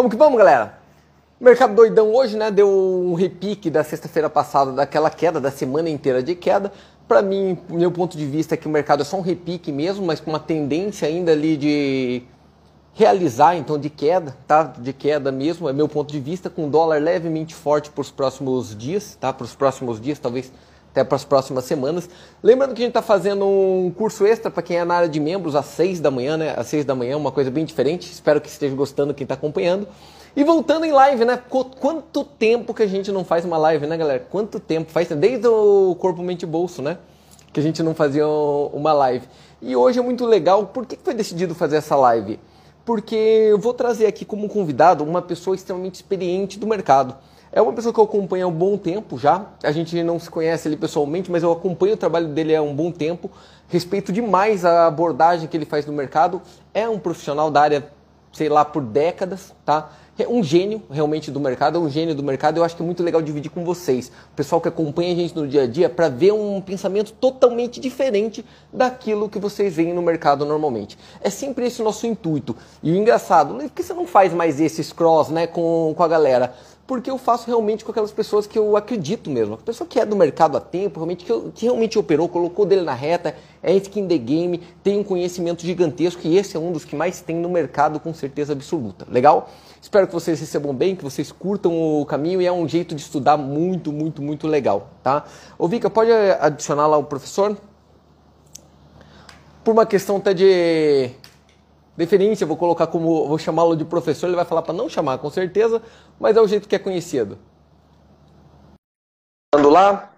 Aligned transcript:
Vamos 0.00 0.12
que 0.12 0.16
vamos, 0.16 0.38
galera. 0.38 0.78
Mercado 1.38 1.74
doidão 1.74 2.10
hoje, 2.14 2.34
né? 2.34 2.50
Deu 2.50 2.66
um 2.66 3.12
repique 3.12 3.68
da 3.68 3.84
sexta-feira 3.84 4.30
passada 4.30 4.72
daquela 4.72 5.10
queda, 5.10 5.38
da 5.38 5.50
semana 5.50 5.90
inteira 5.90 6.22
de 6.22 6.34
queda. 6.34 6.72
Para 7.06 7.20
mim, 7.20 7.58
meu 7.68 7.92
ponto 7.92 8.16
de 8.16 8.24
vista 8.24 8.54
é 8.54 8.56
que 8.56 8.66
o 8.66 8.70
mercado 8.70 9.02
é 9.02 9.04
só 9.04 9.18
um 9.18 9.20
repique 9.20 9.70
mesmo, 9.70 10.06
mas 10.06 10.18
com 10.18 10.30
uma 10.30 10.40
tendência 10.40 11.06
ainda 11.06 11.32
ali 11.32 11.54
de 11.54 12.22
realizar, 12.94 13.56
então, 13.56 13.78
de 13.78 13.90
queda, 13.90 14.34
tá? 14.46 14.62
De 14.62 14.94
queda 14.94 15.30
mesmo, 15.30 15.68
é 15.68 15.72
meu 15.74 15.86
ponto 15.86 16.10
de 16.10 16.18
vista, 16.18 16.48
com 16.48 16.70
dólar 16.70 16.98
levemente 16.98 17.54
forte 17.54 17.90
para 17.90 18.00
os 18.00 18.10
próximos 18.10 18.74
dias, 18.74 19.18
tá? 19.20 19.34
Para 19.34 19.44
os 19.44 19.54
próximos 19.54 20.00
dias, 20.00 20.18
talvez 20.18 20.50
até 20.90 21.04
para 21.04 21.16
as 21.16 21.24
próximas 21.24 21.64
semanas. 21.64 22.08
Lembrando 22.42 22.74
que 22.74 22.82
a 22.82 22.84
gente 22.84 22.90
está 22.90 23.02
fazendo 23.02 23.46
um 23.46 23.92
curso 23.96 24.26
extra 24.26 24.50
para 24.50 24.62
quem 24.62 24.76
é 24.76 24.84
na 24.84 24.94
área 24.94 25.08
de 25.08 25.20
membros 25.20 25.54
às 25.54 25.66
6 25.66 26.00
da 26.00 26.10
manhã, 26.10 26.36
né? 26.36 26.54
Às 26.56 26.66
6 26.66 26.84
da 26.84 26.94
manhã, 26.94 27.16
uma 27.16 27.30
coisa 27.30 27.50
bem 27.50 27.64
diferente. 27.64 28.10
Espero 28.10 28.40
que 28.40 28.48
esteja 28.48 28.74
gostando 28.74 29.14
quem 29.14 29.24
está 29.24 29.34
acompanhando. 29.34 29.86
E 30.34 30.44
voltando 30.44 30.84
em 30.84 30.92
live, 30.92 31.24
né? 31.24 31.40
Quanto 31.80 32.24
tempo 32.24 32.74
que 32.74 32.82
a 32.82 32.86
gente 32.86 33.10
não 33.10 33.24
faz 33.24 33.44
uma 33.44 33.56
live, 33.56 33.86
né, 33.86 33.96
galera? 33.96 34.24
Quanto 34.30 34.60
tempo? 34.60 34.90
Faz 34.90 35.08
desde 35.08 35.46
o 35.46 35.96
Corpo 35.98 36.22
Mente 36.22 36.46
Bolso, 36.46 36.82
né? 36.82 36.98
Que 37.52 37.60
a 37.60 37.62
gente 37.62 37.82
não 37.82 37.94
fazia 37.94 38.26
uma 38.26 38.92
live. 38.92 39.26
E 39.62 39.74
hoje 39.74 39.98
é 39.98 40.02
muito 40.02 40.24
legal. 40.24 40.66
Por 40.66 40.86
que 40.86 40.96
foi 41.02 41.14
decidido 41.14 41.54
fazer 41.54 41.76
essa 41.76 41.96
live? 41.96 42.38
Porque 42.84 43.14
eu 43.14 43.58
vou 43.58 43.74
trazer 43.74 44.06
aqui 44.06 44.24
como 44.24 44.48
convidado 44.48 45.04
uma 45.04 45.20
pessoa 45.20 45.54
extremamente 45.54 45.96
experiente 45.96 46.58
do 46.58 46.66
mercado. 46.66 47.16
É 47.52 47.60
uma 47.60 47.72
pessoa 47.72 47.92
que 47.92 47.98
eu 47.98 48.04
acompanho 48.04 48.46
há 48.46 48.48
um 48.48 48.52
bom 48.52 48.76
tempo 48.76 49.18
já. 49.18 49.46
A 49.64 49.72
gente 49.72 50.00
não 50.04 50.20
se 50.20 50.30
conhece 50.30 50.68
ele 50.68 50.76
pessoalmente, 50.76 51.30
mas 51.32 51.42
eu 51.42 51.50
acompanho 51.50 51.94
o 51.94 51.96
trabalho 51.96 52.28
dele 52.28 52.54
há 52.54 52.62
um 52.62 52.72
bom 52.72 52.92
tempo. 52.92 53.28
Respeito 53.66 54.12
demais 54.12 54.64
a 54.64 54.86
abordagem 54.86 55.48
que 55.48 55.56
ele 55.56 55.64
faz 55.64 55.84
no 55.84 55.92
mercado. 55.92 56.40
É 56.72 56.88
um 56.88 56.96
profissional 56.96 57.50
da 57.50 57.60
área, 57.60 57.88
sei 58.32 58.48
lá, 58.48 58.64
por 58.64 58.84
décadas, 58.84 59.52
tá? 59.64 59.90
É 60.16 60.28
um 60.28 60.44
gênio 60.44 60.82
realmente 60.90 61.30
do 61.30 61.40
mercado, 61.40 61.78
é 61.78 61.80
um 61.80 61.88
gênio 61.88 62.14
do 62.14 62.22
mercado. 62.22 62.58
Eu 62.58 62.64
acho 62.64 62.76
que 62.76 62.82
é 62.82 62.84
muito 62.84 63.02
legal 63.02 63.20
dividir 63.20 63.50
com 63.50 63.64
vocês, 63.64 64.12
o 64.32 64.36
pessoal 64.36 64.60
que 64.60 64.68
acompanha 64.68 65.12
a 65.12 65.16
gente 65.16 65.34
no 65.34 65.48
dia 65.48 65.62
a 65.62 65.66
dia, 65.66 65.88
para 65.88 66.08
ver 66.08 66.32
um 66.32 66.60
pensamento 66.60 67.12
totalmente 67.12 67.80
diferente 67.80 68.44
daquilo 68.72 69.28
que 69.28 69.38
vocês 69.40 69.74
veem 69.74 69.94
no 69.94 70.02
mercado 70.02 70.44
normalmente. 70.44 70.96
É 71.20 71.30
sempre 71.30 71.66
esse 71.66 71.80
o 71.80 71.84
nosso 71.84 72.06
intuito. 72.06 72.54
E 72.82 72.92
o 72.92 72.96
engraçado, 72.96 73.54
por 73.54 73.70
que 73.70 73.82
você 73.82 73.94
não 73.94 74.06
faz 74.06 74.32
mais 74.32 74.60
esses 74.60 74.92
cross 74.92 75.30
né, 75.30 75.46
com, 75.46 75.94
com 75.96 76.02
a 76.02 76.08
galera? 76.08 76.54
Porque 76.90 77.08
eu 77.08 77.16
faço 77.16 77.46
realmente 77.46 77.84
com 77.84 77.92
aquelas 77.92 78.10
pessoas 78.10 78.48
que 78.48 78.58
eu 78.58 78.76
acredito 78.76 79.30
mesmo. 79.30 79.54
A 79.54 79.58
pessoa 79.58 79.86
que 79.86 80.00
é 80.00 80.04
do 80.04 80.16
mercado 80.16 80.56
há 80.56 80.60
tempo, 80.60 80.98
realmente, 80.98 81.24
que, 81.24 81.50
que 81.54 81.66
realmente 81.66 81.96
operou, 81.96 82.28
colocou 82.28 82.66
dele 82.66 82.82
na 82.82 82.94
reta, 82.94 83.36
é 83.62 83.72
skin 83.76 84.08
the 84.08 84.18
game, 84.18 84.60
tem 84.82 84.98
um 84.98 85.04
conhecimento 85.04 85.64
gigantesco 85.64 86.20
e 86.24 86.36
esse 86.36 86.56
é 86.56 86.58
um 86.58 86.72
dos 86.72 86.84
que 86.84 86.96
mais 86.96 87.20
tem 87.20 87.36
no 87.36 87.48
mercado 87.48 88.00
com 88.00 88.12
certeza 88.12 88.54
absoluta. 88.54 89.06
Legal? 89.08 89.48
Espero 89.80 90.08
que 90.08 90.12
vocês 90.12 90.40
recebam 90.40 90.74
bem, 90.74 90.96
que 90.96 91.04
vocês 91.04 91.30
curtam 91.30 91.72
o 91.80 92.04
caminho 92.04 92.42
e 92.42 92.46
é 92.46 92.50
um 92.50 92.66
jeito 92.66 92.92
de 92.92 93.02
estudar 93.02 93.36
muito, 93.36 93.92
muito, 93.92 94.20
muito 94.20 94.48
legal, 94.48 94.90
tá? 95.00 95.22
Ô 95.56 95.68
Vika, 95.68 95.88
pode 95.88 96.10
adicionar 96.10 96.88
lá 96.88 96.96
o 96.96 97.04
professor? 97.04 97.56
Por 99.62 99.70
uma 99.70 99.86
questão 99.86 100.16
até 100.16 100.34
de 100.34 101.08
deferência, 101.96 102.46
vou 102.46 102.56
colocar 102.56 102.86
como, 102.86 103.26
vou 103.26 103.38
chamá-lo 103.38 103.76
de 103.76 103.84
professor, 103.84 104.26
ele 104.26 104.36
vai 104.36 104.44
falar 104.44 104.62
para 104.62 104.74
não 104.74 104.88
chamar, 104.88 105.18
com 105.18 105.30
certeza, 105.30 105.82
mas 106.18 106.36
é 106.36 106.40
o 106.40 106.48
jeito 106.48 106.68
que 106.68 106.76
é 106.76 106.78
conhecido. 106.78 107.38
Ando 109.54 109.68
lá. 109.68 110.12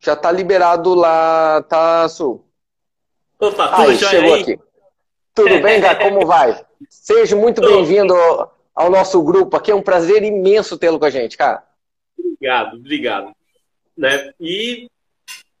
Já 0.00 0.14
está 0.14 0.32
liberado 0.32 0.94
lá, 0.94 1.62
tá, 1.62 2.08
Sul? 2.08 2.44
Opa, 3.38 3.68
tudo 3.68 3.90
aí, 3.90 3.98
chegou 3.98 4.34
aí? 4.34 4.42
aqui. 4.42 4.60
Tudo 5.34 5.60
bem, 5.60 5.80
Gá? 5.80 5.94
Como 5.94 6.26
vai? 6.26 6.64
Seja 6.88 7.36
muito 7.36 7.60
bem-vindo 7.60 8.14
ao 8.74 8.90
nosso 8.90 9.22
grupo 9.22 9.56
aqui. 9.56 9.70
É 9.70 9.74
um 9.74 9.82
prazer 9.82 10.22
imenso 10.22 10.78
tê-lo 10.78 10.98
com 10.98 11.04
a 11.04 11.10
gente, 11.10 11.36
cara. 11.36 11.64
Obrigado, 12.18 12.76
obrigado. 12.76 13.32
Né? 13.96 14.32
E 14.40 14.88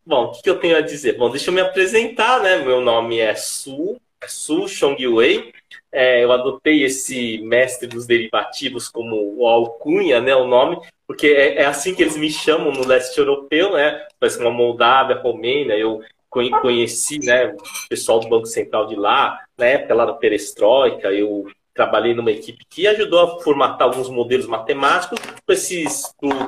Bom, 0.08 0.24
o 0.24 0.42
que, 0.42 0.48
eu 0.48 0.58
tenho 0.58 0.74
a 0.74 0.80
dizer? 0.80 1.18
Bom, 1.18 1.28
deixa 1.28 1.50
eu 1.50 1.54
me 1.54 1.60
apresentar, 1.60 2.40
né? 2.42 2.56
Meu 2.64 2.80
nome 2.80 3.18
é 3.18 3.34
Su, 3.34 4.00
é 4.22 4.26
Su 4.26 4.66
Chongyuei. 4.66 5.52
É, 5.92 6.24
eu 6.24 6.32
adotei 6.32 6.82
esse 6.82 7.36
mestre 7.42 7.86
dos 7.86 8.06
derivativos 8.06 8.88
como 8.88 9.46
alcunha, 9.46 10.18
né? 10.18 10.34
O 10.34 10.46
nome, 10.46 10.78
porque 11.06 11.26
é, 11.26 11.56
é 11.56 11.66
assim 11.66 11.94
que 11.94 12.00
eles 12.00 12.16
me 12.16 12.30
chamam 12.30 12.72
no 12.72 12.86
leste 12.86 13.18
europeu, 13.18 13.74
né? 13.74 14.06
Parece 14.18 14.38
uma 14.38 14.50
Moldávia, 14.50 15.20
Romênia. 15.20 15.74
Eu 15.74 16.00
conheci, 16.30 17.18
né? 17.18 17.48
O 17.48 17.88
pessoal 17.90 18.18
do 18.18 18.30
Banco 18.30 18.46
Central 18.46 18.86
de 18.86 18.96
lá, 18.96 19.38
na 19.58 19.66
época 19.66 19.94
lá 19.94 20.06
da 20.06 20.14
Perestroika. 20.14 21.12
Eu 21.12 21.44
trabalhei 21.74 22.14
numa 22.14 22.32
equipe 22.32 22.64
que 22.70 22.86
ajudou 22.86 23.20
a 23.20 23.40
formatar 23.40 23.86
alguns 23.86 24.08
modelos 24.08 24.46
matemáticos 24.46 25.20
para 25.44 25.54
esses, 25.54 26.02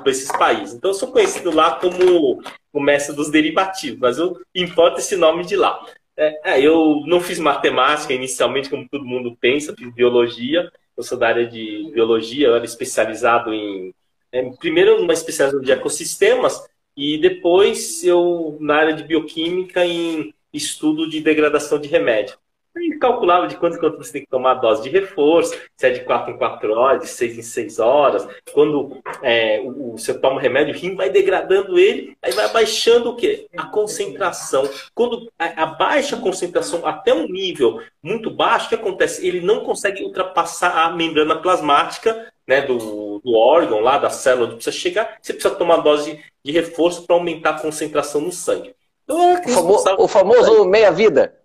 esses 0.07 0.33
países. 0.33 0.75
Então, 0.75 0.93
eu 0.93 0.95
sou 0.95 1.13
conhecido 1.13 1.55
lá 1.55 1.73
como 1.73 2.43
mestre 2.79 3.17
dos 3.17 3.31
derivativos, 3.31 3.99
mas 3.99 4.19
eu 4.19 4.39
importa 4.55 5.01
esse 5.01 5.17
nome 5.17 5.45
de 5.47 5.57
lá. 5.57 5.83
É, 6.17 6.53
é, 6.53 6.61
eu 6.61 7.03
não 7.07 7.19
fiz 7.19 7.39
matemática 7.39 8.13
inicialmente, 8.13 8.69
como 8.69 8.87
todo 8.87 9.07
mundo 9.07 9.35
pensa, 9.41 9.75
fiz 9.75 9.91
biologia. 9.95 10.71
Eu 10.95 11.03
sou 11.03 11.17
da 11.17 11.29
área 11.29 11.47
de 11.47 11.91
biologia, 11.95 12.49
eu 12.49 12.55
era 12.55 12.65
especializado 12.65 13.55
em. 13.55 13.95
É, 14.31 14.43
primeiro, 14.59 15.03
uma 15.03 15.15
especialização 15.15 15.65
de 15.65 15.73
ecossistemas, 15.73 16.63
e 16.95 17.17
depois 17.19 18.05
eu 18.05 18.59
na 18.61 18.77
área 18.77 18.93
de 18.93 19.05
bioquímica 19.05 19.85
em 19.85 20.35
estudo 20.53 21.09
de 21.09 21.21
degradação 21.21 21.81
de 21.81 21.89
remédio. 21.89 22.37
Aí 22.77 22.99
calculava 22.99 23.49
de 23.49 23.57
quanto 23.57 23.81
quanto 23.81 23.99
você 23.99 24.13
tem 24.13 24.23
que 24.23 24.31
tomar 24.31 24.53
a 24.53 24.55
dose 24.55 24.83
de 24.83 24.89
reforço, 24.89 25.59
se 25.77 25.87
é 25.87 25.91
de 25.91 26.01
4 26.01 26.33
em 26.33 26.37
4 26.39 26.73
horas, 26.73 27.03
de 27.03 27.09
6 27.09 27.39
em 27.39 27.43
6 27.43 27.79
horas. 27.81 28.29
Quando 28.53 29.03
é, 29.23 29.61
o, 29.65 29.93
você 29.99 30.15
toma 30.15 30.37
o 30.37 30.39
remédio, 30.39 30.75
o 30.75 30.79
rim 30.79 30.95
vai 30.95 31.11
degradando 31.11 31.79
ele, 31.79 32.17
aí 32.23 32.33
vai 32.33 32.49
baixando 32.53 33.11
o 33.11 33.17
quê? 33.17 33.49
A 33.57 33.67
concentração. 33.67 34.69
Quando 34.95 35.31
abaixa 35.39 36.15
a 36.15 36.21
concentração 36.21 36.87
até 36.87 37.13
um 37.13 37.27
nível 37.27 37.83
muito 38.01 38.31
baixo, 38.31 38.67
o 38.67 38.69
que 38.69 38.75
acontece? 38.77 39.27
Ele 39.27 39.41
não 39.41 39.65
consegue 39.65 40.05
ultrapassar 40.05 40.85
a 40.85 40.91
membrana 40.91 41.37
plasmática 41.37 42.31
né, 42.47 42.63
do, 42.63 43.21
do 43.25 43.35
órgão, 43.35 43.81
lá 43.81 43.99
da 43.99 44.11
célula 44.11 44.47
onde 44.47 44.57
precisa 44.57 44.77
chegar. 44.77 45.19
Você 45.21 45.33
precisa 45.33 45.55
tomar 45.55 45.79
dose 45.79 46.21
de 46.45 46.53
reforço 46.53 47.05
para 47.05 47.17
aumentar 47.17 47.51
a 47.51 47.61
concentração 47.61 48.21
no 48.21 48.31
sangue. 48.31 48.75
Então, 49.05 49.37
é 49.37 49.41
o, 49.41 49.49
famoso, 49.49 49.97
o 49.99 50.09
famoso 50.09 50.65
meia-vida. 50.65 51.40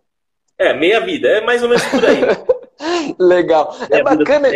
É, 0.57 0.73
meia 0.73 1.01
vida, 1.01 1.27
é 1.27 1.41
mais 1.41 1.61
ou 1.61 1.69
menos 1.69 1.83
por 1.85 2.05
aí. 2.05 2.21
Legal. 3.19 3.75
É 3.89 4.01
bacana. 4.01 4.49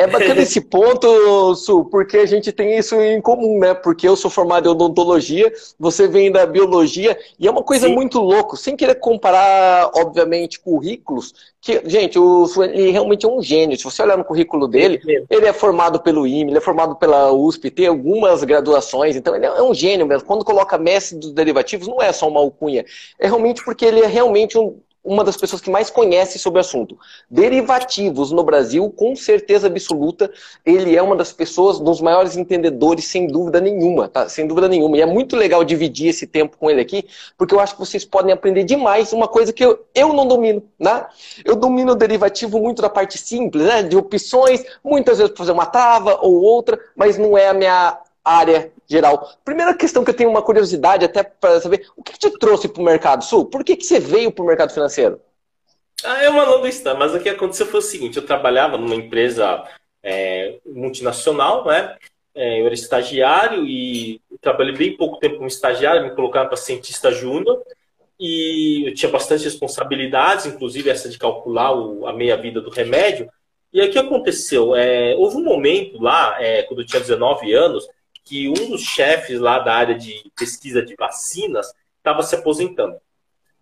É 0.00 0.06
bacana 0.06 0.40
esse 0.40 0.62
ponto, 0.62 1.54
Su, 1.56 1.84
porque 1.84 2.16
a 2.16 2.24
gente 2.24 2.50
tem 2.52 2.78
isso 2.78 2.94
em 2.94 3.20
comum, 3.20 3.58
né? 3.58 3.74
Porque 3.74 4.08
eu 4.08 4.16
sou 4.16 4.30
formado 4.30 4.66
em 4.66 4.72
odontologia, 4.72 5.52
você 5.78 6.08
vem 6.08 6.32
da 6.32 6.46
biologia, 6.46 7.18
e 7.38 7.46
é 7.46 7.50
uma 7.50 7.62
coisa 7.62 7.86
Sim. 7.86 7.94
muito 7.94 8.18
louca, 8.18 8.56
sem 8.56 8.74
querer 8.74 8.94
comparar, 8.94 9.90
obviamente, 9.94 10.58
currículos, 10.58 11.34
que, 11.60 11.82
gente, 11.84 12.18
o 12.18 12.46
Su, 12.46 12.64
ele 12.64 12.90
realmente 12.90 13.26
é 13.26 13.28
um 13.28 13.42
gênio. 13.42 13.76
Se 13.76 13.84
você 13.84 14.02
olhar 14.02 14.16
no 14.16 14.24
currículo 14.24 14.66
dele, 14.66 15.02
ele 15.28 15.46
é 15.46 15.52
formado 15.52 16.00
pelo 16.00 16.26
IME, 16.26 16.50
ele 16.50 16.58
é 16.58 16.62
formado 16.62 16.96
pela 16.96 17.30
USP, 17.30 17.70
tem 17.70 17.86
algumas 17.86 18.42
graduações, 18.42 19.16
então 19.16 19.36
ele 19.36 19.44
é 19.44 19.62
um 19.62 19.74
gênio 19.74 20.06
mesmo. 20.06 20.26
Quando 20.26 20.46
coloca 20.46 20.78
mestre 20.78 21.18
dos 21.18 21.32
derivativos, 21.32 21.86
não 21.86 22.00
é 22.00 22.10
só 22.10 22.26
uma 22.26 22.40
alcunha, 22.40 22.86
é 23.18 23.26
realmente 23.26 23.62
porque 23.62 23.84
ele 23.84 24.00
é 24.00 24.06
realmente 24.06 24.56
um 24.56 24.78
uma 25.02 25.24
das 25.24 25.36
pessoas 25.36 25.62
que 25.62 25.70
mais 25.70 25.90
conhece 25.90 26.38
sobre 26.38 26.58
o 26.58 26.60
assunto. 26.60 26.98
Derivativos 27.30 28.30
no 28.30 28.42
Brasil, 28.42 28.90
com 28.90 29.16
certeza 29.16 29.66
absoluta, 29.66 30.30
ele 30.64 30.96
é 30.96 31.02
uma 31.02 31.16
das 31.16 31.32
pessoas, 31.32 31.80
dos 31.80 32.00
maiores 32.00 32.36
entendedores, 32.36 33.06
sem 33.06 33.26
dúvida 33.26 33.60
nenhuma, 33.60 34.08
tá? 34.08 34.28
Sem 34.28 34.46
dúvida 34.46 34.68
nenhuma. 34.68 34.96
E 34.96 35.00
é 35.00 35.06
muito 35.06 35.36
legal 35.36 35.64
dividir 35.64 36.08
esse 36.08 36.26
tempo 36.26 36.56
com 36.58 36.70
ele 36.70 36.80
aqui, 36.80 37.06
porque 37.36 37.54
eu 37.54 37.60
acho 37.60 37.74
que 37.74 37.80
vocês 37.80 38.04
podem 38.04 38.32
aprender 38.32 38.64
demais 38.64 39.12
uma 39.12 39.26
coisa 39.26 39.52
que 39.52 39.64
eu, 39.64 39.84
eu 39.94 40.12
não 40.12 40.26
domino, 40.26 40.62
né? 40.78 41.06
Eu 41.44 41.56
domino 41.56 41.92
o 41.92 41.96
derivativo 41.96 42.58
muito 42.60 42.82
da 42.82 42.90
parte 42.90 43.16
simples, 43.16 43.64
né? 43.64 43.82
De 43.82 43.96
opções, 43.96 44.64
muitas 44.84 45.18
vezes 45.18 45.32
fazer 45.36 45.52
uma 45.52 45.66
trava 45.66 46.18
ou 46.20 46.42
outra, 46.42 46.78
mas 46.94 47.16
não 47.16 47.36
é 47.38 47.48
a 47.48 47.54
minha 47.54 47.98
área 48.24 48.70
geral. 48.90 49.30
Primeira 49.44 49.72
questão 49.72 50.02
que 50.02 50.10
eu 50.10 50.14
tenho 50.14 50.28
uma 50.28 50.42
curiosidade 50.42 51.04
até 51.04 51.22
para 51.22 51.60
saber, 51.60 51.86
o 51.96 52.02
que, 52.02 52.18
te 52.18 52.30
trouxe 52.38 52.68
para 52.68 52.82
o 52.82 52.84
mercado 52.84 53.22
sul? 53.22 53.46
Por 53.46 53.62
que, 53.62 53.76
que 53.76 53.84
você 53.84 54.00
veio 54.00 54.32
para 54.32 54.42
o 54.42 54.46
mercado 54.46 54.72
financeiro? 54.72 55.20
Ah, 56.04 56.24
é 56.24 56.28
uma 56.28 56.44
longa 56.44 56.68
história, 56.68 56.98
mas 56.98 57.14
o 57.14 57.20
que 57.20 57.28
aconteceu 57.28 57.66
foi 57.66 57.78
o 57.78 57.82
seguinte, 57.82 58.16
eu 58.16 58.26
trabalhava 58.26 58.76
numa 58.76 58.94
empresa 58.94 59.62
é, 60.02 60.58
multinacional, 60.66 61.64
né? 61.66 61.96
É, 62.34 62.60
eu 62.60 62.66
era 62.66 62.74
estagiário 62.74 63.64
e 63.66 64.20
trabalhei 64.40 64.74
bem 64.74 64.96
pouco 64.96 65.18
tempo 65.18 65.36
como 65.36 65.46
estagiário, 65.46 66.02
me 66.02 66.14
colocaram 66.14 66.48
para 66.48 66.56
cientista 66.56 67.12
júnior 67.12 67.62
e 68.18 68.88
eu 68.88 68.94
tinha 68.94 69.10
bastante 69.10 69.44
responsabilidades, 69.44 70.46
inclusive 70.46 70.90
essa 70.90 71.08
de 71.08 71.18
calcular 71.18 71.72
o, 71.72 72.06
a 72.06 72.12
meia-vida 72.12 72.60
do 72.60 72.70
remédio. 72.70 73.28
E 73.72 73.80
aí 73.80 73.88
o 73.88 73.92
que 73.92 73.98
aconteceu? 73.98 74.74
É, 74.74 75.14
houve 75.16 75.36
um 75.36 75.44
momento 75.44 76.00
lá, 76.00 76.36
é, 76.42 76.62
quando 76.62 76.80
eu 76.80 76.86
tinha 76.86 77.00
19 77.00 77.52
anos, 77.52 77.86
que 78.24 78.48
um 78.48 78.70
dos 78.70 78.82
chefes 78.82 79.40
lá 79.40 79.58
da 79.58 79.74
área 79.74 79.94
de 79.96 80.30
pesquisa 80.36 80.82
de 80.82 80.94
vacinas 80.96 81.72
estava 81.98 82.22
se 82.22 82.34
aposentando. 82.34 82.96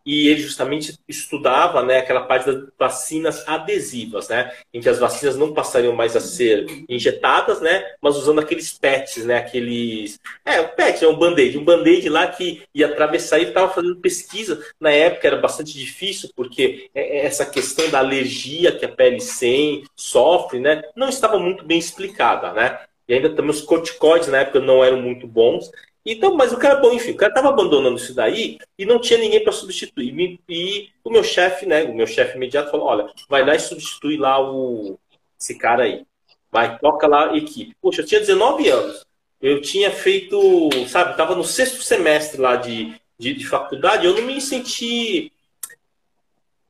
e 0.08 0.28
ele 0.28 0.40
justamente 0.40 0.98
estudava 1.06 1.82
né, 1.82 1.98
aquela 1.98 2.22
parte 2.22 2.46
das 2.46 2.64
vacinas 2.78 3.46
adesivas, 3.46 4.26
né, 4.30 4.50
em 4.72 4.80
que 4.80 4.88
as 4.88 4.98
vacinas 4.98 5.36
não 5.36 5.52
passariam 5.52 5.92
mais 5.94 6.16
a 6.16 6.20
ser 6.20 6.64
injetadas, 6.88 7.60
né, 7.60 7.84
mas 8.00 8.16
usando 8.16 8.40
aqueles 8.40 8.72
PETs, 8.72 9.26
né, 9.26 9.36
aqueles... 9.36 10.18
É, 10.46 10.60
o 10.60 10.68
PET 10.70 11.04
é 11.04 11.08
um 11.08 11.18
band-aid, 11.18 11.58
um 11.58 11.64
band-aid 11.64 12.08
lá 12.08 12.26
que 12.26 12.62
ia 12.74 12.86
atravessar 12.86 13.38
e 13.38 13.48
estava 13.48 13.70
fazendo 13.70 14.00
pesquisa. 14.00 14.64
Na 14.80 14.90
época 14.90 15.26
era 15.26 15.36
bastante 15.36 15.74
difícil, 15.74 16.30
porque 16.34 16.88
é, 16.94 17.18
é 17.18 17.26
essa 17.26 17.44
questão 17.44 17.90
da 17.90 17.98
alergia 17.98 18.72
que 18.72 18.86
a 18.86 18.88
pele 18.88 19.20
sem 19.20 19.84
sofre, 19.94 20.58
né, 20.58 20.82
não 20.96 21.10
estava 21.10 21.38
muito 21.38 21.66
bem 21.66 21.78
explicada, 21.78 22.54
né, 22.54 22.80
e 23.08 23.14
ainda 23.14 23.34
também 23.34 23.50
os 23.50 23.62
corticoides 23.62 24.28
na 24.28 24.38
época 24.38 24.60
não 24.60 24.84
eram 24.84 25.00
muito 25.00 25.26
bons. 25.26 25.70
Então, 26.04 26.34
mas 26.34 26.52
o 26.52 26.58
cara, 26.58 26.76
bom, 26.76 26.92
enfim, 26.92 27.12
o 27.12 27.16
cara 27.16 27.32
estava 27.32 27.48
abandonando 27.48 27.96
isso 27.96 28.14
daí 28.14 28.58
e 28.78 28.84
não 28.84 29.00
tinha 29.00 29.18
ninguém 29.18 29.42
para 29.42 29.52
substituir. 29.52 30.40
E, 30.48 30.90
o 31.04 31.10
meu 31.10 31.24
chefe, 31.24 31.66
né, 31.66 31.84
o 31.84 31.94
meu 31.94 32.06
chefe 32.06 32.36
imediato 32.36 32.70
falou: 32.70 32.86
olha, 32.86 33.06
vai 33.28 33.44
lá 33.44 33.54
e 33.54 33.60
substitui 33.60 34.16
lá 34.16 34.40
o, 34.40 34.98
esse 35.40 35.56
cara 35.56 35.84
aí. 35.84 36.06
Vai, 36.50 36.78
toca 36.78 37.06
lá 37.06 37.30
a 37.30 37.36
equipe. 37.36 37.76
Poxa, 37.80 38.02
eu 38.02 38.06
tinha 38.06 38.20
19 38.20 38.68
anos. 38.68 39.06
Eu 39.40 39.60
tinha 39.60 39.90
feito, 39.90 40.38
sabe, 40.88 41.12
estava 41.12 41.34
no 41.34 41.44
sexto 41.44 41.82
semestre 41.82 42.40
lá 42.40 42.56
de, 42.56 42.94
de, 43.18 43.34
de 43.34 43.46
faculdade, 43.46 44.04
eu 44.04 44.14
não 44.14 44.22
me 44.22 44.40
senti 44.40 45.32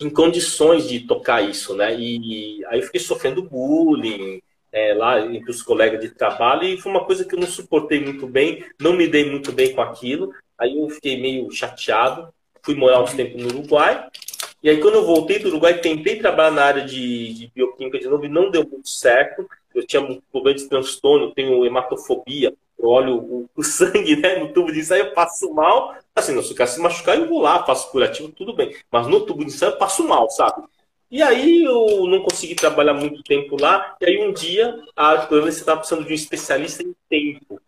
em 0.01 0.11
condições 0.11 0.89
de 0.89 1.01
tocar 1.01 1.43
isso, 1.43 1.75
né? 1.75 1.95
E 1.99 2.65
aí 2.67 2.79
eu 2.79 2.85
fiquei 2.85 3.01
sofrendo 3.01 3.43
bullying, 3.43 4.41
é, 4.73 4.95
lá 4.95 5.21
entre 5.21 5.51
os 5.51 5.63
colegas 5.63 6.01
de 6.01 6.11
trabalho 6.11 6.65
e 6.65 6.81
foi 6.81 6.93
uma 6.93 7.05
coisa 7.05 7.25
que 7.25 7.35
eu 7.35 7.41
não 7.41 7.47
suportei 7.47 8.01
muito 8.01 8.27
bem, 8.27 8.65
não 8.81 8.93
me 8.93 9.07
dei 9.07 9.29
muito 9.29 9.53
bem 9.53 9.75
com 9.75 9.81
aquilo. 9.81 10.33
Aí 10.59 10.79
eu 10.79 10.89
fiquei 10.91 11.21
meio 11.21 11.51
chateado, 11.51 12.29
fui 12.63 12.75
morar 12.75 13.03
uns 13.03 13.15
tempos 13.15 13.43
no 13.43 13.49
Uruguai. 13.49 14.07
E 14.63 14.69
aí 14.69 14.79
quando 14.81 14.95
eu 14.95 15.07
voltei 15.07 15.39
do 15.39 15.49
Uruguai, 15.49 15.79
tentei 15.79 16.19
trabalhar 16.19 16.51
na 16.51 16.65
área 16.65 16.85
de, 16.85 17.35
de 17.35 17.53
bioquímica 17.55 17.99
de 17.99 18.09
novo 18.09 18.25
e 18.25 18.29
não 18.29 18.51
deu 18.51 18.67
muito 18.69 18.89
certo. 18.89 19.49
Eu 19.75 19.87
tinha 19.87 20.03
um 20.03 20.21
problema 20.33 20.59
de 20.59 20.69
transtorno, 20.69 21.33
tenho 21.33 21.65
hematofobia, 21.65 22.53
eu 22.79 22.89
olho 22.89 23.17
o, 23.17 23.51
o, 23.57 23.63
sangue 23.63 24.17
né, 24.17 24.37
no 24.37 24.53
tubo 24.53 24.73
de 24.73 24.81
ensaio, 24.81 25.07
eu 25.07 25.13
passo 25.13 25.53
mal. 25.53 25.97
Assim, 26.15 26.35
não, 26.35 26.43
se 26.43 26.53
o 26.53 26.55
cara 26.55 26.71
se 26.71 26.81
machucar, 26.81 27.17
eu 27.17 27.29
vou 27.29 27.41
lá, 27.41 27.65
faço 27.65 27.91
curativo, 27.91 28.31
tudo 28.31 28.53
bem. 28.53 28.75
Mas 28.91 29.07
no 29.07 29.21
tubo 29.21 29.45
de 29.45 29.51
ensaio 29.51 29.73
eu 29.73 29.79
passo 29.79 30.07
mal, 30.07 30.31
sabe? 30.31 30.63
E 31.11 31.23
aí 31.23 31.65
eu 31.65 32.07
não 32.07 32.23
consegui 32.23 32.55
trabalhar 32.55 32.95
muito 32.95 33.23
tempo 33.23 33.57
lá. 33.61 33.97
E 34.01 34.07
aí 34.07 34.19
um 34.27 34.33
dia 34.33 34.79
a 34.95 35.27
você 35.27 35.61
estava 35.61 35.81
precisando 35.81 36.07
de 36.07 36.13
um 36.13 36.17
especialista 36.17 36.83
em 36.83 36.95
tempo. 37.09 37.61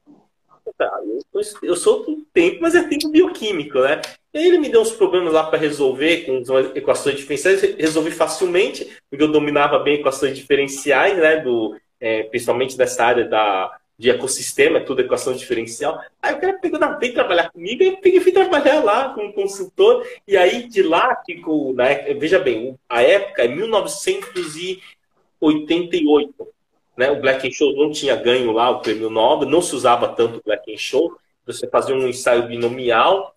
Eu, 1.33 1.41
eu 1.63 1.77
sou 1.77 2.05
do 2.05 2.25
tempo, 2.33 2.59
mas 2.61 2.75
é 2.75 2.83
tempo 2.83 3.09
bioquímico, 3.09 3.81
né? 3.81 4.01
E 4.33 4.39
aí 4.39 4.47
ele 4.47 4.59
me 4.59 4.69
deu 4.69 4.81
uns 4.81 4.93
problemas 4.93 5.33
lá 5.33 5.45
para 5.45 5.59
resolver 5.59 6.25
com 6.25 6.43
equações 6.75 7.17
diferenciais. 7.17 7.63
Resolvi 7.77 8.11
facilmente, 8.11 8.97
porque 9.11 9.23
eu 9.23 9.33
dominava 9.33 9.79
bem 9.79 9.95
equações 9.95 10.37
diferenciais, 10.37 11.17
né? 11.19 11.37
Do, 11.39 11.77
é, 11.99 12.25
principalmente 12.25 12.79
nessa 12.79 13.05
área 13.05 13.25
da, 13.27 13.77
de 14.01 14.09
ecossistema, 14.09 14.79
é 14.79 14.81
tudo 14.81 15.03
equação 15.03 15.35
diferencial. 15.35 16.01
Aí 16.23 16.35
o 16.35 16.41
cara 16.41 16.55
pegou 16.55 16.81
na 16.81 16.97
veio 16.97 17.13
trabalhar 17.13 17.51
comigo, 17.51 17.83
e 17.83 17.99
peguei 17.99 18.19
fui 18.19 18.33
trabalhar 18.33 18.83
lá 18.83 19.13
como 19.13 19.35
consultor, 19.35 20.07
e 20.27 20.39
aí 20.39 20.67
de 20.67 20.83
lá 20.83 21.21
ficou, 21.27 21.75
né, 21.75 22.15
veja 22.15 22.39
bem, 22.39 22.79
a 22.89 23.03
época 23.03 23.45
é 23.45 23.49
1988, 23.49 26.49
né, 26.97 27.11
o 27.11 27.21
Black 27.21 27.47
and 27.47 27.53
Show 27.53 27.77
não 27.77 27.93
tinha 27.93 28.17
ganho 28.17 28.53
lá 28.53 28.71
o 28.71 28.81
prêmio 28.81 29.11
Nobel, 29.11 29.47
não 29.47 29.61
se 29.61 29.77
usava 29.77 30.09
tanto 30.09 30.39
o 30.39 30.43
Black 30.43 30.73
and 30.73 30.79
Show, 30.79 31.15
você 31.45 31.69
fazia 31.69 31.95
um 31.95 32.09
ensaio 32.09 32.49
binomial, 32.49 33.35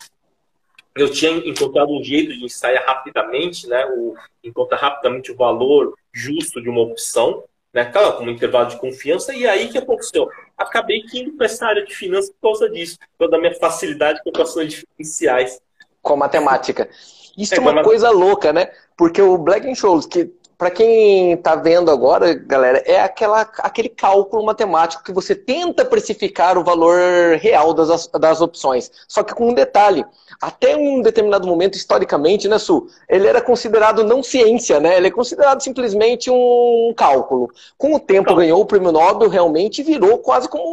eu 0.96 1.12
tinha 1.12 1.32
encontrado 1.46 1.92
um 1.92 2.02
jeito 2.02 2.32
de 2.32 2.46
ensaiar 2.46 2.86
rapidamente, 2.86 3.68
né, 3.68 3.86
o, 3.86 4.16
encontrar 4.42 4.78
rapidamente 4.78 5.30
o 5.30 5.36
valor 5.36 5.94
justo 6.14 6.62
de 6.62 6.70
uma 6.70 6.80
opção, 6.80 7.44
né? 7.74 7.86
Claro, 7.86 8.18
com 8.18 8.26
um 8.26 8.30
intervalo 8.30 8.70
de 8.70 8.78
confiança, 8.78 9.34
e 9.34 9.48
aí 9.48 9.68
que 9.68 9.80
aconteceu? 9.80 10.30
Acabei 10.58 11.04
indo 11.14 11.34
para 11.34 11.46
essa 11.46 11.66
área 11.66 11.86
de 11.86 11.94
finanças 11.96 12.30
por 12.30 12.50
causa 12.50 12.70
disso, 12.70 12.98
por 13.00 13.20
causa 13.20 13.32
da 13.32 13.40
minha 13.40 13.56
facilidade 13.60 14.22
com 14.24 14.30
equações 14.30 14.72
diferenciais. 14.74 15.60
Com 16.02 16.16
matemática. 16.18 16.90
Isso 17.38 17.56
é, 17.56 17.58
é 17.58 17.62
uma 17.62 17.84
coisa 17.84 18.10
louca, 18.12 18.54
né? 18.54 18.72
Porque 18.96 19.22
o 19.22 19.38
Black 19.38 19.74
Scholes, 19.76 20.06
que 20.06 20.32
para 20.58 20.72
quem 20.72 21.34
está 21.34 21.56
vendo 21.56 21.90
agora, 21.92 22.34
galera, 22.34 22.84
é 22.86 23.00
aquela, 23.02 23.42
aquele 23.60 23.90
cálculo 23.90 24.46
matemático 24.46 25.04
que 25.04 25.12
você 25.12 25.36
tenta 25.36 25.84
precificar 25.84 26.58
o 26.58 26.64
valor 26.64 27.38
real 27.38 27.74
das, 27.74 28.08
das 28.08 28.42
opções. 28.42 28.92
Só 29.08 29.24
que 29.24 29.34
com 29.34 29.50
um 29.50 29.54
detalhe, 29.54 30.06
até 30.42 30.76
um 30.76 31.02
determinado 31.02 31.48
momento, 31.48 31.76
historicamente, 31.76 32.48
né, 32.48 32.58
Su, 32.58 32.88
ele 33.10 33.28
era 33.28 33.42
considerado 33.42 34.04
não 34.04 34.22
ciência, 34.22 34.80
né? 34.80 34.98
Ele 34.98 35.08
é 35.08 35.12
considerado 35.12 35.62
simplesmente 35.62 36.30
um 36.30 36.94
cálculo. 36.96 37.50
Com 37.78 37.96
o 37.96 38.00
tempo 38.00 38.24
então, 38.24 38.36
ganhou 38.36 38.62
o 38.62 38.66
prêmio 38.66 38.92
Nobel 38.92 39.30
realmente 39.30 39.84
virou 39.84 40.18
quase 40.20 40.48
como 40.48 40.64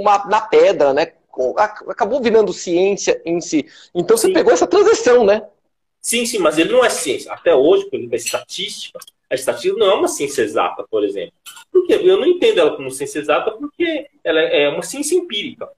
uma 0.00 0.24
na 0.26 0.40
pedra, 0.40 0.92
né? 0.92 1.12
Acabou 1.88 2.20
virando 2.20 2.52
ciência 2.52 3.20
em 3.24 3.40
si. 3.40 3.66
Então 3.94 4.16
você 4.16 4.32
pegou 4.32 4.52
essa 4.52 4.66
transição, 4.66 5.24
né? 5.24 5.42
Sim, 6.00 6.24
sim, 6.24 6.38
mas 6.38 6.58
ele 6.58 6.72
não 6.72 6.84
é 6.84 6.88
ciência. 6.88 7.32
Até 7.32 7.54
hoje, 7.54 7.84
por 7.88 7.96
exemplo, 7.96 8.14
a 8.14 8.16
estatística, 8.16 8.98
a 9.28 9.34
estatística 9.34 9.78
não 9.78 9.90
é 9.90 9.94
uma 9.94 10.08
ciência 10.08 10.42
exata, 10.42 10.84
por 10.90 11.04
exemplo. 11.04 11.34
Porque 11.70 11.92
eu 11.92 12.16
não 12.16 12.26
entendo 12.26 12.58
ela 12.58 12.76
como 12.76 12.90
ciência 12.90 13.18
exata 13.18 13.52
porque 13.52 14.06
ela 14.24 14.40
é 14.40 14.68
uma 14.68 14.82
ciência 14.82 15.14
empírica. 15.14 15.68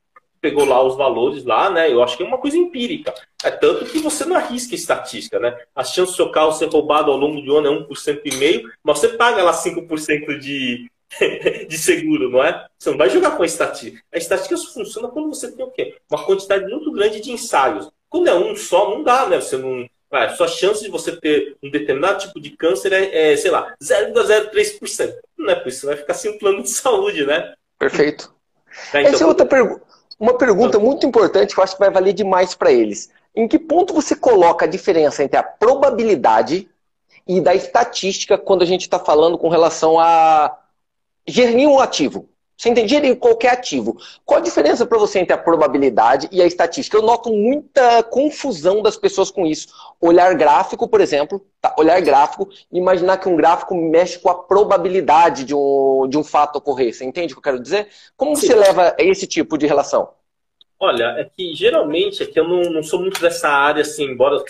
Pegou 0.41 0.65
lá 0.65 0.83
os 0.83 0.97
valores 0.97 1.45
lá, 1.45 1.71
né? 1.71 1.93
Eu 1.93 2.03
acho 2.03 2.17
que 2.17 2.23
é 2.23 2.27
uma 2.27 2.39
coisa 2.39 2.57
empírica. 2.57 3.15
É 3.45 3.51
tanto 3.51 3.85
que 3.85 3.99
você 3.99 4.25
não 4.25 4.37
arrisca 4.37 4.75
estatística, 4.75 5.39
né? 5.39 5.57
A 5.75 5.85
chance 5.85 6.13
do 6.13 6.17
seu 6.17 6.31
carro 6.31 6.53
ser 6.53 6.67
roubado 6.67 7.11
ao 7.11 7.17
longo 7.17 7.41
do 7.41 7.57
ano 7.57 7.69
é 7.69 7.87
1% 7.87 8.21
e 8.25 8.35
meio, 8.37 8.73
mas 8.83 8.99
você 8.99 9.11
paga 9.11 9.43
lá 9.43 9.53
5% 9.53 10.39
de, 10.39 10.91
de 11.69 11.79
seguro, 11.79 12.31
não 12.31 12.43
é? 12.43 12.67
Você 12.79 12.91
não 12.91 12.99
vai 12.99 13.11
jogar 13.11 13.37
com 13.37 13.43
a 13.43 13.47
estatística. 13.47 14.03
A 14.13 14.19
estatística 14.19 14.57
só 14.57 14.73
funciona 14.73 15.09
quando 15.09 15.29
você 15.29 15.53
tem 15.53 15.65
o 15.65 15.71
quê? 15.71 15.97
Uma 16.11 16.25
quantidade 16.25 16.65
muito 16.69 16.91
grande 16.91 17.21
de 17.21 17.31
ensaios. 17.31 17.89
Quando 18.09 18.29
é 18.29 18.35
um 18.35 18.57
só, 18.57 18.91
não 18.91 19.03
dá, 19.03 19.27
né? 19.27 19.41
Você 19.41 19.57
não, 19.57 19.89
Vai, 20.13 20.29
sua 20.37 20.47
chance 20.47 20.83
de 20.85 20.91
você 20.91 21.17
ter 21.17 21.57
um 21.63 21.71
determinado 21.71 22.19
tipo 22.19 22.39
de 22.39 22.51
câncer 22.51 22.93
é, 22.93 23.33
é 23.33 23.37
sei 23.39 23.51
lá, 23.51 23.75
0,03%. 23.83 25.15
Não 25.39 25.51
é 25.51 25.55
por 25.55 25.69
isso, 25.69 25.81
você 25.81 25.87
vai 25.87 25.97
ficar 25.97 26.13
sem 26.13 26.39
plano 26.39 26.63
de 26.63 26.69
saúde, 26.69 27.25
né? 27.25 27.55
Perfeito. 27.79 28.31
É, 28.93 29.01
então, 29.01 29.15
Essa 29.15 29.25
é 29.25 29.27
outra 29.27 29.47
pergunta. 29.47 29.83
Uma 30.21 30.37
pergunta 30.37 30.79
muito 30.79 31.07
importante 31.07 31.55
que 31.55 31.59
eu 31.59 31.65
acho 31.65 31.73
que 31.73 31.81
vai 31.81 31.91
valer 31.91 32.13
demais 32.13 32.55
para 32.55 32.71
eles. 32.71 33.11
Em 33.35 33.49
que 33.49 33.59
ponto 33.59 33.95
você 33.95 34.15
coloca 34.15 34.67
a 34.67 34.69
diferença 34.69 35.25
entre 35.25 35.39
a 35.39 35.43
probabilidade 35.43 36.69
e 37.27 37.41
da 37.41 37.55
estatística 37.55 38.37
quando 38.37 38.61
a 38.61 38.67
gente 38.67 38.83
está 38.83 38.99
falando 38.99 39.39
com 39.39 39.49
relação 39.49 39.99
a 39.99 40.59
gerir 41.27 41.67
um 41.67 41.81
ativo? 41.81 42.29
Você 42.63 42.69
entendia 42.69 43.17
qualquer 43.17 43.55
ativo. 43.55 44.01
Qual 44.25 44.39
a 44.39 44.41
diferença 44.41 44.87
para 44.87 44.97
você 44.97 45.19
entre 45.19 45.33
a 45.33 45.39
probabilidade 45.39 46.29
e 46.31 46.41
a 46.41 46.47
estatística? 46.47 46.97
Eu 46.97 47.03
noto 47.03 47.29
muita 47.29 48.05
confusão 48.05 48.81
das 48.81 48.97
pessoas 48.97 49.33
com 49.33 49.45
isso. 49.45 49.67
Olhar 50.01 50.33
gráfico, 50.37 50.87
por 50.87 51.01
exemplo, 51.01 51.45
tá? 51.61 51.75
olhar 51.77 52.01
gráfico 52.01 52.49
e 52.71 52.79
imaginar 52.79 53.17
que 53.17 53.29
um 53.29 53.35
gráfico 53.35 53.75
mexe 53.75 54.17
com 54.17 54.31
a 54.31 54.45
probabilidade 54.45 55.43
de 55.43 55.53
um, 55.53 56.07
de 56.09 56.17
um 56.17 56.23
fato 56.23 56.55
ocorrer. 56.55 56.95
Você 56.95 57.05
entende 57.05 57.33
o 57.33 57.35
que 57.35 57.41
eu 57.41 57.53
quero 57.53 57.61
dizer? 57.61 57.89
Como 58.17 58.37
Sim. 58.37 58.47
você 58.47 58.55
leva 58.55 58.95
esse 58.97 59.27
tipo 59.27 59.59
de 59.59 59.67
relação? 59.67 60.11
Olha, 60.79 61.17
é 61.19 61.25
que 61.25 61.57
geralmente 61.57 62.23
é 62.23 62.27
que 62.27 62.39
eu 62.39 62.47
não, 62.47 62.61
não 62.71 62.83
sou 62.85 63.01
muito 63.01 63.21
dessa 63.21 63.49
área, 63.49 63.83
assim, 63.83 64.05
embora 64.05 64.41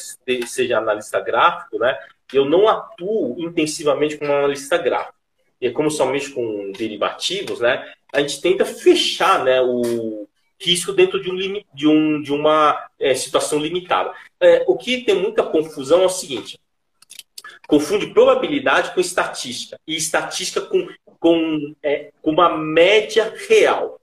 seja 0.46 0.76
analista 0.76 1.18
gráfico, 1.18 1.78
né? 1.78 1.96
Eu 2.30 2.44
não 2.44 2.68
atuo 2.68 3.36
intensivamente 3.38 4.18
como 4.18 4.30
analista 4.30 4.76
gráfico. 4.76 5.21
E 5.62 5.70
como 5.70 5.90
somente 5.90 6.30
com 6.30 6.72
derivativos, 6.72 7.60
né? 7.60 7.94
a 8.12 8.20
gente 8.20 8.40
tenta 8.42 8.64
fechar 8.64 9.42
né, 9.42 9.60
o 9.62 10.28
risco 10.60 10.92
dentro 10.92 11.20
de, 11.20 11.30
um, 11.30 11.62
de, 11.74 11.88
um, 11.88 12.20
de 12.20 12.32
uma 12.32 12.88
é, 13.00 13.14
situação 13.14 13.58
limitada. 13.58 14.12
É, 14.38 14.64
o 14.66 14.76
que 14.76 15.02
tem 15.02 15.14
muita 15.14 15.42
confusão 15.42 16.02
é 16.02 16.06
o 16.06 16.10
seguinte: 16.10 16.60
confunde 17.66 18.08
probabilidade 18.08 18.92
com 18.92 19.00
estatística, 19.00 19.80
e 19.86 19.96
estatística 19.96 20.60
com, 20.60 20.86
com, 21.18 21.74
é, 21.82 22.12
com 22.20 22.30
uma 22.30 22.56
média 22.56 23.32
real. 23.48 23.98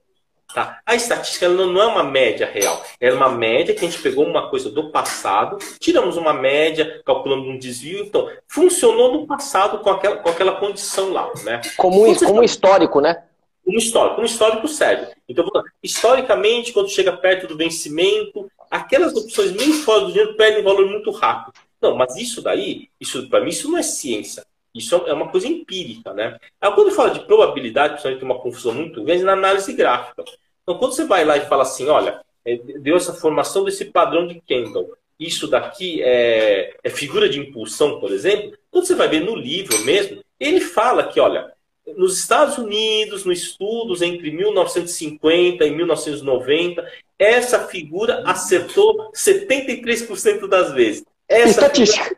Tá? 0.54 0.80
A 0.84 0.94
estatística 0.94 1.48
não 1.48 1.80
é 1.80 1.86
uma 1.86 2.02
média 2.02 2.50
real, 2.52 2.82
é 3.00 3.12
uma 3.12 3.28
média 3.28 3.74
que 3.74 3.84
a 3.84 3.88
gente 3.88 4.02
pegou 4.02 4.26
uma 4.26 4.50
coisa 4.50 4.70
do 4.70 4.90
passado, 4.90 5.58
tiramos 5.78 6.16
uma 6.16 6.32
média, 6.32 7.00
calculando 7.04 7.44
um 7.44 7.58
desvio, 7.58 8.04
então 8.04 8.28
funcionou 8.48 9.12
no 9.12 9.26
passado 9.26 9.78
com 9.78 9.90
aquela, 9.90 10.16
com 10.16 10.28
aquela 10.28 10.52
condição 10.52 11.12
lá. 11.12 11.30
Né? 11.44 11.60
Como, 11.76 12.14
como 12.18 12.42
histórico, 12.42 13.00
né? 13.00 13.22
um 13.66 13.76
histórico, 13.76 14.20
um 14.20 14.24
histórico 14.24 14.68
sério. 14.68 15.08
Então, 15.28 15.46
historicamente, 15.82 16.72
quando 16.72 16.90
chega 16.90 17.16
perto 17.16 17.46
do 17.46 17.56
vencimento, 17.56 18.50
aquelas 18.70 19.14
opções 19.14 19.52
meio 19.52 19.74
fora 19.74 20.00
do 20.00 20.12
dinheiro 20.12 20.36
perdem 20.36 20.62
valor 20.62 20.86
muito 20.86 21.10
rápido. 21.10 21.54
Não, 21.80 21.96
mas 21.96 22.16
isso 22.16 22.42
daí, 22.42 22.88
isso 23.00 23.28
para 23.28 23.40
mim, 23.40 23.48
isso 23.50 23.70
não 23.70 23.78
é 23.78 23.82
ciência. 23.82 24.44
Isso 24.74 24.94
é 25.06 25.12
uma 25.12 25.28
coisa 25.28 25.48
empírica, 25.48 26.12
né? 26.12 26.38
Aí, 26.60 26.72
quando 26.72 26.92
fala 26.92 27.10
de 27.10 27.20
probabilidade, 27.20 27.94
principalmente 27.94 28.20
tem 28.20 28.28
uma 28.28 28.40
confusão 28.40 28.72
muito 28.72 29.02
grande 29.02 29.24
na 29.24 29.32
análise 29.32 29.72
gráfica. 29.72 30.24
Então, 30.62 30.78
quando 30.78 30.92
você 30.92 31.04
vai 31.04 31.24
lá 31.24 31.36
e 31.36 31.46
fala 31.46 31.62
assim, 31.62 31.88
olha, 31.88 32.20
é, 32.44 32.56
deu 32.56 32.96
essa 32.96 33.12
formação 33.12 33.64
desse 33.64 33.86
padrão 33.86 34.26
de 34.26 34.40
Kendall, 34.40 34.92
isso 35.18 35.48
daqui 35.48 36.00
é, 36.02 36.76
é 36.82 36.90
figura 36.90 37.28
de 37.28 37.38
impulsão, 37.38 38.00
por 38.00 38.12
exemplo, 38.12 38.56
quando 38.70 38.86
você 38.86 38.94
vai 38.94 39.08
ver 39.08 39.20
no 39.20 39.34
livro 39.34 39.78
mesmo, 39.84 40.22
ele 40.38 40.60
fala 40.60 41.04
que, 41.04 41.20
olha, 41.20 41.52
nos 41.96 42.18
Estados 42.18 42.56
Unidos, 42.56 43.24
nos 43.24 43.38
estudos 43.38 44.00
entre 44.00 44.30
1950 44.30 45.66
e 45.66 45.70
1990, 45.70 46.90
essa 47.18 47.66
figura 47.66 48.22
acertou 48.24 49.10
73% 49.12 50.46
das 50.46 50.72
vezes. 50.72 51.04
Essa 51.28 51.50
Estatística. 51.50 52.16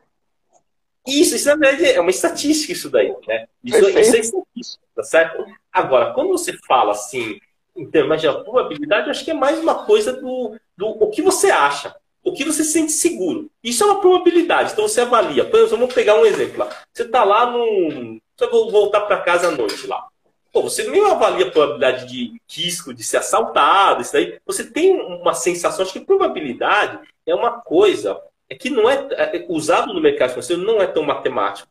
Isso, 1.07 1.35
isso 1.35 1.49
na 1.49 1.57
verdade 1.57 1.91
é 1.91 2.01
uma 2.01 2.11
estatística 2.11 2.73
isso 2.73 2.89
daí, 2.89 3.15
né? 3.27 3.47
Isso, 3.65 3.89
isso 3.89 4.17
é 4.17 4.21
estatística, 4.21 4.85
tá 4.95 5.03
certo? 5.03 5.45
Agora, 5.73 6.13
quando 6.13 6.29
você 6.29 6.53
fala 6.67 6.93
assim, 6.93 7.39
em 7.77 7.91
termos 7.91 8.21
de 8.21 8.31
probabilidade, 8.45 9.11
acho 9.11 9.25
que 9.25 9.31
é 9.31 9.35
mais 9.35 9.59
uma 9.59 9.85
coisa 9.85 10.13
do, 10.13 10.57
do 10.77 10.87
o 10.87 11.11
que 11.11 11.23
você 11.23 11.51
acha, 11.51 11.95
o 12.23 12.33
que 12.33 12.45
você 12.45 12.63
se 12.63 12.73
sente 12.73 12.93
seguro. 12.93 13.51
Isso 13.65 13.83
é 13.83 13.87
uma 13.87 14.01
probabilidade, 14.01 14.73
então 14.73 14.87
você 14.87 15.01
avalia. 15.01 15.45
Por 15.45 15.59
exemplo, 15.59 15.79
vamos 15.79 15.95
pegar 15.95 16.21
um 16.21 16.27
exemplo 16.27 16.59
lá. 16.59 16.71
Você 16.93 17.03
está 17.03 17.25
lá 17.25 17.51
no. 17.51 18.21
Você 18.37 18.47
vai 18.47 18.71
voltar 18.71 19.01
para 19.03 19.21
casa 19.21 19.49
à 19.49 19.51
noite 19.51 19.87
lá. 19.87 20.07
Pô, 20.53 20.63
você 20.63 20.85
nem 20.89 21.05
avalia 21.05 21.47
a 21.47 21.51
probabilidade 21.51 22.07
de 22.07 22.41
risco 22.49 22.93
de 22.93 23.03
ser 23.03 23.17
assaltado, 23.17 24.03
isso 24.03 24.13
daí. 24.13 24.39
Você 24.47 24.71
tem 24.71 25.01
uma 25.01 25.35
sensação, 25.35 25.83
acho 25.85 25.95
que 25.95 26.01
probabilidade 26.01 27.01
é 27.27 27.35
uma 27.35 27.61
coisa 27.61 28.21
é 28.53 28.55
que 28.55 28.69
não 28.69 28.89
é, 28.89 29.09
é 29.13 29.47
usado 29.49 29.95
no 29.95 30.01
mercado 30.01 30.29
financeiro 30.29 30.63
não 30.63 30.83
é 30.83 30.87
tão 30.87 31.03
matemático. 31.03 31.67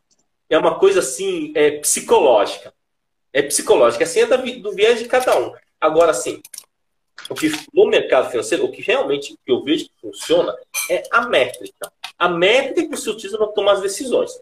É 0.50 0.58
uma 0.58 0.80
coisa 0.80 0.98
assim, 0.98 1.52
é 1.54 1.78
psicológica. 1.78 2.74
É 3.32 3.40
psicológica, 3.40 4.02
assim 4.02 4.20
é 4.20 4.26
do 4.26 4.72
viés 4.72 4.98
de 4.98 5.06
cada 5.06 5.38
um. 5.38 5.54
Agora, 5.80 6.10
assim, 6.10 6.42
o 7.30 7.36
que 7.36 7.52
no 7.72 7.86
mercado 7.86 8.32
financeiro, 8.32 8.64
o 8.64 8.72
que 8.72 8.82
realmente 8.82 9.38
eu 9.46 9.62
vejo 9.62 9.84
que 9.84 9.92
funciona 10.00 10.56
é 10.90 11.04
a 11.12 11.28
métrica. 11.28 11.92
A 12.18 12.28
métrica 12.28 12.82
que 12.82 12.96
você 12.96 13.10
utiliza 13.10 13.38
para 13.38 13.46
tomar 13.46 13.74
as 13.74 13.80
decisões. 13.80 14.32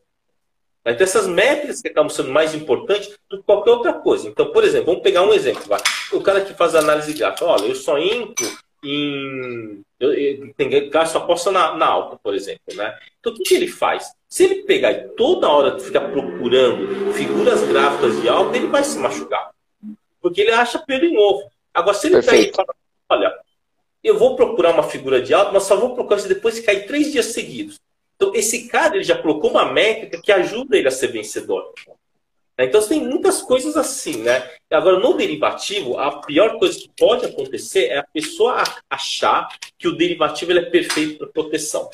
Então, 0.83 1.05
essas 1.05 1.27
métricas 1.27 1.83
que 1.83 1.89
acabam 1.89 2.09
sendo 2.09 2.31
mais 2.31 2.55
importantes 2.55 3.15
do 3.29 3.37
que 3.37 3.45
qualquer 3.45 3.71
outra 3.71 3.93
coisa. 3.93 4.27
Então, 4.27 4.51
por 4.51 4.65
exemplo, 4.65 4.87
vamos 4.87 5.03
pegar 5.03 5.25
um 5.25 5.35
exemplo. 5.35 5.63
Vai. 5.67 5.81
O 6.11 6.23
cara 6.23 6.41
que 6.41 6.55
faz 6.55 6.75
análise 6.75 7.13
gráfica, 7.13 7.45
olha, 7.45 7.67
eu 7.67 7.75
só 7.75 7.99
entro 7.99 8.51
em. 8.83 9.85
Eu, 10.01 10.15
eu, 10.15 10.55
tem 10.55 10.71
só 11.07 11.19
aposta 11.19 11.53
na, 11.53 11.77
na 11.77 11.87
alta, 11.87 12.17
por 12.17 12.35
exemplo. 12.35 12.75
Né? 12.75 12.99
Então, 13.21 13.33
o 13.33 13.37
que, 13.37 13.43
que 13.43 13.55
ele 13.55 13.69
faz? 13.69 14.11
Se 14.27 14.45
ele 14.45 14.63
pegar 14.63 14.93
e 14.93 15.09
toda 15.11 15.49
hora 15.49 15.79
ficar 15.79 16.11
procurando 16.11 17.13
figuras 17.13 17.63
gráficas 17.69 18.19
de 18.23 18.29
alta, 18.29 18.57
ele 18.57 18.67
vai 18.67 18.83
se 18.83 18.99
machucar. 18.99 19.51
Porque 20.23 20.41
ele 20.41 20.53
acha 20.53 20.79
pelo 20.79 21.05
em 21.05 21.19
ovo. 21.19 21.51
Agora, 21.75 21.95
se 21.95 22.07
ele 22.07 22.19
e 22.19 22.53
fala, 22.53 22.75
olha, 23.11 23.35
eu 24.03 24.19
vou 24.19 24.37
procurar 24.37 24.73
uma 24.73 24.83
figura 24.83 25.21
de 25.21 25.35
alta, 25.35 25.53
mas 25.53 25.65
só 25.65 25.77
vou 25.77 25.95
procurar 25.95 26.19
se 26.19 26.29
depois 26.29 26.59
cair 26.61 26.87
três 26.87 27.13
dias 27.13 27.27
seguidos. 27.27 27.79
Então, 28.17 28.35
esse 28.35 28.69
cara 28.69 28.97
ele 28.97 29.05
já 29.05 29.21
colocou 29.21 29.51
uma 29.51 29.71
métrica 29.71 30.21
que 30.21 30.33
ajuda 30.33 30.77
ele 30.77 30.89
a 30.89 30.91
ser 30.91 31.09
vencedor. 31.09 31.75
Então, 32.65 32.87
tem 32.87 33.01
muitas 33.01 33.41
coisas 33.43 33.77
assim, 33.77 34.23
né? 34.23 34.49
Agora, 34.71 34.99
no 34.99 35.15
derivativo, 35.15 35.99
a 35.99 36.21
pior 36.21 36.59
coisa 36.59 36.79
que 36.79 36.91
pode 36.99 37.27
acontecer 37.27 37.87
é 37.87 37.99
a 37.99 38.05
pessoa 38.05 38.63
achar 38.89 39.49
que 39.79 39.89
o 39.89 39.97
derivativo 39.97 40.53
é 40.53 40.63
perfeito 40.63 41.19
para 41.19 41.29
proteção. 41.29 41.89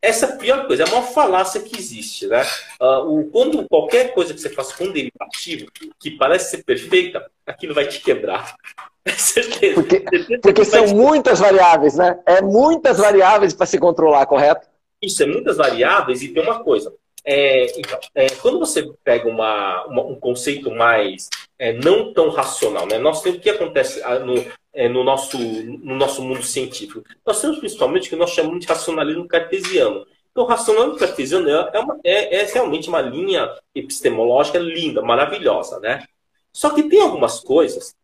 Essa 0.00 0.26
é 0.26 0.28
a 0.28 0.36
pior 0.36 0.66
coisa, 0.66 0.84
é 0.84 0.86
a 0.86 0.90
maior 0.90 1.02
falácia 1.02 1.60
que 1.60 1.76
existe, 1.76 2.26
né? 2.28 2.44
Uh, 2.80 3.18
o, 3.18 3.30
quando 3.30 3.66
qualquer 3.68 4.14
coisa 4.14 4.32
que 4.32 4.40
você 4.40 4.48
faça 4.48 4.76
com 4.76 4.92
derivativo, 4.92 5.66
que 5.98 6.12
parece 6.12 6.50
ser 6.50 6.64
perfeita, 6.64 7.28
aquilo 7.44 7.74
vai 7.74 7.86
te 7.86 8.00
quebrar. 8.00 8.54
É 9.04 9.12
certeza. 9.12 9.74
Porque, 9.74 10.04
porque 10.42 10.64
são 10.66 10.84
te... 10.84 10.94
muitas 10.94 11.40
variáveis, 11.40 11.96
né? 11.96 12.20
É 12.26 12.42
muitas 12.42 12.98
variáveis 12.98 13.54
para 13.54 13.64
se 13.64 13.78
controlar, 13.78 14.26
correto? 14.26 14.68
Isso, 15.00 15.22
é 15.22 15.26
muitas 15.26 15.56
variáveis 15.56 16.20
e 16.20 16.28
tem 16.28 16.42
uma 16.42 16.62
coisa. 16.62 16.92
É, 17.30 17.78
então, 17.78 18.00
é, 18.14 18.30
quando 18.36 18.58
você 18.58 18.90
pega 19.04 19.28
uma, 19.28 19.84
uma, 19.84 20.02
um 20.02 20.14
conceito 20.18 20.70
mais 20.70 21.28
é, 21.58 21.74
não 21.74 22.10
tão 22.14 22.30
racional, 22.30 22.86
né? 22.86 22.96
nós 22.96 23.20
temos 23.20 23.38
o 23.38 23.42
que 23.42 23.50
acontece 23.50 24.02
ah, 24.02 24.18
no, 24.18 24.34
é, 24.72 24.88
no, 24.88 25.04
nosso, 25.04 25.36
no 25.36 25.94
nosso 25.94 26.22
mundo 26.22 26.42
científico. 26.42 27.04
Nós 27.26 27.38
temos 27.38 27.58
principalmente 27.58 28.06
o 28.06 28.08
que 28.08 28.16
nós 28.16 28.30
chamamos 28.30 28.60
de 28.60 28.66
racionalismo 28.66 29.28
cartesiano. 29.28 30.06
Então, 30.32 30.44
o 30.44 30.46
racionalismo 30.46 30.98
cartesiano 30.98 31.50
é, 31.50 31.70
é, 31.74 31.78
uma, 31.78 32.00
é, 32.02 32.36
é 32.36 32.44
realmente 32.46 32.88
uma 32.88 33.02
linha 33.02 33.54
epistemológica 33.74 34.58
linda, 34.58 35.02
maravilhosa, 35.02 35.78
né? 35.80 36.06
Só 36.50 36.70
que 36.70 36.84
tem 36.84 37.02
algumas 37.02 37.40
coisas 37.40 37.94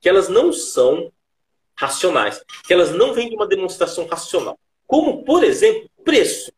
que 0.00 0.08
elas 0.08 0.30
não 0.30 0.54
são 0.54 1.12
racionais, 1.76 2.42
que 2.66 2.72
elas 2.72 2.92
não 2.92 3.12
vêm 3.12 3.28
de 3.28 3.36
uma 3.36 3.46
demonstração 3.46 4.06
racional. 4.06 4.58
Como, 4.86 5.22
por 5.22 5.44
exemplo, 5.44 5.86
preço. 6.02 6.50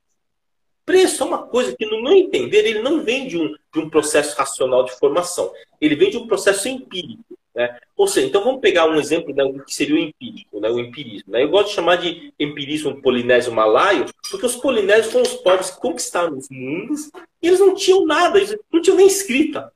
Preço 0.85 1.23
é 1.23 1.27
uma 1.27 1.47
coisa 1.47 1.75
que, 1.77 1.87
no 1.87 2.03
meu 2.03 2.12
entender, 2.12 2.67
ele 2.67 2.83
não 2.83 3.03
vem 3.03 3.29
de 3.29 3.39
um, 3.39 3.55
de 3.73 3.81
um 3.81 3.89
processo 3.89 4.37
racional 4.37 4.85
de 4.85 4.93
formação. 4.99 5.53
Ele 5.81 5.95
vem 5.95 6.11
de 6.11 6.19
um 6.19 6.27
processo 6.27 6.69
empírico. 6.69 7.25
Né? 7.55 7.79
Ou 7.97 8.09
seja, 8.09 8.27
então 8.27 8.43
vamos 8.43 8.61
pegar 8.61 8.87
um 8.87 8.99
exemplo 8.99 9.35
né, 9.35 9.45
do 9.45 9.62
que 9.65 9.75
seria 9.75 9.95
o 9.95 9.99
empírico, 9.99 10.59
né, 10.59 10.71
o 10.71 10.81
empirismo. 10.81 11.33
Né? 11.33 11.45
Eu 11.45 11.51
gosto 11.51 11.69
de 11.69 11.75
chamar 11.75 11.97
de 11.97 12.33
empirismo 12.39 13.01
polinésio 13.03 13.53
malaio, 13.53 14.07
porque 14.31 14.47
os 14.47 14.57
polinésios 14.57 15.12
foram 15.12 15.25
os 15.25 15.35
povos 15.35 15.71
que 15.71 15.81
conquistaram 15.81 16.37
os 16.37 16.49
mundos 16.49 17.11
e 17.43 17.49
eles 17.49 17.61
não 17.61 17.75
tinham 17.75 18.07
nada, 18.07 18.39
eles 18.39 18.57
não 18.73 18.81
tinham 18.81 18.97
nem 18.97 19.07
escrita. 19.07 19.71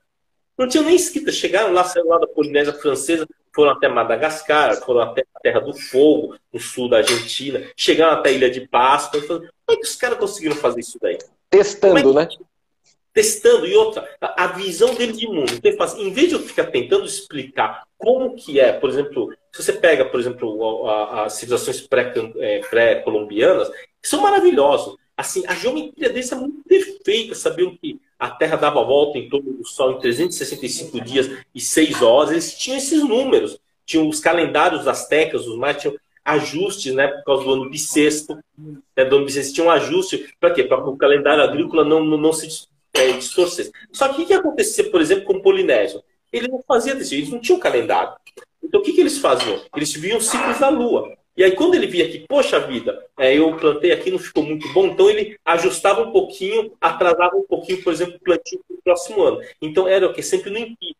Não 0.57 0.67
tinham 0.67 0.85
nem 0.85 0.95
escrita. 0.95 1.31
Chegaram 1.31 1.71
lá, 1.71 1.83
saíram 1.83 2.09
lá 2.09 2.17
da 2.17 2.27
Polinésia 2.27 2.73
Francesa, 2.73 3.27
foram 3.57 3.71
até 3.71 3.87
Madagascar, 3.87 4.75
foram 4.85 5.01
até 5.01 5.25
a 5.33 5.39
Terra 5.39 5.59
do 5.61 5.73
Fogo, 5.73 6.35
no 6.53 6.59
sul 6.59 6.87
da 6.87 6.97
Argentina, 6.97 7.63
chegaram 7.75 8.19
até 8.19 8.29
a 8.29 8.33
Ilha 8.33 8.51
de 8.51 8.67
Páscoa. 8.67 9.19
Como 9.19 9.41
é 9.71 9.75
que 9.75 9.81
os 9.81 9.95
caras 9.95 10.19
conseguiram 10.19 10.55
fazer 10.55 10.81
isso 10.81 10.99
daí? 11.01 11.17
Testando, 11.49 12.11
é 12.11 12.13
né? 12.13 12.29
Testando. 13.11 13.65
E 13.65 13.75
outra, 13.75 14.07
a 14.21 14.45
visão 14.45 14.93
dele 14.93 15.13
de 15.13 15.25
mundo. 15.25 15.51
Então, 15.51 15.71
ele 15.71 16.07
em 16.07 16.13
vez 16.13 16.29
de 16.29 16.35
eu 16.35 16.39
ficar 16.39 16.65
tentando 16.65 17.03
explicar 17.03 17.83
como 17.97 18.35
que 18.35 18.59
é, 18.59 18.73
por 18.73 18.91
exemplo, 18.91 19.33
se 19.51 19.63
você 19.63 19.73
pega, 19.73 20.05
por 20.05 20.19
exemplo, 20.19 20.87
as 20.87 21.33
civilizações 21.33 21.83
é, 22.37 22.59
pré-colombianas, 22.59 23.71
são 24.03 24.21
maravilhosos. 24.21 24.95
Assim, 25.17 25.43
a 25.47 25.55
geometria 25.55 26.09
deles 26.09 26.31
é 26.31 26.35
muito 26.35 26.63
perfeita, 26.63 27.33
sabiam 27.33 27.75
que 27.75 27.99
a 28.19 28.29
Terra 28.29 28.55
dava 28.55 28.83
volta 28.83 29.17
em 29.17 29.27
torno 29.27 29.51
do 29.51 29.65
Sol 29.65 29.93
em 29.93 29.99
365 29.99 31.01
dias 31.01 31.27
e 31.55 31.59
6 31.59 32.03
horas, 32.03 32.31
eles 32.31 32.55
tinham 32.55 32.77
esses 32.77 33.03
números. 33.03 33.59
Tinham 33.83 34.07
os 34.07 34.19
calendários 34.19 34.87
astecas, 34.87 35.47
os 35.47 35.57
mais 35.57 35.81
tinham 35.81 35.95
ajustes, 36.23 36.93
né, 36.93 37.07
por 37.07 37.23
causa 37.23 37.43
do 37.45 37.53
ano 37.53 37.69
bissexto. 37.69 38.37
Né, 38.95 39.05
do 39.05 39.15
ano 39.15 39.25
bissexto 39.25 39.55
tinha 39.55 39.65
um 39.65 39.71
ajuste, 39.71 40.35
para 40.39 40.53
quê? 40.53 40.63
Para 40.63 40.87
o 40.87 40.95
calendário 40.95 41.43
agrícola 41.43 41.83
não, 41.83 42.03
não, 42.03 42.17
não 42.17 42.33
se 42.33 42.67
é, 42.93 43.13
distorcesse. 43.13 43.71
Só 43.91 44.09
que 44.09 44.21
o 44.21 44.25
que 44.25 44.33
acontecia, 44.33 44.89
por 44.91 45.01
exemplo, 45.01 45.25
com 45.25 45.33
o 45.33 45.41
Polinésio? 45.41 46.03
Ele 46.31 46.47
não 46.47 46.63
fazia 46.67 46.93
desse 46.93 47.11
jeito, 47.11 47.23
eles 47.23 47.33
não 47.33 47.39
tinham 47.39 47.59
calendário. 47.59 48.13
Então 48.61 48.81
o 48.81 48.83
que, 48.83 48.93
que 48.93 49.01
eles 49.01 49.17
faziam? 49.17 49.61
Eles 49.75 49.93
viam 49.93 50.19
ciclos 50.19 50.59
da 50.59 50.69
Lua. 50.69 51.17
E 51.37 51.43
aí, 51.43 51.51
quando 51.51 51.75
ele 51.75 51.85
via 51.85 52.09
que, 52.09 52.25
poxa 52.27 52.59
vida, 52.59 53.05
é, 53.15 53.37
eu 53.37 53.55
plantei 53.55 53.91
aqui, 53.91 54.09
não 54.09 54.17
ficou 54.17 54.43
muito 54.43 54.67
bom, 54.73 54.87
então 54.87 55.07
ele 55.07 55.37
ajustava 55.45 56.01
um 56.01 56.11
pouquinho, 56.11 56.73
atrasava 56.81 57.35
um 57.35 57.43
pouquinho, 57.43 57.83
por 57.83 57.93
exemplo, 57.93 58.15
o 58.15 58.19
plantio 58.19 58.59
para 58.67 58.75
o 58.75 58.81
próximo 58.81 59.21
ano. 59.21 59.39
Então 59.61 59.87
era 59.87 60.07
o 60.07 60.13
que? 60.13 60.23
Sempre 60.23 60.49
no 60.49 60.57
empírico. 60.57 60.97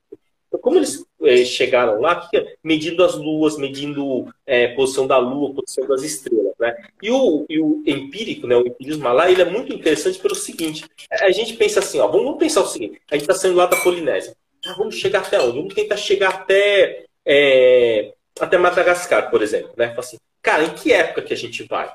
Então, 0.47 0.59
como 0.59 0.77
eles 0.77 1.03
é, 1.23 1.43
chegaram 1.43 1.99
lá, 1.99 2.29
é? 2.33 2.55
medindo 2.63 3.03
as 3.03 3.15
luas, 3.15 3.57
medindo 3.57 4.31
é, 4.45 4.67
posição 4.69 5.07
da 5.07 5.17
lua, 5.17 5.53
posição 5.53 5.87
das 5.87 6.03
estrelas. 6.03 6.53
Né? 6.59 6.75
E, 7.01 7.11
o, 7.11 7.45
e 7.49 7.59
o 7.59 7.83
empírico, 7.85 8.47
né, 8.47 8.55
o 8.55 8.65
empirismo 8.65 9.03
lá, 9.03 9.29
ele 9.29 9.41
é 9.41 9.45
muito 9.45 9.73
interessante 9.73 10.19
pelo 10.19 10.35
seguinte: 10.35 10.85
a 11.11 11.31
gente 11.31 11.53
pensa 11.53 11.79
assim, 11.79 11.99
ó, 11.99 12.07
vamos 12.07 12.37
pensar 12.37 12.61
o 12.61 12.67
seguinte: 12.67 13.01
a 13.09 13.15
gente 13.15 13.23
está 13.23 13.33
saindo 13.33 13.57
lá 13.57 13.65
da 13.65 13.77
Polinésia. 13.77 14.35
Ah, 14.65 14.75
vamos 14.77 14.95
chegar 14.95 15.19
até 15.19 15.39
onde? 15.39 15.57
Vamos 15.57 15.73
tentar 15.73 15.97
chegar 15.97 16.29
até. 16.29 17.05
É, 17.25 18.13
até 18.39 18.57
Madagascar, 18.57 19.29
por 19.29 19.41
exemplo, 19.41 19.71
né? 19.77 19.93
Assim, 19.97 20.17
cara, 20.41 20.63
em 20.63 20.69
que 20.69 20.91
época 20.93 21.21
que 21.21 21.33
a 21.33 21.37
gente 21.37 21.63
vai? 21.63 21.91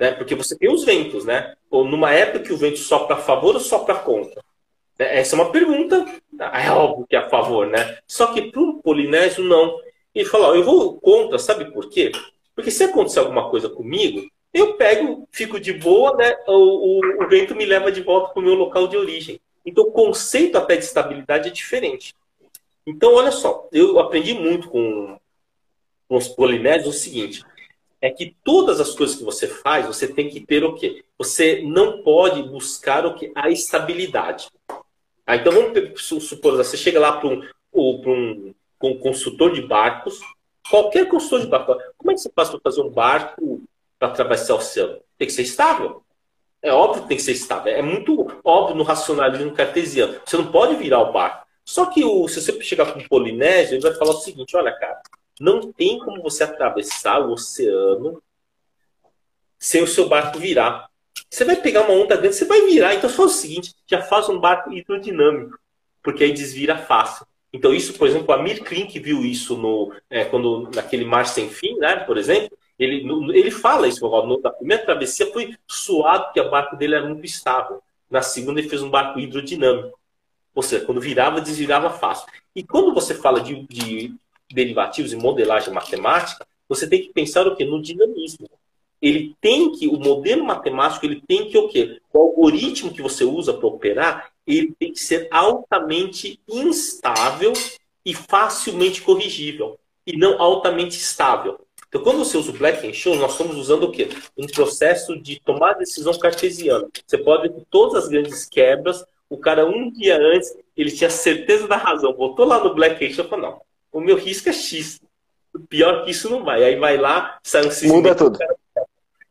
Né? 0.00 0.12
Porque 0.12 0.34
você 0.34 0.56
tem 0.56 0.72
os 0.72 0.84
ventos, 0.84 1.24
né? 1.24 1.54
Ou 1.70 1.84
numa 1.84 2.12
época 2.12 2.40
que 2.40 2.52
o 2.52 2.56
vento 2.56 2.78
sopra 2.78 3.16
a 3.16 3.20
favor 3.20 3.54
ou 3.54 3.60
sopra 3.60 3.94
contra? 3.94 4.42
Né? 4.98 5.18
Essa 5.18 5.36
é 5.36 5.40
uma 5.40 5.52
pergunta, 5.52 6.04
é 6.38 6.70
óbvio 6.70 7.06
que 7.06 7.16
é 7.16 7.18
a 7.18 7.28
favor, 7.28 7.66
né? 7.66 7.98
Só 8.06 8.26
que 8.28 8.50
para 8.50 8.60
o 8.60 8.82
polinésio, 8.82 9.44
não. 9.44 9.78
Ele 10.14 10.28
fala, 10.28 10.48
ó, 10.48 10.54
eu 10.54 10.64
vou 10.64 11.00
contra, 11.00 11.38
sabe 11.38 11.70
por 11.72 11.88
quê? 11.88 12.12
Porque 12.54 12.70
se 12.70 12.84
acontecer 12.84 13.18
alguma 13.18 13.50
coisa 13.50 13.68
comigo, 13.68 14.28
eu 14.52 14.74
pego, 14.74 15.28
fico 15.32 15.58
de 15.58 15.72
boa, 15.72 16.16
né? 16.16 16.36
O, 16.46 17.00
o, 17.00 17.24
o 17.24 17.28
vento 17.28 17.54
me 17.54 17.64
leva 17.64 17.90
de 17.90 18.02
volta 18.02 18.32
para 18.32 18.40
o 18.40 18.44
meu 18.44 18.54
local 18.54 18.86
de 18.86 18.96
origem. 18.96 19.40
Então 19.66 19.84
o 19.84 19.92
conceito 19.92 20.56
até 20.56 20.76
de 20.76 20.84
estabilidade 20.84 21.48
é 21.48 21.52
diferente. 21.52 22.14
Então, 22.86 23.14
olha 23.14 23.32
só, 23.32 23.66
eu 23.72 23.98
aprendi 23.98 24.34
muito 24.34 24.68
com 24.68 25.18
com 26.08 26.16
os 26.16 26.28
polinésios 26.28 26.94
o 26.94 26.98
seguinte: 26.98 27.44
é 28.00 28.10
que 28.10 28.36
todas 28.44 28.80
as 28.80 28.90
coisas 28.94 29.16
que 29.16 29.24
você 29.24 29.48
faz, 29.48 29.86
você 29.86 30.06
tem 30.06 30.28
que 30.28 30.40
ter 30.40 30.62
o 30.64 30.74
quê? 30.74 31.04
Você 31.18 31.62
não 31.62 32.02
pode 32.02 32.42
buscar 32.42 33.06
o 33.06 33.14
quê? 33.14 33.32
A 33.34 33.48
estabilidade. 33.48 34.48
Ah, 35.26 35.36
então 35.36 35.52
vamos 35.52 36.02
supor, 36.02 36.56
você 36.56 36.76
chega 36.76 37.00
lá 37.00 37.12
para 37.12 37.28
um, 37.28 37.42
um, 37.72 38.54
um 38.82 38.98
consultor 38.98 39.52
de 39.52 39.62
barcos, 39.62 40.20
qualquer 40.68 41.08
consultor 41.08 41.40
de 41.40 41.46
barco, 41.46 41.78
como 41.96 42.10
é 42.10 42.14
que 42.14 42.20
você 42.20 42.30
faz 42.34 42.50
para 42.50 42.60
fazer 42.60 42.82
um 42.82 42.90
barco 42.90 43.62
para 43.98 44.08
atravessar 44.08 44.54
o 44.54 44.58
oceano? 44.58 44.98
Tem 45.16 45.26
que 45.26 45.32
ser 45.32 45.42
estável. 45.42 46.02
É 46.60 46.72
óbvio 46.72 47.02
que 47.02 47.08
tem 47.08 47.16
que 47.16 47.22
ser 47.22 47.32
estável. 47.32 47.72
É 47.72 47.82
muito 47.82 48.40
óbvio 48.44 48.76
no 48.76 48.84
racionalismo 48.84 49.52
cartesiano. 49.52 50.20
Você 50.24 50.36
não 50.36 50.50
pode 50.50 50.76
virar 50.76 51.00
o 51.00 51.12
barco. 51.12 51.46
Só 51.64 51.86
que 51.86 52.04
o, 52.04 52.28
se 52.28 52.42
você 52.42 52.60
chegar 52.62 52.92
com 52.92 53.00
o 53.00 53.08
Polinésio, 53.08 53.74
ele 53.74 53.82
vai 53.82 53.94
falar 53.94 54.12
o 54.12 54.20
seguinte: 54.20 54.56
olha, 54.56 54.72
cara, 54.72 55.00
não 55.40 55.72
tem 55.72 55.98
como 55.98 56.22
você 56.22 56.44
atravessar 56.44 57.20
o 57.20 57.32
oceano 57.32 58.22
sem 59.58 59.82
o 59.82 59.86
seu 59.86 60.08
barco 60.08 60.38
virar. 60.38 60.88
Você 61.30 61.44
vai 61.44 61.56
pegar 61.56 61.82
uma 61.82 61.94
onda 61.94 62.16
grande, 62.16 62.36
você 62.36 62.44
vai 62.44 62.62
virar. 62.62 62.94
Então 62.94 63.10
faz 63.10 63.30
o 63.30 63.34
seguinte: 63.34 63.74
já 63.86 64.02
faz 64.02 64.28
um 64.28 64.38
barco 64.38 64.72
hidrodinâmico, 64.72 65.58
porque 66.02 66.24
aí 66.24 66.32
desvira 66.32 66.76
fácil. 66.76 67.26
Então, 67.52 67.72
isso, 67.72 67.94
por 67.94 68.08
exemplo, 68.08 68.34
a 68.34 68.42
Mir 68.42 68.64
Klink 68.64 68.98
viu 68.98 69.24
isso 69.24 69.56
no, 69.56 69.94
é, 70.10 70.24
quando, 70.24 70.68
naquele 70.74 71.04
Mar 71.04 71.24
Sem 71.24 71.48
Fim, 71.48 71.76
né, 71.76 71.96
por 71.96 72.18
exemplo. 72.18 72.58
Ele, 72.76 73.06
ele 73.32 73.52
fala 73.52 73.86
isso, 73.86 74.04
no, 74.08 74.40
na 74.40 74.50
primeira 74.50 74.84
travessia 74.84 75.32
foi 75.32 75.56
suado, 75.64 76.24
porque 76.24 76.40
o 76.40 76.50
barco 76.50 76.74
dele 76.74 76.96
era 76.96 77.06
muito 77.06 77.24
estável. 77.24 77.80
Na 78.10 78.22
segunda, 78.22 78.58
ele 78.58 78.68
fez 78.68 78.82
um 78.82 78.90
barco 78.90 79.20
hidrodinâmico. 79.20 79.96
Ou 80.52 80.62
seja, 80.64 80.84
quando 80.84 81.00
virava, 81.00 81.40
desvirava 81.40 81.90
fácil. 81.90 82.26
E 82.56 82.64
quando 82.64 82.92
você 82.92 83.14
fala 83.14 83.40
de, 83.40 83.64
de 83.68 84.12
derivativos 84.50 85.12
e 85.12 85.16
modelagem 85.16 85.72
matemática, 85.72 86.46
você 86.68 86.88
tem 86.88 87.02
que 87.02 87.12
pensar 87.12 87.46
o 87.46 87.56
quê? 87.56 87.64
No 87.64 87.80
dinamismo. 87.82 88.48
Ele 89.00 89.36
tem 89.40 89.70
que, 89.72 89.86
o 89.86 89.98
modelo 89.98 90.44
matemático, 90.44 91.04
ele 91.04 91.22
tem 91.26 91.48
que 91.50 91.58
o 91.58 91.68
quê? 91.68 92.00
O 92.12 92.18
algoritmo 92.18 92.92
que 92.92 93.02
você 93.02 93.24
usa 93.24 93.52
para 93.52 93.66
operar, 93.66 94.30
ele 94.46 94.74
tem 94.78 94.92
que 94.92 95.00
ser 95.00 95.28
altamente 95.30 96.40
instável 96.48 97.52
e 98.04 98.14
facilmente 98.14 99.02
corrigível, 99.02 99.78
e 100.06 100.16
não 100.16 100.40
altamente 100.40 100.96
estável. 100.96 101.58
Então, 101.88 102.02
quando 102.02 102.18
você 102.18 102.36
usa 102.36 102.50
o 102.50 102.58
Black 102.58 102.86
and 102.86 102.92
Scholes, 102.92 103.20
nós 103.20 103.32
estamos 103.32 103.56
usando 103.56 103.84
o 103.84 103.92
quê? 103.92 104.08
Um 104.36 104.46
processo 104.46 105.16
de 105.16 105.40
tomar 105.40 105.74
decisão 105.74 106.12
cartesiana. 106.18 106.88
Você 107.06 107.16
pode 107.16 107.42
ver 107.44 107.54
que 107.54 107.64
todas 107.70 108.04
as 108.04 108.08
grandes 108.08 108.46
quebras, 108.46 109.04
o 109.30 109.38
cara 109.38 109.64
um 109.64 109.90
dia 109.90 110.18
antes, 110.18 110.56
ele 110.76 110.90
tinha 110.90 111.08
certeza 111.08 111.68
da 111.68 111.76
razão, 111.76 112.12
botou 112.12 112.46
lá 112.46 112.62
no 112.62 112.74
Black 112.74 113.04
and 113.04 113.10
Scholes 113.10 113.26
e 113.26 113.30
falou, 113.30 113.50
não, 113.50 113.60
o 113.94 114.00
meu 114.00 114.16
risco 114.16 114.48
é 114.48 114.52
X. 114.52 115.00
Pior 115.68 116.04
que 116.04 116.10
isso 116.10 116.28
não 116.28 116.42
vai. 116.44 116.64
Aí 116.64 116.76
vai 116.76 116.98
lá, 116.98 117.38
sai 117.44 117.62
um 117.64 117.94
Muda 117.94 118.14
tudo. 118.14 118.38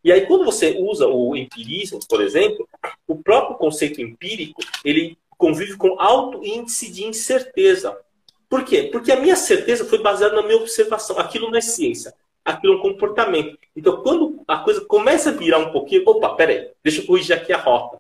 E 0.02 0.12
aí, 0.12 0.26
quando 0.26 0.46
você 0.46 0.78
usa 0.80 1.06
o 1.06 1.36
empirismo, 1.36 2.00
por 2.08 2.22
exemplo, 2.22 2.68
o 3.06 3.16
próprio 3.16 3.58
conceito 3.58 4.02
empírico, 4.02 4.62
ele 4.84 5.18
convive 5.38 5.76
com 5.76 6.00
alto 6.00 6.44
índice 6.46 6.90
de 6.90 7.06
incerteza. 7.06 7.98
Por 8.50 8.64
quê? 8.64 8.84
Porque 8.92 9.12
a 9.12 9.20
minha 9.20 9.36
certeza 9.36 9.84
foi 9.84 10.02
baseada 10.02 10.36
na 10.36 10.44
minha 10.44 10.58
observação. 10.58 11.20
Aquilo 11.20 11.50
não 11.50 11.58
é 11.58 11.62
ciência, 11.62 12.14
aquilo 12.44 12.74
é 12.74 12.78
um 12.78 12.82
comportamento. 12.82 13.58
Então, 13.76 13.98
quando 14.02 14.44
a 14.48 14.58
coisa 14.60 14.82
começa 14.82 15.30
a 15.30 15.34
virar 15.34 15.60
um 15.60 15.72
pouquinho, 15.72 16.04
opa, 16.06 16.36
peraí, 16.36 16.70
deixa 16.82 17.02
eu 17.02 17.06
corrigir 17.06 17.36
aqui 17.36 17.52
a 17.52 17.58
rota. 17.58 17.98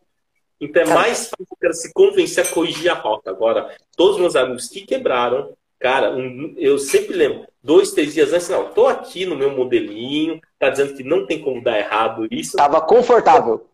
Então, 0.59 0.81
é 0.81 0.85
mais 0.85 1.29
fácil 1.29 1.73
se 1.73 1.93
convencer 1.93 2.45
a 2.45 2.49
corrigir 2.49 2.89
a 2.89 2.93
rota. 2.93 3.31
Agora, 3.31 3.75
todos 3.97 4.15
os 4.15 4.21
meus 4.21 4.35
amigos 4.35 4.67
que 4.69 4.85
quebraram, 4.85 5.53
Cara, 5.83 6.15
um, 6.15 6.55
eu 6.57 6.79
sempre 6.79 7.13
lembro, 7.13 7.45
dois, 7.61 7.91
três 7.91 8.13
dias 8.13 8.31
antes, 8.31 8.47
não, 8.47 8.69
tô 8.69 8.87
aqui 8.87 9.25
no 9.25 9.35
meu 9.35 9.51
modelinho, 9.51 10.39
tá 10.57 10.69
dizendo 10.69 10.93
que 10.93 11.03
não 11.03 11.25
tem 11.25 11.41
como 11.41 11.61
dar 11.61 11.77
errado 11.77 12.25
isso. 12.31 12.55
Tava 12.55 12.79
confortável. 12.79 13.67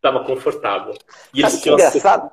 Tava 0.00 0.22
confortável. 0.22 0.94
E 1.34 1.40
Sabe 1.40 1.60
que 1.60 1.68
engraçado? 1.68 2.30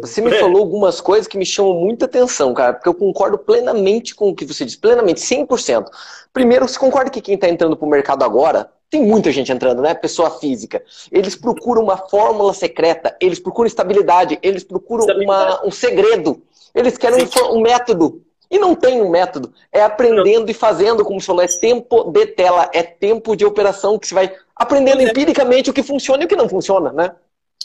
Você 0.00 0.20
me 0.20 0.30
falou 0.30 0.60
algumas 0.60 1.00
coisas 1.00 1.26
que 1.26 1.36
me 1.36 1.44
chamam 1.44 1.74
muita 1.74 2.04
atenção, 2.04 2.54
cara, 2.54 2.74
porque 2.74 2.88
eu 2.88 2.94
concordo 2.94 3.36
plenamente 3.36 4.14
com 4.14 4.28
o 4.28 4.34
que 4.34 4.44
você 4.44 4.64
disse, 4.64 4.78
plenamente, 4.78 5.20
100%. 5.22 5.86
Primeiro, 6.32 6.68
você 6.68 6.78
concorda 6.78 7.10
que 7.10 7.20
quem 7.20 7.34
está 7.34 7.48
entrando 7.48 7.76
para 7.76 7.86
o 7.86 7.90
mercado 7.90 8.22
agora, 8.22 8.70
tem 8.88 9.02
muita 9.02 9.32
gente 9.32 9.50
entrando, 9.50 9.82
né? 9.82 9.92
Pessoa 9.92 10.30
física. 10.30 10.84
Eles 11.10 11.34
procuram 11.34 11.82
uma 11.82 11.96
fórmula 11.96 12.54
secreta, 12.54 13.16
eles 13.20 13.40
procuram 13.40 13.66
estabilidade, 13.66 14.38
eles 14.40 14.62
procuram 14.62 15.04
uma, 15.16 15.66
um 15.66 15.70
segredo, 15.72 16.40
eles 16.72 16.96
querem 16.96 17.28
um 17.50 17.60
método. 17.60 18.22
E 18.50 18.58
não 18.58 18.74
tem 18.74 19.00
um 19.02 19.10
método. 19.10 19.52
É 19.72 19.82
aprendendo 19.82 20.44
não. 20.44 20.50
e 20.50 20.54
fazendo, 20.54 21.04
como 21.04 21.20
você 21.20 21.26
falou, 21.26 21.42
é 21.42 21.48
tempo 21.48 22.10
de 22.10 22.26
tela, 22.26 22.70
é 22.72 22.82
tempo 22.82 23.36
de 23.36 23.44
operação 23.44 23.98
que 23.98 24.06
você 24.06 24.14
vai 24.14 24.34
aprendendo 24.56 25.00
é. 25.00 25.04
empiricamente 25.04 25.70
o 25.70 25.72
que 25.74 25.82
funciona 25.82 26.22
e 26.22 26.26
o 26.26 26.28
que 26.28 26.36
não 26.36 26.48
funciona, 26.48 26.92
né? 26.92 27.14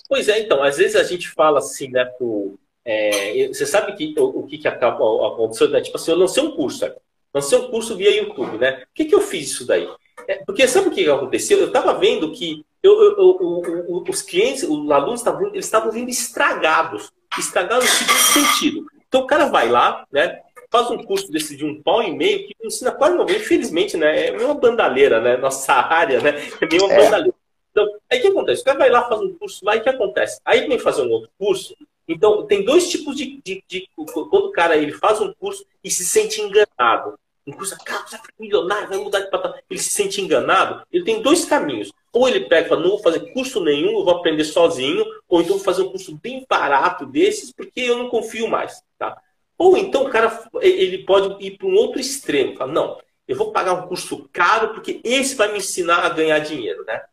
Pois 0.10 0.28
é, 0.28 0.40
então, 0.40 0.62
às 0.62 0.78
vezes 0.78 0.96
a 0.96 1.04
gente 1.04 1.30
fala 1.30 1.60
assim, 1.60 1.88
né, 1.90 2.06
pro, 2.06 2.60
é, 2.86 3.48
você 3.48 3.66
sabe 3.66 3.94
que, 3.94 4.14
o, 4.20 4.42
o 4.42 4.44
que, 4.44 4.58
que 4.58 4.68
acaba 4.68 4.98
acontecendo, 5.28 5.72
né? 5.72 5.82
Tipo 5.82 5.98
assim, 5.98 6.12
eu 6.12 6.18
lancei 6.18 6.44
um 6.44 6.52
curso, 6.52 6.86
né? 6.86 6.94
lancei 7.34 7.58
um 7.58 7.70
curso 7.70 7.96
via 7.96 8.16
YouTube, 8.16 8.58
né? 8.58 8.74
Por 8.74 8.94
que, 8.94 9.06
que 9.06 9.16
eu 9.16 9.22
fiz 9.22 9.52
isso 9.52 9.66
daí? 9.66 9.90
É, 10.28 10.36
porque 10.46 10.68
sabe 10.68 10.90
o 10.90 10.92
que 10.92 11.10
aconteceu? 11.10 11.58
Eu 11.58 11.68
estava 11.68 11.94
vendo 11.96 12.32
que 12.32 12.64
eu, 12.82 13.02
eu, 13.02 13.18
eu, 13.18 14.04
os 14.08 14.22
clientes, 14.22 14.64
os 14.64 14.92
alunos 14.92 15.22
estavam 15.22 15.48
eles 15.48 15.66
estavam 15.66 15.92
vindo 15.92 16.10
estragados. 16.10 17.12
Estragados 17.38 17.86
no 17.86 17.92
seguinte 17.92 18.22
sentido. 18.22 18.86
Então 19.08 19.22
o 19.22 19.28
cara 19.28 19.46
vai 19.46 19.68
lá, 19.70 20.06
né? 20.12 20.40
Faz 20.74 20.90
um 20.90 20.98
curso 21.04 21.32
desse 21.32 21.56
de 21.56 21.64
um 21.64 21.80
pau 21.80 22.02
e 22.02 22.12
meio 22.12 22.48
que 22.48 22.56
ensina 22.64 22.92
quase 22.92 23.16
não. 23.16 23.30
Infelizmente, 23.30 23.96
né? 23.96 24.30
É 24.30 24.32
uma 24.44 24.56
bandalheira, 24.56 25.22
né? 25.22 25.38
Nossa 25.38 25.72
área, 25.72 26.20
né? 26.20 26.32
É 26.60 26.66
meio 26.66 26.86
uma 26.86 26.94
é. 26.94 27.04
bandalheira. 27.04 27.36
Então, 27.70 27.88
aí 28.10 28.18
o 28.18 28.22
que 28.24 28.28
acontece? 28.28 28.62
O 28.64 28.66
cara 28.66 28.80
vai 28.80 28.90
lá, 28.90 29.08
faz 29.08 29.22
um 29.22 29.34
curso 29.36 29.64
lá 29.64 29.76
e 29.76 29.80
o 29.80 29.84
que 29.84 29.90
acontece? 29.90 30.42
Aí 30.44 30.68
vem 30.68 30.80
fazer 30.80 31.04
um 31.04 31.12
outro 31.12 31.30
curso. 31.38 31.76
Então, 32.08 32.48
tem 32.48 32.66
dois 32.66 32.90
tipos 32.90 33.16
de, 33.16 33.40
de, 33.44 33.64
de, 33.68 33.88
Quando 33.96 34.48
o 34.48 34.52
cara 34.52 34.76
ele 34.76 34.94
faz 34.94 35.22
um 35.22 35.32
curso 35.34 35.64
e 35.84 35.92
se 35.92 36.04
sente 36.04 36.42
enganado. 36.42 37.20
Um 37.46 37.52
curso, 37.52 37.78
cara, 37.86 38.04
você 38.08 38.18
vai 38.18 38.26
ficar 38.26 38.34
milionário, 38.40 38.90
vai 38.90 38.98
mudar 38.98 39.20
de 39.20 39.30
patamar. 39.30 39.60
Ele 39.70 39.80
se 39.80 39.90
sente 39.90 40.22
enganado. 40.22 40.84
Ele 40.92 41.04
tem 41.04 41.22
dois 41.22 41.46
caminhos. 41.46 41.92
Ou 42.12 42.28
ele 42.28 42.42
pega 42.42 42.66
e 42.66 42.70
fala, 42.70 42.82
não 42.82 42.92
vou 42.92 43.00
fazer 43.00 43.32
curso 43.32 43.64
nenhum, 43.64 44.00
eu 44.00 44.06
vou 44.06 44.16
aprender 44.16 44.44
sozinho. 44.44 45.06
Ou 45.30 45.42
então 45.42 45.56
vou 45.56 45.64
fazer 45.64 45.84
um 45.84 45.90
curso 45.90 46.18
bem 46.18 46.44
barato 46.50 47.06
desses, 47.06 47.52
porque 47.52 47.82
eu 47.82 47.98
não 47.98 48.10
confio 48.10 48.48
mais. 48.48 48.82
Tá? 48.98 49.22
Ou 49.58 49.78
então 49.78 50.06
o 50.06 50.10
cara 50.10 50.44
ele 50.62 51.00
pode 51.06 51.44
ir 51.46 51.58
para 51.58 51.68
um 51.68 51.76
outro 51.76 52.00
extremo, 52.00 52.58
fala, 52.58 52.72
não, 52.72 53.00
eu 53.28 53.36
vou 53.36 53.52
pagar 53.52 53.74
um 53.74 53.88
curso 53.88 54.28
caro 54.32 54.74
porque 54.74 55.00
esse 55.04 55.36
vai 55.36 55.52
me 55.52 55.60
ensinar 55.60 56.00
a 56.06 56.10
ganhar 56.10 56.40
dinheiro, 56.40 56.84
né? 56.86 57.04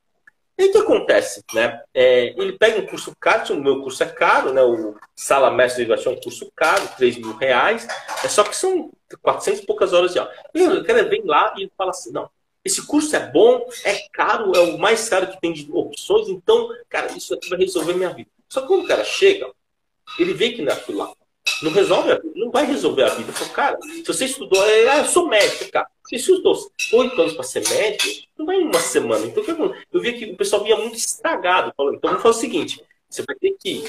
E 0.58 0.64
o 0.64 0.72
que 0.72 0.78
acontece, 0.78 1.42
né? 1.54 1.80
É, 1.94 2.34
ele 2.36 2.52
pega 2.52 2.80
um 2.80 2.86
curso 2.86 3.14
caro, 3.18 3.54
o 3.54 3.62
meu 3.62 3.80
curso 3.80 4.02
é 4.02 4.06
caro, 4.06 4.52
né? 4.52 4.62
O 4.62 4.94
Sala 5.16 5.50
Mestre 5.50 5.86
de 5.86 5.92
é 5.92 6.10
um 6.10 6.20
curso 6.20 6.52
caro, 6.54 6.86
3 6.98 7.16
mil 7.16 7.34
reais, 7.36 7.88
é 8.22 8.28
só 8.28 8.44
que 8.44 8.54
são 8.54 8.90
400 9.22 9.60
e 9.62 9.66
poucas 9.66 9.94
horas 9.94 10.12
de 10.12 10.18
aula. 10.18 10.30
E 10.54 10.62
o 10.62 10.84
cara 10.84 11.04
vem 11.04 11.22
lá 11.24 11.54
e 11.56 11.70
fala 11.78 11.90
assim, 11.90 12.12
não, 12.12 12.28
esse 12.62 12.86
curso 12.86 13.16
é 13.16 13.30
bom, 13.30 13.66
é 13.84 14.06
caro, 14.12 14.52
é 14.54 14.60
o 14.60 14.76
mais 14.78 15.08
caro 15.08 15.28
que 15.28 15.40
tem 15.40 15.52
de 15.52 15.66
opções, 15.72 16.28
então, 16.28 16.68
cara, 16.90 17.10
isso 17.12 17.32
aqui 17.32 17.48
vai 17.48 17.58
resolver 17.58 17.94
minha 17.94 18.10
vida. 18.10 18.28
Só 18.46 18.60
que 18.60 18.66
quando 18.66 18.84
o 18.84 18.88
cara 18.88 19.02
chega, 19.02 19.50
ele 20.18 20.34
vê 20.34 20.50
que 20.50 20.60
não 20.60 20.72
é 20.72 20.74
aquilo 20.74 20.98
lá. 20.98 21.12
Não 21.62 21.72
resolve, 21.72 22.20
não 22.34 22.50
vai 22.50 22.64
resolver 22.64 23.04
a 23.04 23.08
vida. 23.10 23.32
Falo, 23.32 23.50
cara, 23.50 23.78
se 23.82 24.04
você 24.04 24.24
estudou, 24.24 24.64
é, 24.64 24.88
ah, 24.88 24.98
eu 24.98 25.04
sou 25.04 25.28
médico, 25.28 25.70
cara. 25.70 25.86
Você 26.04 26.16
estudou 26.16 26.54
oito 26.94 27.20
anos 27.20 27.34
para 27.34 27.42
ser 27.44 27.68
médico, 27.68 28.26
não 28.38 28.46
vai 28.46 28.56
em 28.56 28.64
uma 28.64 28.80
semana. 28.80 29.26
Então, 29.26 29.44
eu 29.92 30.00
vi 30.00 30.12
que 30.14 30.24
o 30.26 30.36
pessoal 30.36 30.62
vinha 30.62 30.76
muito 30.76 30.96
estragado. 30.96 31.72
Falando, 31.76 31.96
então, 31.96 32.10
vamos 32.10 32.22
fazer 32.22 32.36
o 32.36 32.40
seguinte: 32.40 32.84
você 33.08 33.22
vai 33.22 33.36
ter 33.36 33.56
que 33.58 33.84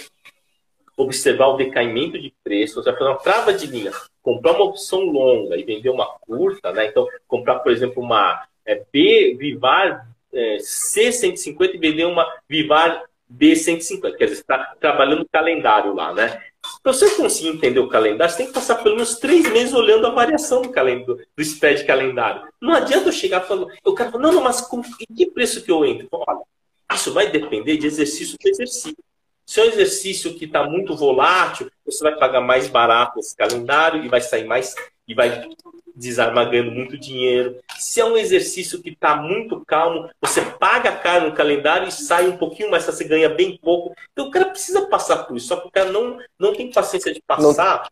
observar 0.98 1.48
o 1.48 1.58
decaimento 1.58 2.20
de 2.20 2.34
preço, 2.44 2.76
você 2.76 2.92
vai 2.92 3.00
fazer 3.00 3.12
uma 3.12 3.20
trava 3.20 3.54
de 3.54 3.68
linha, 3.68 3.92
comprar 4.22 4.54
uma 4.54 4.66
opção 4.66 5.02
longa 5.02 5.56
e 5.58 5.64
vender 5.64 5.90
uma 5.90 6.06
curta, 6.20 6.72
né? 6.72 6.88
Então, 6.88 7.08
comprar, 7.28 7.60
por 7.60 7.72
exemplo, 7.72 8.04
uma 8.04 8.46
é, 8.66 8.84
B 8.92 9.36
Vivar 9.38 10.08
é, 10.34 10.58
C150 10.58 11.76
e 11.76 11.78
vender 11.78 12.06
uma 12.06 12.28
Vivar 12.48 13.04
B150. 13.32 14.16
Quer 14.16 14.26
dizer, 14.26 14.36
você 14.36 14.42
está 14.42 14.76
trabalhando 14.80 15.22
o 15.22 15.30
calendário 15.30 15.94
lá, 15.94 16.14
né? 16.14 16.42
Para 16.84 16.94
você 16.94 17.12
conseguir 17.12 17.50
entender 17.50 17.80
o 17.80 17.88
calendário, 17.88 18.32
você 18.32 18.40
tem 18.40 18.48
que 18.48 18.54
passar 18.54 18.76
pelo 18.76 18.96
menos 18.96 19.16
três 19.16 19.48
meses 19.52 19.74
olhando 19.74 20.08
a 20.08 20.12
variação 20.12 20.64
do 20.64 20.70
calendário, 20.70 21.26
do 21.36 21.42
spread 21.42 21.86
calendário. 21.86 22.42
Não 22.60 22.74
adianta 22.74 23.10
eu 23.10 23.14
chegar 23.14 23.42
falando, 23.42 23.72
eu 23.86 23.94
quero 23.94 24.12
falar, 24.12 24.24
não, 24.24 24.34
não, 24.34 24.44
mas 24.44 24.62
com, 24.62 24.82
que 24.82 25.30
preço 25.30 25.64
que 25.64 25.72
eu 25.72 25.86
entro? 25.86 26.08
Olha, 26.12 26.42
isso 26.94 27.14
vai 27.14 27.30
depender 27.30 27.78
de 27.78 27.86
exercício 27.86 28.36
para 28.42 28.50
exercício. 28.50 28.98
Se 29.46 29.60
é 29.60 29.64
um 29.64 29.68
exercício 29.68 30.34
que 30.34 30.46
está 30.46 30.64
muito 30.64 30.96
volátil, 30.96 31.70
você 31.86 32.04
vai 32.04 32.18
pagar 32.18 32.42
mais 32.42 32.68
barato 32.68 33.20
esse 33.20 33.36
calendário 33.36 34.04
e 34.04 34.08
vai 34.08 34.22
sair 34.22 34.46
mais 34.46 34.74
e 35.08 35.14
vai 35.14 35.50
desarmar 36.02 36.50
ganhando 36.50 36.72
muito 36.72 36.98
dinheiro. 36.98 37.58
Se 37.78 38.02
é 38.02 38.06
um 38.06 38.18
exercício 38.18 38.82
que 38.82 38.90
está 38.90 39.16
muito 39.16 39.64
calmo, 39.66 40.10
você 40.20 40.42
paga 40.42 40.92
caro 40.92 41.30
no 41.30 41.36
calendário 41.36 41.88
e 41.88 41.92
sai 41.92 42.28
um 42.28 42.38
pouquinho 42.38 42.72
mais, 42.72 42.84
você 42.84 43.04
ganha 43.04 43.30
bem 43.30 43.58
pouco. 43.58 43.96
Então 44.12 44.28
o 44.28 44.32
cara 44.32 44.50
precisa 44.50 44.88
passar 44.88 45.24
por 45.24 45.38
isso, 45.38 45.48
só 45.48 45.58
que 45.58 45.68
o 45.68 45.72
cara 45.72 45.92
não, 45.92 46.18
não 46.40 46.54
tem 46.54 46.72
paciência 46.72 47.14
de 47.14 47.22
passar. 47.22 47.88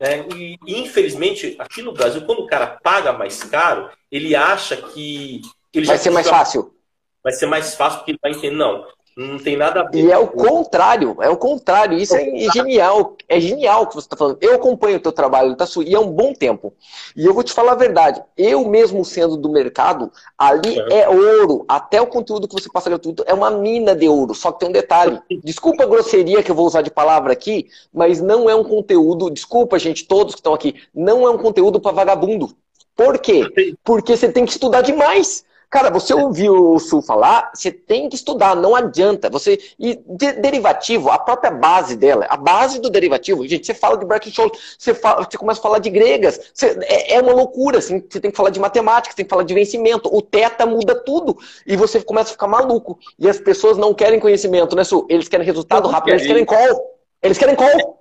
Né? 0.00 0.26
E, 0.34 0.58
e, 0.66 0.80
infelizmente, 0.80 1.54
aqui 1.58 1.82
no 1.82 1.92
Brasil, 1.92 2.22
quando 2.22 2.40
o 2.40 2.46
cara 2.46 2.66
paga 2.82 3.12
mais 3.12 3.42
caro, 3.44 3.90
ele 4.10 4.34
acha 4.34 4.76
que. 4.76 5.42
Ele 5.72 5.86
vai 5.86 5.98
ser 5.98 6.10
mais 6.10 6.28
fácil. 6.28 6.74
Vai 7.22 7.32
ser 7.32 7.46
mais 7.46 7.74
fácil 7.74 7.98
porque 7.98 8.12
ele 8.12 8.18
vai 8.20 8.32
entender. 8.32 8.56
Não. 8.56 8.86
Não 9.16 9.38
tem 9.38 9.56
nada 9.56 9.80
a 9.80 9.84
ver. 9.84 10.04
E 10.04 10.10
é 10.10 10.16
o 10.16 10.26
contrário, 10.26 11.16
é 11.20 11.28
o 11.28 11.36
contrário. 11.36 11.98
Isso 11.98 12.16
é 12.16 12.24
genial, 12.54 13.16
é 13.28 13.38
genial 13.38 13.82
o 13.82 13.86
que 13.86 13.94
você 13.94 14.06
está 14.06 14.16
falando. 14.16 14.38
Eu 14.40 14.54
acompanho 14.54 14.96
o 14.96 15.00
teu 15.00 15.12
trabalho, 15.12 15.54
tá 15.54 15.66
e 15.84 15.94
é 15.94 16.00
um 16.00 16.10
bom 16.10 16.32
tempo. 16.32 16.72
E 17.14 17.26
eu 17.26 17.34
vou 17.34 17.42
te 17.42 17.52
falar 17.52 17.72
a 17.72 17.76
verdade. 17.76 18.22
Eu 18.36 18.66
mesmo 18.66 19.04
sendo 19.04 19.36
do 19.36 19.50
mercado, 19.50 20.10
ali 20.38 20.80
é, 20.90 21.00
é 21.00 21.08
ouro. 21.08 21.64
Até 21.68 22.00
o 22.00 22.06
conteúdo 22.06 22.48
que 22.48 22.54
você 22.54 22.70
passa 22.72 22.88
gratuito 22.88 23.22
é 23.26 23.34
uma 23.34 23.50
mina 23.50 23.94
de 23.94 24.08
ouro. 24.08 24.34
Só 24.34 24.50
que 24.50 24.60
tem 24.60 24.70
um 24.70 24.72
detalhe. 24.72 25.20
Desculpa 25.44 25.82
a 25.82 25.86
grosseria 25.86 26.42
que 26.42 26.50
eu 26.50 26.54
vou 26.54 26.66
usar 26.66 26.80
de 26.80 26.90
palavra 26.90 27.34
aqui, 27.34 27.68
mas 27.92 28.20
não 28.20 28.48
é 28.48 28.54
um 28.54 28.64
conteúdo. 28.64 29.30
Desculpa, 29.30 29.78
gente, 29.78 30.06
todos 30.06 30.34
que 30.34 30.40
estão 30.40 30.54
aqui. 30.54 30.74
Não 30.94 31.26
é 31.26 31.30
um 31.30 31.38
conteúdo 31.38 31.78
para 31.78 31.92
vagabundo. 31.92 32.56
Por 32.96 33.18
quê? 33.18 33.74
Porque 33.84 34.16
você 34.16 34.30
tem 34.30 34.44
que 34.44 34.52
estudar 34.52 34.80
demais. 34.80 35.44
Cara, 35.72 35.88
você 35.90 36.12
ouviu 36.12 36.74
o 36.74 36.78
Sul 36.78 37.00
falar, 37.00 37.50
você 37.54 37.72
tem 37.72 38.06
que 38.06 38.14
estudar, 38.14 38.54
não 38.54 38.76
adianta. 38.76 39.30
Você 39.30 39.58
E 39.80 39.98
de, 40.06 40.32
derivativo, 40.32 41.08
a 41.08 41.18
própria 41.18 41.50
base 41.50 41.96
dela, 41.96 42.26
a 42.28 42.36
base 42.36 42.78
do 42.78 42.90
derivativo, 42.90 43.48
gente, 43.48 43.64
você 43.64 43.72
fala 43.72 43.96
de 43.96 44.04
Birkenstock, 44.04 44.54
você, 44.78 44.92
fala, 44.92 45.24
você 45.24 45.38
começa 45.38 45.60
a 45.60 45.62
falar 45.62 45.78
de 45.78 45.88
gregas, 45.88 46.38
você, 46.52 46.78
é, 46.82 47.14
é, 47.14 47.22
uma 47.22 47.32
loucura, 47.32 47.78
assim, 47.78 48.04
você 48.06 48.20
tem 48.20 48.30
que 48.30 48.36
falar 48.36 48.50
de 48.50 48.60
matemática, 48.60 49.12
você 49.12 49.16
tem 49.16 49.24
que 49.24 49.30
falar 49.30 49.44
de 49.44 49.54
vencimento, 49.54 50.14
o 50.14 50.20
teta 50.20 50.66
muda 50.66 50.94
tudo, 50.94 51.38
e 51.66 51.74
você 51.74 52.02
começa 52.02 52.28
a 52.28 52.32
ficar 52.32 52.48
maluco. 52.48 52.98
E 53.18 53.26
as 53.26 53.40
pessoas 53.40 53.78
não 53.78 53.94
querem 53.94 54.20
conhecimento, 54.20 54.76
né, 54.76 54.84
Sul? 54.84 55.06
Eles 55.08 55.26
querem 55.26 55.46
resultado 55.46 55.88
rápido, 55.88 56.12
eles 56.12 56.26
querem 56.26 56.44
call. 56.44 56.98
Eles 57.22 57.38
querem 57.38 57.56
call. 57.56 57.98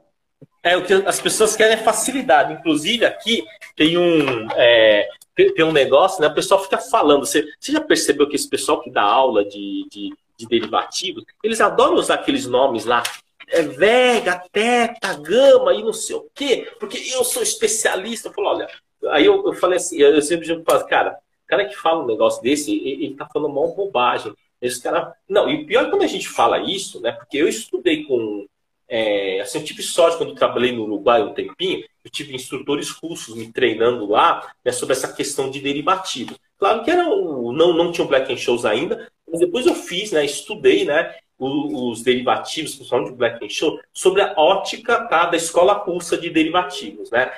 É, 0.61 0.75
o 0.75 0.83
que 0.83 0.93
as 0.93 1.21
pessoas 1.21 1.55
querem 1.55 1.75
é 1.75 1.77
facilidade. 1.77 2.51
Inclusive, 2.51 3.05
aqui 3.05 3.45
tem 3.77 3.97
um. 3.97 4.47
É, 4.57 5.07
tem 5.49 5.65
um 5.65 5.71
negócio, 5.71 6.21
né? 6.21 6.27
O 6.27 6.33
pessoal 6.33 6.61
fica 6.61 6.77
falando. 6.77 7.25
Você, 7.25 7.47
você 7.59 7.71
já 7.71 7.81
percebeu 7.81 8.27
que 8.27 8.35
esse 8.35 8.49
pessoal 8.49 8.81
que 8.81 8.91
dá 8.91 9.01
aula 9.01 9.43
de, 9.43 9.87
de, 9.89 10.13
de 10.37 10.47
derivativos, 10.47 11.23
eles 11.43 11.59
adoram 11.61 11.95
usar 11.95 12.15
aqueles 12.15 12.45
nomes 12.45 12.85
lá. 12.85 13.01
É 13.47 13.61
vega, 13.63 14.43
teta, 14.51 15.13
gama 15.15 15.73
e 15.73 15.83
não 15.83 15.91
sei 15.91 16.15
o 16.15 16.25
quê, 16.33 16.71
porque 16.79 16.97
eu 17.13 17.23
sou 17.23 17.41
especialista. 17.41 18.29
Eu 18.29 18.33
falo, 18.33 18.47
olha, 18.47 18.67
aí 19.09 19.25
eu, 19.25 19.45
eu 19.45 19.53
falei 19.53 19.77
assim, 19.77 19.97
eu 19.97 20.21
sempre 20.21 20.45
digo, 20.45 20.63
cara, 20.87 21.17
o 21.43 21.47
cara 21.47 21.65
que 21.65 21.75
fala 21.75 22.03
um 22.03 22.07
negócio 22.07 22.41
desse, 22.41 22.71
ele, 22.71 23.05
ele 23.05 23.15
tá 23.15 23.27
falando 23.31 23.51
uma 23.51 23.67
bobagem. 23.67 24.33
Esse 24.61 24.81
cara. 24.81 25.13
Não, 25.27 25.49
e 25.49 25.65
pior 25.65 25.85
é 25.85 25.89
quando 25.89 26.03
a 26.03 26.07
gente 26.07 26.29
fala 26.29 26.59
isso, 26.59 27.01
né? 27.01 27.11
Porque 27.13 27.37
eu 27.37 27.47
estudei 27.47 28.03
com 28.03 28.47
é, 28.93 29.39
assim, 29.39 29.59
eu 29.59 29.63
tive 29.63 29.81
sorte 29.81 30.17
quando 30.17 30.35
trabalhei 30.35 30.73
no 30.73 30.83
Uruguai 30.83 31.23
um 31.23 31.33
tempinho, 31.33 31.81
eu 32.03 32.11
tive 32.11 32.35
instrutores 32.35 32.89
russos 32.89 33.37
me 33.37 33.49
treinando 33.49 34.05
lá 34.05 34.51
né, 34.65 34.73
sobre 34.73 34.91
essa 34.91 35.13
questão 35.13 35.49
de 35.49 35.61
derivativos. 35.61 36.37
Claro 36.57 36.83
que 36.83 36.91
era 36.91 37.07
um, 37.07 37.53
não, 37.53 37.71
não 37.71 37.89
tinha 37.93 38.03
um 38.03 38.07
Black 38.09 38.33
and 38.33 38.35
Shows 38.35 38.65
ainda, 38.65 39.09
mas 39.25 39.39
depois 39.39 39.65
eu 39.65 39.75
fiz, 39.75 40.11
né, 40.11 40.25
estudei 40.25 40.83
né, 40.83 41.15
os, 41.39 41.99
os 41.99 42.03
derivativos, 42.03 42.75
principalmente 42.75 43.13
o 43.13 43.15
Black 43.15 43.45
and 43.45 43.49
Show, 43.49 43.79
sobre 43.93 44.23
a 44.23 44.33
ótica 44.35 45.07
tá, 45.07 45.25
da 45.27 45.37
escola 45.37 45.71
russa 45.71 46.17
de 46.17 46.29
derivativos. 46.29 47.09
Né? 47.11 47.31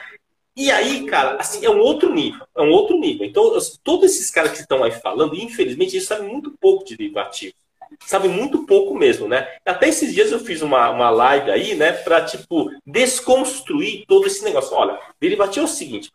E 0.55 0.71
aí, 0.71 1.05
cara, 1.05 1.35
assim, 1.35 1.63
é 1.63 1.69
um 1.69 1.79
outro 1.79 2.11
nível, 2.11 2.47
é 2.57 2.63
um 2.63 2.71
outro 2.71 2.99
nível. 2.99 3.27
Então, 3.27 3.55
todos 3.83 4.05
esses 4.05 4.31
caras 4.31 4.53
que 4.53 4.61
estão 4.61 4.83
aí 4.83 4.91
falando, 4.91 5.35
infelizmente, 5.35 5.95
eles 5.95 6.07
sabem 6.07 6.27
muito 6.27 6.49
pouco 6.59 6.83
de 6.83 6.97
derivativos 6.97 7.62
sabe 8.05 8.27
muito 8.27 8.65
pouco 8.65 8.95
mesmo, 8.95 9.27
né? 9.27 9.47
Até 9.65 9.89
esses 9.89 10.13
dias 10.13 10.31
eu 10.31 10.39
fiz 10.39 10.61
uma, 10.61 10.89
uma 10.89 11.09
live 11.09 11.51
aí, 11.51 11.75
né, 11.75 11.91
para 11.91 12.23
tipo 12.25 12.71
desconstruir 12.85 14.05
todo 14.07 14.27
esse 14.27 14.43
negócio. 14.43 14.75
Olha, 14.75 14.99
derivativo 15.19 15.65
é 15.65 15.69
o 15.69 15.71
seguinte: 15.71 16.11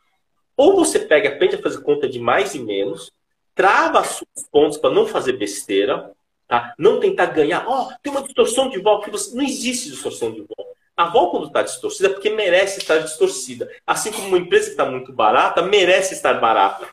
ou 0.56 0.74
você 0.74 0.98
pega, 0.98 1.28
aprende 1.28 1.56
a 1.56 1.62
fazer 1.62 1.82
conta 1.82 2.08
de 2.08 2.18
mais 2.18 2.54
e 2.54 2.58
menos, 2.58 3.12
trava 3.54 4.00
os 4.00 4.42
pontos 4.50 4.78
para 4.78 4.90
não 4.90 5.06
fazer 5.06 5.34
besteira, 5.34 6.12
tá? 6.46 6.74
Não 6.78 7.00
tentar 7.00 7.26
ganhar. 7.26 7.64
Ó, 7.66 7.88
oh, 7.88 7.92
tem 8.02 8.10
uma 8.12 8.22
distorção 8.22 8.68
de 8.68 8.78
volta 8.80 9.04
que 9.04 9.10
você 9.10 9.36
não 9.36 9.44
existe 9.44 9.90
distorção 9.90 10.32
de 10.32 10.40
volta. 10.40 10.78
A 10.96 11.06
volta 11.06 11.30
quando 11.30 11.46
está 11.46 11.62
distorcida 11.62 12.08
é 12.08 12.12
porque 12.12 12.30
merece 12.30 12.78
estar 12.78 12.98
distorcida. 12.98 13.70
Assim 13.86 14.10
como 14.10 14.26
uma 14.26 14.38
empresa 14.38 14.64
que 14.64 14.70
está 14.72 14.84
muito 14.84 15.12
barata 15.12 15.62
merece 15.62 16.14
estar 16.14 16.34
barata. 16.40 16.88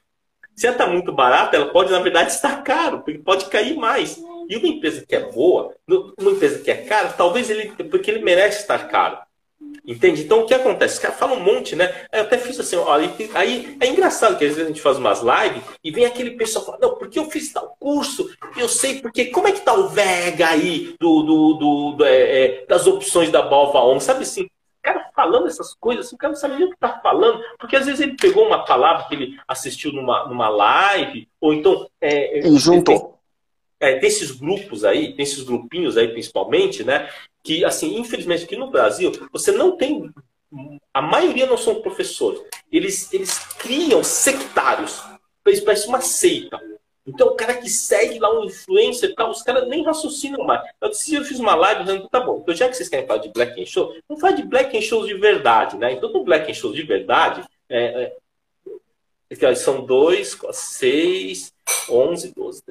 Se 0.56 0.68
ela 0.68 0.76
está 0.76 0.88
muito 0.88 1.12
barata, 1.12 1.58
ela 1.58 1.72
pode, 1.72 1.92
na 1.92 2.00
verdade, 2.00 2.32
estar 2.32 2.64
caro, 2.64 3.02
porque 3.02 3.20
pode 3.20 3.46
cair 3.46 3.76
mais. 3.76 4.18
E 4.50 4.58
uma 4.58 4.68
empresa 4.68 5.06
que 5.08 5.16
é 5.16 5.32
boa, 5.32 5.74
uma 5.88 6.32
empresa 6.32 6.60
que 6.60 6.72
é 6.72 6.78
cara, 6.78 7.10
talvez 7.10 7.50
ele, 7.50 7.72
porque 7.90 8.12
ele 8.12 8.24
merece 8.24 8.62
estar 8.62 8.88
caro. 8.88 9.18
Entende? 9.86 10.24
Então 10.24 10.42
o 10.42 10.46
que 10.46 10.54
acontece? 10.54 10.96
Os 10.96 11.00
caras 11.00 11.18
falam 11.18 11.38
um 11.38 11.44
monte, 11.44 11.76
né? 11.76 11.94
Eu 12.12 12.22
até 12.22 12.38
fiz 12.38 12.60
assim, 12.60 12.76
olha, 12.76 13.12
aí 13.36 13.78
é 13.80 13.88
engraçado 13.88 14.38
que 14.38 14.46
às 14.46 14.52
vezes 14.52 14.64
a 14.66 14.68
gente 14.68 14.82
faz 14.82 14.98
umas 14.98 15.22
lives 15.22 15.64
e 15.84 15.92
vem 15.92 16.06
aquele 16.06 16.32
pessoal 16.32 16.66
falando, 16.66 16.82
não, 16.82 16.96
porque 16.96 17.20
eu 17.20 17.30
fiz 17.30 17.54
tal 17.54 17.76
curso, 17.80 18.30
eu 18.58 18.68
sei 18.68 19.00
porque, 19.00 19.26
como 19.26 19.48
é 19.48 19.52
que 19.52 19.62
tá 19.62 19.74
o 19.74 19.88
Vega 19.90 20.48
aí 20.48 20.96
do, 21.00 21.22
do, 21.22 21.54
do, 21.54 21.92
do 21.98 22.06
é, 22.06 22.46
é, 22.46 22.66
das 22.68 22.88
opções 22.88 23.32
da 23.32 23.44
Balva 23.44 23.84
On? 23.84 24.00
Sabe 24.00 24.24
assim, 24.24 24.44
o 24.44 24.50
cara 24.82 25.10
falando 25.16 25.48
essas 25.48 25.74
coisas, 25.76 26.08
assim, 26.08 26.16
o 26.16 26.20
cara 26.20 26.34
não 26.34 26.40
sabe 26.40 26.56
nem 26.56 26.68
o 26.68 26.72
que 26.72 26.78
tá 26.78 27.00
falando, 27.02 27.44
porque 27.60 27.76
às 27.76 27.86
vezes 27.86 28.02
ele 28.02 28.18
pegou 28.18 28.48
uma 28.48 28.66
palavra 28.66 29.06
que 29.08 29.14
ele 29.14 29.38
assistiu 29.48 29.94
numa, 29.94 30.28
numa 30.28 30.50
live, 30.50 31.28
ou 31.40 31.54
então. 31.54 31.88
É, 32.02 32.40
e 32.40 32.58
juntou 32.58 33.15
é, 33.86 34.00
tem 34.00 34.08
esses 34.08 34.32
grupos 34.32 34.84
aí, 34.84 35.14
tem 35.16 35.24
esses 35.24 35.44
grupinhos 35.44 35.96
aí 35.96 36.08
principalmente, 36.08 36.84
né? 36.84 37.10
Que, 37.44 37.64
assim, 37.64 38.00
infelizmente 38.00 38.46
aqui 38.46 38.56
no 38.56 38.72
Brasil, 38.72 39.12
você 39.32 39.52
não 39.52 39.78
tem. 39.78 40.10
A 40.94 41.02
maioria 41.02 41.46
não 41.46 41.58
são 41.58 41.82
professores. 41.82 42.42
Eles, 42.72 43.14
eles 43.14 43.38
criam 43.60 44.04
sectários. 44.04 45.04
Eles 45.46 45.60
parecem 45.60 45.90
uma 45.90 46.02
seita. 46.02 46.60
Então, 47.06 47.28
o 47.28 47.36
cara 47.36 47.54
que 47.54 47.70
segue 47.70 48.18
lá 48.18 48.40
um 48.40 48.46
influencer 48.46 49.14
tal, 49.14 49.30
os 49.30 49.44
caras 49.44 49.68
nem 49.68 49.84
raciocinam 49.84 50.44
mais. 50.44 50.62
Eu, 50.82 50.90
eu 51.20 51.24
fiz 51.24 51.40
uma 51.40 51.54
live 51.54 51.84
dizendo, 51.84 52.10
tá 52.10 52.20
bom, 52.20 52.40
então 52.42 52.56
já 52.56 52.68
que 52.68 52.76
vocês 52.76 52.90
querem 52.90 53.06
falar 53.06 53.20
de 53.20 53.30
Black 53.30 53.62
and 53.62 53.66
Show, 53.68 53.96
não 54.10 54.18
faz 54.18 54.36
de 54.36 54.42
Black 54.42 54.76
and 54.76 54.82
Shows 54.82 55.08
de 55.08 55.14
verdade, 55.14 55.78
né? 55.78 55.92
Então, 55.92 56.12
no 56.12 56.24
Black 56.24 56.50
and 56.50 56.56
Shows 56.56 56.76
de 56.76 56.82
verdade, 56.82 57.44
é, 57.70 58.12
é, 59.30 59.56
são 59.56 59.86
dois, 59.86 60.36
seis, 60.52 61.54
onze, 61.90 62.34
doze, 62.34 62.62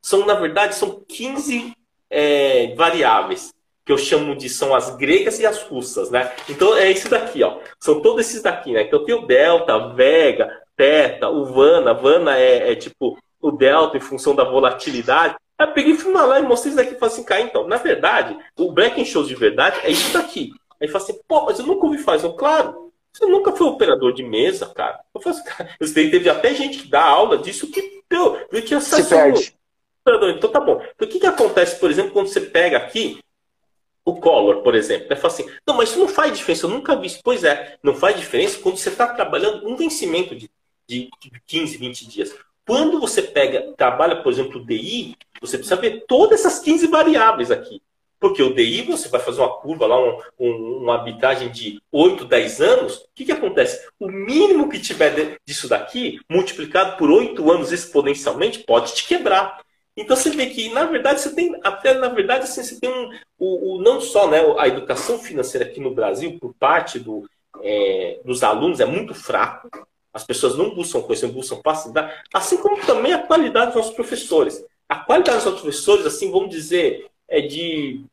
são, 0.00 0.26
na 0.26 0.34
verdade, 0.34 0.74
são 0.74 1.02
15 1.06 1.74
é, 2.10 2.74
variáveis 2.74 3.52
que 3.84 3.92
eu 3.92 3.98
chamo 3.98 4.36
de 4.36 4.48
são 4.48 4.74
as 4.74 4.94
gregas 4.96 5.40
e 5.40 5.46
as 5.46 5.62
russas, 5.62 6.10
né? 6.10 6.32
Então 6.48 6.76
é 6.76 6.90
isso 6.90 7.08
daqui, 7.08 7.42
ó. 7.42 7.58
São 7.80 8.00
todos 8.00 8.26
esses 8.26 8.42
daqui, 8.42 8.72
né? 8.72 8.82
Então 8.82 9.04
tem 9.04 9.14
o 9.14 9.26
delta, 9.26 9.88
vega, 9.88 10.62
teta, 10.76 11.28
o 11.28 11.44
vana. 11.44 11.92
Vana 11.92 12.38
é, 12.38 12.72
é 12.72 12.76
tipo 12.76 13.18
o 13.40 13.50
delta 13.50 13.96
em 13.96 14.00
função 14.00 14.34
da 14.34 14.44
volatilidade. 14.44 15.34
Eu 15.58 15.72
peguei, 15.72 15.94
fui 15.94 16.12
lá 16.12 16.38
e 16.38 16.42
mostrei 16.42 16.72
isso 16.72 16.76
daqui 16.76 16.94
e 16.94 16.98
falei 16.98 17.14
assim, 17.14 17.24
cara, 17.24 17.40
então, 17.40 17.66
na 17.66 17.76
verdade, 17.76 18.36
o 18.56 18.72
Black 18.72 19.00
and 19.00 19.04
Shows 19.04 19.28
de 19.28 19.34
verdade 19.34 19.80
é 19.82 19.90
isso 19.90 20.12
daqui. 20.12 20.52
Aí 20.80 20.88
fala 20.88 21.04
assim, 21.04 21.18
pô, 21.26 21.44
mas 21.44 21.58
eu 21.58 21.66
nunca 21.66 21.86
ouvi 21.86 21.98
fazer. 21.98 22.26
Eu, 22.26 22.34
claro, 22.34 22.81
você 23.12 23.26
nunca 23.26 23.52
foi 23.52 23.66
operador 23.66 24.12
de 24.12 24.22
mesa, 24.22 24.66
cara. 24.66 25.00
Eu 25.14 25.20
falei 25.20 25.38
assim, 25.38 25.48
cara, 25.48 25.76
teve 25.92 26.28
até 26.30 26.54
gente 26.54 26.78
que 26.78 26.88
dá 26.88 27.04
aula 27.04 27.38
disso 27.38 27.70
que, 27.70 28.02
deu, 28.08 28.46
que 28.62 28.74
Se 28.80 29.08
perde. 30.04 30.36
Então 30.36 30.50
tá 30.50 30.60
bom. 30.60 30.82
Então, 30.94 31.06
o 31.06 31.10
que, 31.10 31.20
que 31.20 31.26
acontece, 31.26 31.78
por 31.78 31.90
exemplo, 31.90 32.12
quando 32.12 32.28
você 32.28 32.40
pega 32.40 32.78
aqui 32.78 33.20
o 34.04 34.16
Collor, 34.16 34.62
por 34.62 34.74
exemplo? 34.74 35.06
Ele 35.10 35.20
fala 35.20 35.32
assim, 35.32 35.50
não, 35.66 35.76
mas 35.76 35.90
isso 35.90 35.98
não 35.98 36.08
faz 36.08 36.36
diferença, 36.36 36.66
eu 36.66 36.70
nunca 36.70 36.96
vi 36.96 37.06
isso. 37.06 37.20
Pois 37.22 37.44
é, 37.44 37.76
não 37.82 37.94
faz 37.94 38.16
diferença 38.16 38.58
quando 38.58 38.78
você 38.78 38.88
está 38.88 39.06
trabalhando 39.06 39.68
um 39.68 39.76
vencimento 39.76 40.34
de, 40.34 40.50
de 40.88 41.10
15, 41.46 41.76
20 41.76 42.08
dias. 42.08 42.34
Quando 42.66 42.98
você 42.98 43.22
pega, 43.22 43.72
trabalha, 43.76 44.22
por 44.22 44.32
exemplo, 44.32 44.60
o 44.60 44.64
DI, 44.64 45.16
você 45.40 45.58
precisa 45.58 45.76
ver 45.76 46.04
todas 46.08 46.40
essas 46.40 46.60
15 46.60 46.86
variáveis 46.86 47.50
aqui. 47.50 47.82
Porque 48.22 48.40
o 48.40 48.54
DI, 48.54 48.82
você 48.82 49.08
vai 49.08 49.20
fazer 49.20 49.40
uma 49.40 49.56
curva 49.56 49.84
lá, 49.84 50.00
um, 50.00 50.16
um, 50.38 50.76
uma 50.76 50.94
arbitragem 50.94 51.50
de 51.50 51.82
8, 51.90 52.24
10 52.24 52.60
anos, 52.60 52.98
o 52.98 53.08
que, 53.16 53.24
que 53.24 53.32
acontece? 53.32 53.84
O 53.98 54.08
mínimo 54.08 54.68
que 54.68 54.78
tiver 54.78 55.40
disso 55.44 55.68
daqui, 55.68 56.20
multiplicado 56.30 56.96
por 56.96 57.10
8 57.10 57.50
anos 57.50 57.72
exponencialmente, 57.72 58.60
pode 58.60 58.94
te 58.94 59.08
quebrar. 59.08 59.60
Então 59.96 60.14
você 60.14 60.30
vê 60.30 60.46
que, 60.46 60.72
na 60.72 60.84
verdade, 60.84 61.20
você 61.20 61.34
tem, 61.34 61.58
até 61.64 61.94
na 61.94 62.10
verdade, 62.10 62.44
assim, 62.44 62.62
você 62.62 62.78
tem 62.78 62.88
um, 62.88 63.10
o, 63.36 63.74
o, 63.74 63.82
não 63.82 64.00
só 64.00 64.30
né, 64.30 64.38
a 64.56 64.68
educação 64.68 65.18
financeira 65.18 65.66
aqui 65.66 65.80
no 65.80 65.92
Brasil, 65.92 66.38
por 66.38 66.54
parte 66.54 67.00
do, 67.00 67.28
é, 67.60 68.20
dos 68.24 68.44
alunos, 68.44 68.78
é 68.78 68.86
muito 68.86 69.16
fraco. 69.16 69.68
As 70.14 70.22
pessoas 70.22 70.56
não 70.56 70.72
buscam 70.72 71.02
conhecimento, 71.02 71.34
buscam 71.34 71.60
facilidade, 71.60 72.22
assim 72.32 72.56
como 72.58 72.86
também 72.86 73.14
a 73.14 73.26
qualidade 73.26 73.72
dos 73.72 73.74
nossos 73.78 73.94
professores. 73.94 74.64
A 74.88 74.94
qualidade 74.94 75.38
dos 75.38 75.46
nossos 75.46 75.60
professores, 75.60 76.06
assim, 76.06 76.30
vamos 76.30 76.50
dizer, 76.50 77.10
é 77.32 77.40
de, 77.40 78.04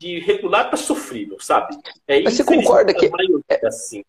de 0.00 0.18
regular 0.18 0.68
para 0.70 0.78
sofrível, 0.78 1.38
sabe? 1.38 1.76
É, 2.08 2.22
Mas 2.22 2.34
você 2.34 2.42
concorda 2.42 2.94
que 2.94 3.10
é, 3.50 3.66
assim. 3.66 4.02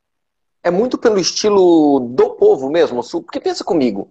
é 0.63 0.71
muito 0.71 0.97
pelo 0.97 1.19
estilo 1.19 1.99
do 1.99 2.29
povo 2.29 2.69
mesmo? 2.69 3.03
Porque 3.21 3.41
pensa 3.41 3.61
comigo, 3.61 4.09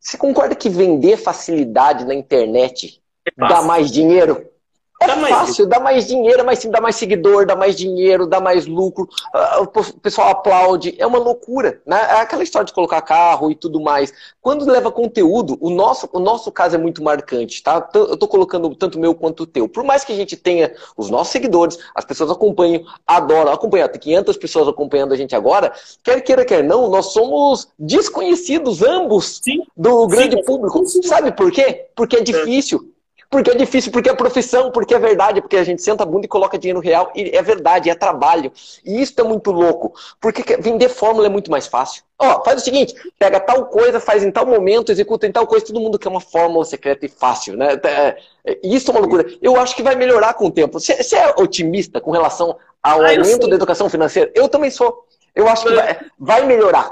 você 0.00 0.18
concorda 0.18 0.56
que 0.56 0.68
vender 0.68 1.16
facilidade 1.16 2.04
na 2.04 2.12
internet 2.12 3.00
é 3.24 3.30
dá 3.36 3.62
mais 3.62 3.88
dinheiro? 3.88 4.44
É 5.02 5.06
dá 5.06 5.16
fácil, 5.16 5.66
dá 5.66 5.80
mais 5.80 6.06
dinheiro, 6.06 6.44
mas 6.44 6.58
sim, 6.58 6.70
dá 6.70 6.80
mais 6.80 6.96
seguidor, 6.96 7.46
dá 7.46 7.56
mais 7.56 7.76
dinheiro, 7.76 8.26
dá 8.26 8.40
mais 8.40 8.66
lucro, 8.66 9.08
uh, 9.34 9.62
o 9.62 10.00
pessoal 10.00 10.28
aplaude, 10.30 10.94
é 10.98 11.06
uma 11.06 11.18
loucura, 11.18 11.80
né? 11.86 11.96
É 11.96 12.20
aquela 12.20 12.42
história 12.42 12.66
de 12.66 12.72
colocar 12.72 13.00
carro 13.02 13.50
e 13.50 13.54
tudo 13.54 13.80
mais. 13.80 14.12
Quando 14.40 14.64
leva 14.64 14.90
conteúdo, 14.90 15.56
o 15.60 15.70
nosso, 15.70 16.08
o 16.12 16.18
nosso 16.18 16.50
caso 16.50 16.76
é 16.76 16.78
muito 16.78 17.02
marcante, 17.02 17.62
tá? 17.62 17.88
Eu 17.94 18.16
tô 18.16 18.28
colocando 18.28 18.74
tanto 18.74 18.96
o 18.96 19.00
meu 19.00 19.14
quanto 19.14 19.44
o 19.44 19.46
teu. 19.46 19.68
Por 19.68 19.84
mais 19.84 20.04
que 20.04 20.12
a 20.12 20.16
gente 20.16 20.36
tenha 20.36 20.74
os 20.96 21.10
nossos 21.10 21.32
seguidores, 21.32 21.78
as 21.94 22.04
pessoas 22.04 22.30
acompanham, 22.30 22.84
adoram 23.06 23.52
acompanhar, 23.52 23.88
tem 23.88 24.00
500 24.00 24.36
pessoas 24.36 24.68
acompanhando 24.68 25.12
a 25.12 25.16
gente 25.16 25.34
agora, 25.34 25.72
quer 26.02 26.20
queira, 26.20 26.44
quer 26.44 26.62
não, 26.62 26.88
nós 26.88 27.12
somos 27.12 27.68
desconhecidos 27.78 28.82
ambos 28.82 29.40
sim, 29.42 29.62
do 29.76 30.06
grande 30.06 30.36
sim, 30.36 30.44
público. 30.44 30.86
Sim, 30.86 31.02
Sabe 31.02 31.32
por 31.32 31.50
quê? 31.50 31.86
Porque 31.94 32.16
é 32.16 32.20
difícil. 32.20 32.92
Porque 33.32 33.50
é 33.50 33.54
difícil, 33.54 33.90
porque 33.90 34.10
é 34.10 34.14
profissão, 34.14 34.70
porque 34.70 34.94
é 34.94 34.98
verdade, 34.98 35.40
porque 35.40 35.56
a 35.56 35.64
gente 35.64 35.80
senta 35.80 36.02
a 36.02 36.06
bunda 36.06 36.26
e 36.26 36.28
coloca 36.28 36.58
dinheiro 36.58 36.80
real, 36.80 37.10
e 37.14 37.34
é 37.34 37.40
verdade, 37.40 37.88
é 37.88 37.94
trabalho. 37.94 38.52
E 38.84 39.00
isso 39.00 39.14
é 39.16 39.22
muito 39.22 39.50
louco, 39.50 39.94
porque 40.20 40.58
vender 40.58 40.90
fórmula 40.90 41.28
é 41.28 41.30
muito 41.30 41.50
mais 41.50 41.66
fácil. 41.66 42.02
Ó, 42.18 42.44
faz 42.44 42.60
o 42.60 42.64
seguinte, 42.64 42.94
pega 43.18 43.40
tal 43.40 43.64
coisa, 43.64 43.98
faz 43.98 44.22
em 44.22 44.30
tal 44.30 44.44
momento, 44.44 44.92
executa 44.92 45.26
em 45.26 45.32
tal 45.32 45.46
coisa, 45.46 45.64
todo 45.64 45.80
mundo 45.80 45.98
quer 45.98 46.10
uma 46.10 46.20
fórmula 46.20 46.62
secreta 46.66 47.06
e 47.06 47.08
fácil, 47.08 47.56
né? 47.56 47.80
É, 47.82 48.16
é, 48.44 48.58
isso 48.62 48.90
é 48.90 48.92
uma 48.92 49.00
loucura. 49.00 49.26
Eu 49.40 49.56
acho 49.56 49.74
que 49.74 49.82
vai 49.82 49.96
melhorar 49.96 50.34
com 50.34 50.48
o 50.48 50.50
tempo. 50.50 50.78
Você 50.78 51.16
é 51.16 51.34
otimista 51.38 52.02
com 52.02 52.10
relação 52.10 52.58
ao 52.82 53.00
ah, 53.00 53.08
aumento 53.08 53.48
da 53.48 53.56
educação 53.56 53.88
financeira? 53.88 54.30
Eu 54.34 54.46
também 54.46 54.70
sou. 54.70 55.06
Eu 55.34 55.48
acho 55.48 55.64
que 55.64 55.72
vai, 55.72 55.98
vai 56.18 56.44
melhorar. 56.44 56.90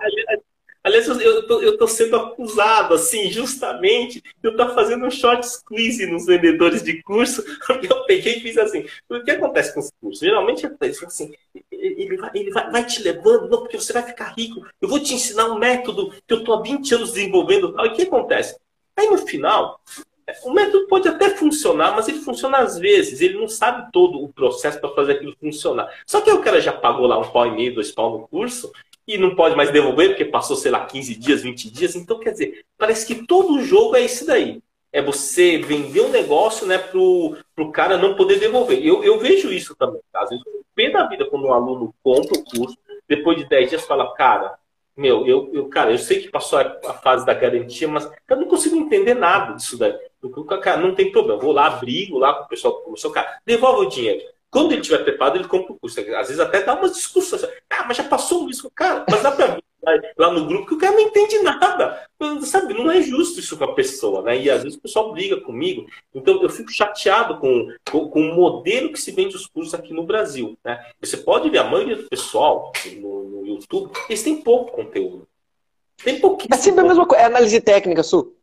Aliás, 0.83 1.07
eu 1.07 1.47
tô, 1.47 1.61
eu 1.61 1.77
tô 1.77 1.87
sendo 1.87 2.17
acusado, 2.17 2.95
assim, 2.95 3.31
justamente, 3.31 4.21
de 4.21 4.33
eu 4.43 4.53
estar 4.53 4.67
tá 4.67 4.75
fazendo 4.75 5.05
um 5.05 5.11
short 5.11 5.47
squeeze 5.47 6.07
nos 6.07 6.25
vendedores 6.25 6.83
de 6.83 7.03
curso. 7.03 7.45
Eu 7.83 8.05
peguei 8.05 8.37
e 8.37 8.41
fiz 8.41 8.57
assim. 8.57 8.87
O 9.09 9.23
que 9.23 9.31
acontece 9.31 9.75
com 9.75 9.81
os 9.81 9.91
cursos? 10.01 10.21
Geralmente 10.21 10.65
é 10.65 10.87
assim, 11.05 11.33
ele, 11.71 12.17
vai, 12.17 12.31
ele 12.35 12.51
vai, 12.51 12.71
vai, 12.71 12.87
te 12.87 13.03
levando, 13.03 13.49
não, 13.49 13.59
porque 13.59 13.79
você 13.79 13.93
vai 13.93 14.03
ficar 14.03 14.35
rico. 14.37 14.67
Eu 14.81 14.89
vou 14.89 14.99
te 14.99 15.15
ensinar 15.15 15.47
um 15.47 15.59
método 15.59 16.15
que 16.27 16.33
eu 16.33 16.43
tô 16.43 16.55
há 16.55 16.63
20 16.63 16.95
anos 16.95 17.13
desenvolvendo. 17.13 17.75
E 17.79 17.89
o 17.89 17.93
que 17.95 18.03
acontece? 18.03 18.57
Aí 18.97 19.09
no 19.09 19.19
final, 19.19 19.81
o 20.45 20.53
método 20.53 20.87
pode 20.87 21.09
até 21.09 21.31
funcionar, 21.31 21.95
mas 21.95 22.09
ele 22.09 22.21
funciona 22.21 22.59
às 22.59 22.79
vezes. 22.79 23.21
Ele 23.21 23.39
não 23.39 23.49
sabe 23.49 23.91
todo 23.93 24.23
o 24.23 24.33
processo 24.33 24.81
para 24.81 24.95
fazer 24.95 25.13
aquilo 25.13 25.37
funcionar. 25.39 25.93
Só 26.07 26.21
que 26.21 26.31
o 26.31 26.41
cara 26.41 26.61
já 26.61 26.73
pagou 26.73 27.07
lá 27.07 27.19
um 27.19 27.31
pau 27.31 27.47
e 27.47 27.51
meio, 27.51 27.75
dois 27.75 27.91
pau 27.91 28.19
no 28.19 28.29
curso, 28.29 28.73
e 29.11 29.19
não 29.19 29.35
pode 29.35 29.57
mais 29.57 29.71
devolver 29.71 30.11
porque 30.11 30.25
passou, 30.25 30.57
sei 30.57 30.71
lá, 30.71 30.87
15 30.87 31.17
dias, 31.17 31.43
20 31.43 31.71
dias. 31.71 31.97
Então, 31.97 32.21
quer 32.21 32.31
dizer, 32.31 32.65
parece 32.79 33.07
que 33.07 33.27
todo 33.27 33.63
jogo 33.63 33.97
é 33.97 34.03
esse 34.03 34.25
daí. 34.25 34.63
É 34.93 35.03
você 35.03 35.59
vender 35.59 36.01
um 36.01 36.11
negócio 36.11 36.67
né, 36.67 36.79
pro, 36.79 37.37
pro 37.55 37.71
cara 37.73 37.99
não 37.99 38.15
poder 38.15 38.39
devolver. 38.39 38.85
Eu, 38.85 39.03
eu 39.03 39.19
vejo 39.19 39.53
isso 39.53 39.75
também. 39.75 40.01
Tá? 40.13 40.23
Às 40.23 40.31
vezes, 40.31 40.45
bem 40.75 40.93
da 40.93 41.07
vida 41.07 41.27
quando 41.27 41.47
um 41.47 41.53
aluno 41.53 41.95
compra 42.03 42.39
o 42.39 42.45
curso, 42.45 42.77
depois 43.09 43.37
de 43.37 43.49
10 43.49 43.71
dias 43.71 43.85
fala, 43.85 44.15
cara, 44.15 44.57
meu, 44.97 45.27
eu, 45.27 45.51
eu, 45.53 45.69
cara, 45.69 45.91
eu 45.91 45.99
sei 45.99 46.21
que 46.21 46.31
passou 46.31 46.59
a, 46.59 46.63
a 46.87 46.93
fase 46.95 47.25
da 47.27 47.35
garantia, 47.35 47.89
mas 47.89 48.11
eu 48.29 48.37
não 48.37 48.47
consigo 48.47 48.77
entender 48.77 49.15
nada 49.15 49.55
disso 49.55 49.79
daí. 49.79 49.95
Cara, 50.63 50.81
não 50.81 50.95
tem 50.95 51.11
problema. 51.11 51.41
Vou 51.41 51.53
lá, 51.53 51.71
brigo 51.71 52.19
lá 52.19 52.35
com 52.35 52.45
o 52.45 52.49
pessoal 52.49 52.77
que 52.77 52.85
começou, 52.85 53.11
cara, 53.11 53.41
devolve 53.45 53.87
o 53.87 53.89
dinheiro. 53.89 54.23
Quando 54.51 54.73
ele 54.73 54.81
estiver 54.81 55.05
preparado, 55.05 55.37
ele 55.37 55.49
compra 55.49 55.73
o 55.73 55.79
curso. 55.79 56.01
Às 56.01 56.29
vezes 56.29 56.41
até 56.41 56.63
dá 56.63 56.75
umas 56.75 56.93
discussões. 56.93 57.45
Ah, 57.69 57.85
mas 57.87 57.97
já 57.97 58.05
passou 58.05 58.49
isso. 58.51 58.71
Cara, 58.75 59.05
mas 59.09 59.23
dá 59.23 59.31
pra 59.31 59.47
ver 59.47 59.63
lá 60.17 60.31
no 60.33 60.47
grupo 60.47 60.67
que 60.67 60.75
o 60.75 60.79
cara 60.79 60.95
não 60.95 61.01
entende 61.01 61.39
nada. 61.39 62.07
Sabe, 62.43 62.75
não 62.75 62.91
é 62.91 63.01
justo 63.01 63.41
isso 63.41 63.57
com 63.57 63.65
a 63.65 63.75
pessoa, 63.75 64.23
né? 64.23 64.39
E 64.39 64.51
às 64.51 64.63
vezes 64.63 64.77
o 64.77 64.83
pessoal 64.83 65.13
briga 65.13 65.41
comigo. 65.41 65.87
Então 66.15 66.43
eu 66.43 66.49
fico 66.49 66.71
chateado 66.71 67.39
com, 67.39 67.73
com, 67.91 68.09
com 68.09 68.21
o 68.21 68.35
modelo 68.35 68.93
que 68.93 69.01
se 69.01 69.11
vende 69.11 69.37
os 69.37 69.47
cursos 69.47 69.75
aqui 69.75 69.93
no 69.95 70.05
Brasil. 70.05 70.57
Né? 70.65 70.85
Você 71.01 71.17
pode 71.17 71.49
ver 71.49 71.59
a 71.59 71.65
maioria 71.65 71.97
do 71.97 72.09
pessoal 72.09 72.73
no, 72.99 73.25
no 73.25 73.47
YouTube, 73.47 73.93
eles 74.09 74.23
têm 74.23 74.43
pouco 74.43 74.73
conteúdo. 74.73 75.27
Tem 76.03 76.21
pouquíssimo. 76.21 76.55
É 76.55 76.59
sempre 76.59 76.81
a 76.81 76.89
mesma 76.89 77.07
coisa. 77.07 77.23
É 77.23 77.27
análise 77.27 77.61
técnica, 77.61 78.03
Su. 78.03 78.35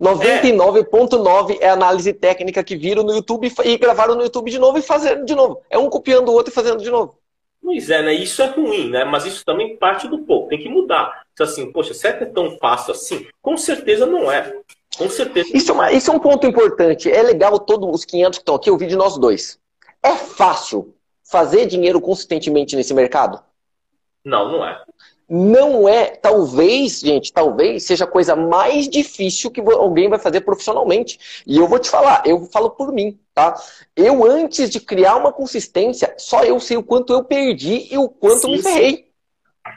99,9 0.00 1.58
é. 1.60 1.66
é 1.66 1.70
análise 1.70 2.12
técnica 2.12 2.62
que 2.62 2.76
viram 2.76 3.02
no 3.02 3.14
YouTube 3.14 3.52
e 3.64 3.78
gravaram 3.78 4.14
no 4.14 4.22
YouTube 4.22 4.50
de 4.50 4.58
novo 4.58 4.78
e 4.78 4.82
fazendo 4.82 5.24
de 5.24 5.34
novo. 5.34 5.62
É 5.70 5.78
um 5.78 5.88
copiando 5.88 6.28
o 6.28 6.32
outro 6.32 6.52
e 6.52 6.54
fazendo 6.54 6.82
de 6.82 6.90
novo. 6.90 7.18
Pois 7.62 7.90
é, 7.90 8.02
né? 8.02 8.12
Isso 8.12 8.42
é 8.42 8.46
ruim, 8.46 8.90
né? 8.90 9.04
Mas 9.04 9.24
isso 9.24 9.44
também 9.44 9.76
parte 9.76 10.06
do 10.06 10.18
povo. 10.18 10.48
Tem 10.48 10.58
que 10.58 10.68
mudar. 10.68 11.22
Então, 11.32 11.46
assim, 11.46 11.72
poxa, 11.72 11.94
será 11.94 12.16
que 12.16 12.24
é 12.24 12.26
tão 12.26 12.56
fácil 12.58 12.92
assim? 12.92 13.26
Com 13.42 13.56
certeza 13.56 14.06
não 14.06 14.30
é. 14.30 14.54
Com 14.96 15.08
certeza. 15.08 15.50
Isso 15.52 15.72
é, 15.72 15.74
uma, 15.74 15.92
isso 15.92 16.10
é 16.10 16.14
um 16.14 16.18
ponto 16.18 16.46
importante. 16.46 17.10
É 17.10 17.22
legal 17.22 17.58
todos 17.58 17.88
os 17.92 18.04
500 18.04 18.38
que 18.38 18.42
estão 18.42 18.54
aqui 18.54 18.70
ouvir 18.70 18.86
de 18.86 18.96
nós 18.96 19.18
dois. 19.18 19.58
É 20.02 20.14
fácil 20.14 20.94
fazer 21.24 21.66
dinheiro 21.66 22.00
consistentemente 22.00 22.76
nesse 22.76 22.94
mercado? 22.94 23.42
Não, 24.24 24.52
não 24.52 24.64
é 24.64 24.80
não 25.28 25.88
é, 25.88 26.06
talvez, 26.06 27.00
gente, 27.00 27.32
talvez 27.32 27.84
seja 27.84 28.04
a 28.04 28.08
coisa 28.08 28.36
mais 28.36 28.88
difícil 28.88 29.50
que 29.50 29.60
alguém 29.60 30.08
vai 30.08 30.18
fazer 30.18 30.42
profissionalmente. 30.42 31.42
E 31.46 31.58
eu 31.58 31.66
vou 31.66 31.78
te 31.78 31.90
falar, 31.90 32.22
eu 32.24 32.44
falo 32.46 32.70
por 32.70 32.92
mim, 32.92 33.18
tá? 33.34 33.60
Eu, 33.96 34.24
antes 34.24 34.70
de 34.70 34.78
criar 34.78 35.16
uma 35.16 35.32
consistência, 35.32 36.14
só 36.16 36.44
eu 36.44 36.60
sei 36.60 36.76
o 36.76 36.82
quanto 36.82 37.12
eu 37.12 37.24
perdi 37.24 37.88
e 37.90 37.98
o 37.98 38.08
quanto 38.08 38.42
sim, 38.42 38.52
me 38.52 38.62
ferrei. 38.62 39.06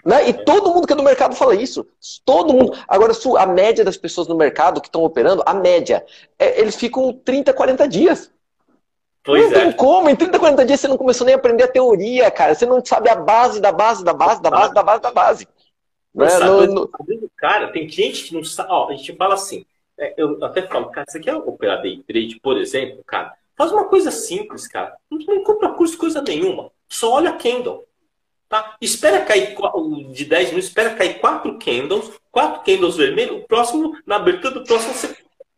Né? 0.05 0.29
E 0.29 0.33
todo 0.33 0.71
mundo 0.71 0.85
que 0.85 0.93
é 0.93 0.95
do 0.95 1.03
mercado 1.03 1.35
fala 1.35 1.55
isso. 1.55 1.85
Todo 2.23 2.53
mundo. 2.53 2.77
Agora, 2.87 3.11
a 3.37 3.45
média 3.47 3.83
das 3.83 3.97
pessoas 3.97 4.27
no 4.27 4.35
mercado 4.35 4.79
que 4.79 4.87
estão 4.87 5.03
operando, 5.03 5.41
a 5.45 5.53
média, 5.53 6.05
é, 6.37 6.61
eles 6.61 6.75
ficam 6.75 7.11
30, 7.11 7.53
40 7.53 7.87
dias. 7.87 8.31
Pois 9.23 9.51
não 9.51 9.57
é. 9.57 9.61
tem 9.61 9.71
como, 9.73 10.09
em 10.09 10.15
30, 10.15 10.39
40 10.39 10.65
dias 10.65 10.79
você 10.79 10.87
não 10.87 10.97
começou 10.97 11.25
nem 11.25 11.35
a 11.35 11.37
aprender 11.37 11.63
a 11.63 11.67
teoria, 11.67 12.31
cara. 12.31 12.55
Você 12.55 12.65
não 12.65 12.83
sabe 12.83 13.09
a 13.09 13.15
base 13.15 13.61
da 13.61 13.71
base 13.71 14.03
da 14.03 14.13
base 14.13 14.41
da 14.41 14.49
base 14.49 14.73
da 14.73 14.83
base 14.83 15.01
da 15.01 15.11
base. 15.11 15.47
Não 16.13 16.25
né? 16.25 16.31
sabe, 16.31 16.67
no, 16.67 16.73
no... 16.73 16.91
Cara, 17.37 17.71
tem 17.71 17.87
gente 17.87 18.25
que 18.25 18.33
não 18.33 18.43
sabe. 18.43 18.69
Ó, 18.71 18.89
a 18.89 18.95
gente 18.95 19.15
fala 19.15 19.35
assim, 19.35 19.65
é, 19.97 20.13
eu 20.17 20.43
até 20.43 20.61
falo, 20.63 20.89
cara, 20.89 21.05
você 21.07 21.19
quer 21.19 21.35
operar 21.35 21.81
day 21.81 22.01
trade, 22.07 22.39
por 22.41 22.57
exemplo, 22.57 23.03
cara? 23.05 23.33
Faz 23.55 23.71
uma 23.71 23.85
coisa 23.85 24.09
simples, 24.09 24.67
cara. 24.67 24.95
Não, 25.11 25.19
não 25.19 25.43
compra 25.43 25.73
curso 25.73 25.97
coisa 25.97 26.21
nenhuma. 26.21 26.71
Só 26.87 27.13
olha 27.13 27.33
candle. 27.33 27.85
Tá? 28.47 28.75
Espera 28.81 29.23
cair 29.25 29.55
de 30.11 30.25
10 30.25 30.49
minutos, 30.49 30.69
espera 30.69 30.95
cair 30.95 31.19
quatro 31.19 31.59
candles, 31.59 32.09
quatro 32.31 32.63
candles 32.63 32.95
vermelhos, 32.95 33.43
o 33.43 33.47
próximo, 33.47 33.95
na 34.07 34.15
abertura 34.15 34.55
do 34.55 34.63
próximo, 34.63 34.93
você, 34.93 35.15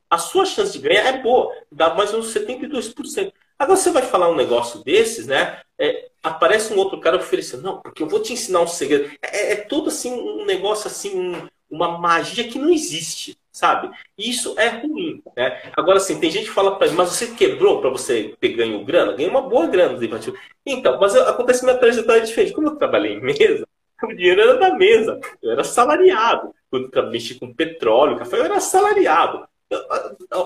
a 0.10 0.17
sua 0.17 0.45
chance 0.45 0.74
de 0.74 0.80
ganhar 0.80 1.06
é 1.06 1.21
boa, 1.21 1.56
dá 1.71 1.93
mais 1.93 2.13
ou 2.13 2.19
menos 2.19 2.34
72%. 2.34 3.32
Agora 3.62 3.78
você 3.78 3.91
vai 3.91 4.02
falar 4.02 4.28
um 4.28 4.36
negócio 4.36 4.84
desses, 4.84 5.28
né? 5.28 5.60
É, 5.78 6.10
aparece 6.24 6.74
um 6.74 6.78
outro 6.78 7.00
cara 7.00 7.17
oferecendo, 7.17 7.62
não, 7.62 7.80
porque 7.80 8.02
eu 8.02 8.08
vou 8.08 8.19
te 8.19 8.34
ensinar 8.34 8.60
um 8.60 8.65
segredo. 8.65 9.12
É, 9.21 9.52
é 9.52 9.56
todo 9.56 9.89
assim 9.89 10.12
um 10.12 10.43
negócio 10.45 10.88
assim, 10.88 11.15
um, 11.15 11.47
uma 11.69 11.95
magia 12.00 12.47
que 12.47 12.58
não 12.58 12.71
existe, 12.71 13.38
sabe? 13.52 13.95
Isso 14.17 14.56
é 14.58 14.67
ruim, 14.67 15.21
né? 15.38 15.62
Agora 15.78 15.97
assim, 15.97 16.19
tem 16.19 16.32
gente 16.32 16.45
que 16.45 16.56
fala 16.56 16.76
para 16.76 16.88
mim, 16.88 16.95
mas 16.95 17.10
você 17.10 17.36
quebrou 17.36 17.80
para 17.80 17.91
você 17.91 18.36
ter 18.39 18.50
ganho 18.50 18.84
grana? 18.84 19.12
Ganhei 19.12 19.30
uma 19.30 19.43
boa 19.43 19.67
grana 19.67 19.95
do 19.95 20.34
Então, 20.65 21.00
mas 21.00 21.15
acontece 21.15 21.63
minha 21.63 21.78
trajetória 21.78 22.21
é 22.21 22.26
diferente. 22.26 22.54
Como 22.54 22.67
eu 22.67 22.78
trabalhei 22.78 23.13
em 23.13 23.21
mesa, 23.21 23.67
o 24.04 24.08
dinheiro 24.08 24.41
era 24.41 24.58
da 24.58 24.74
mesa. 24.74 25.19
Eu 25.39 25.52
era 25.52 25.63
salariado. 25.63 26.52
Quando 26.67 26.89
mexi 27.12 27.36
com 27.36 27.54
petróleo, 27.54 28.17
café, 28.17 28.39
eu 28.39 28.45
era 28.45 28.60
salariado 28.60 29.47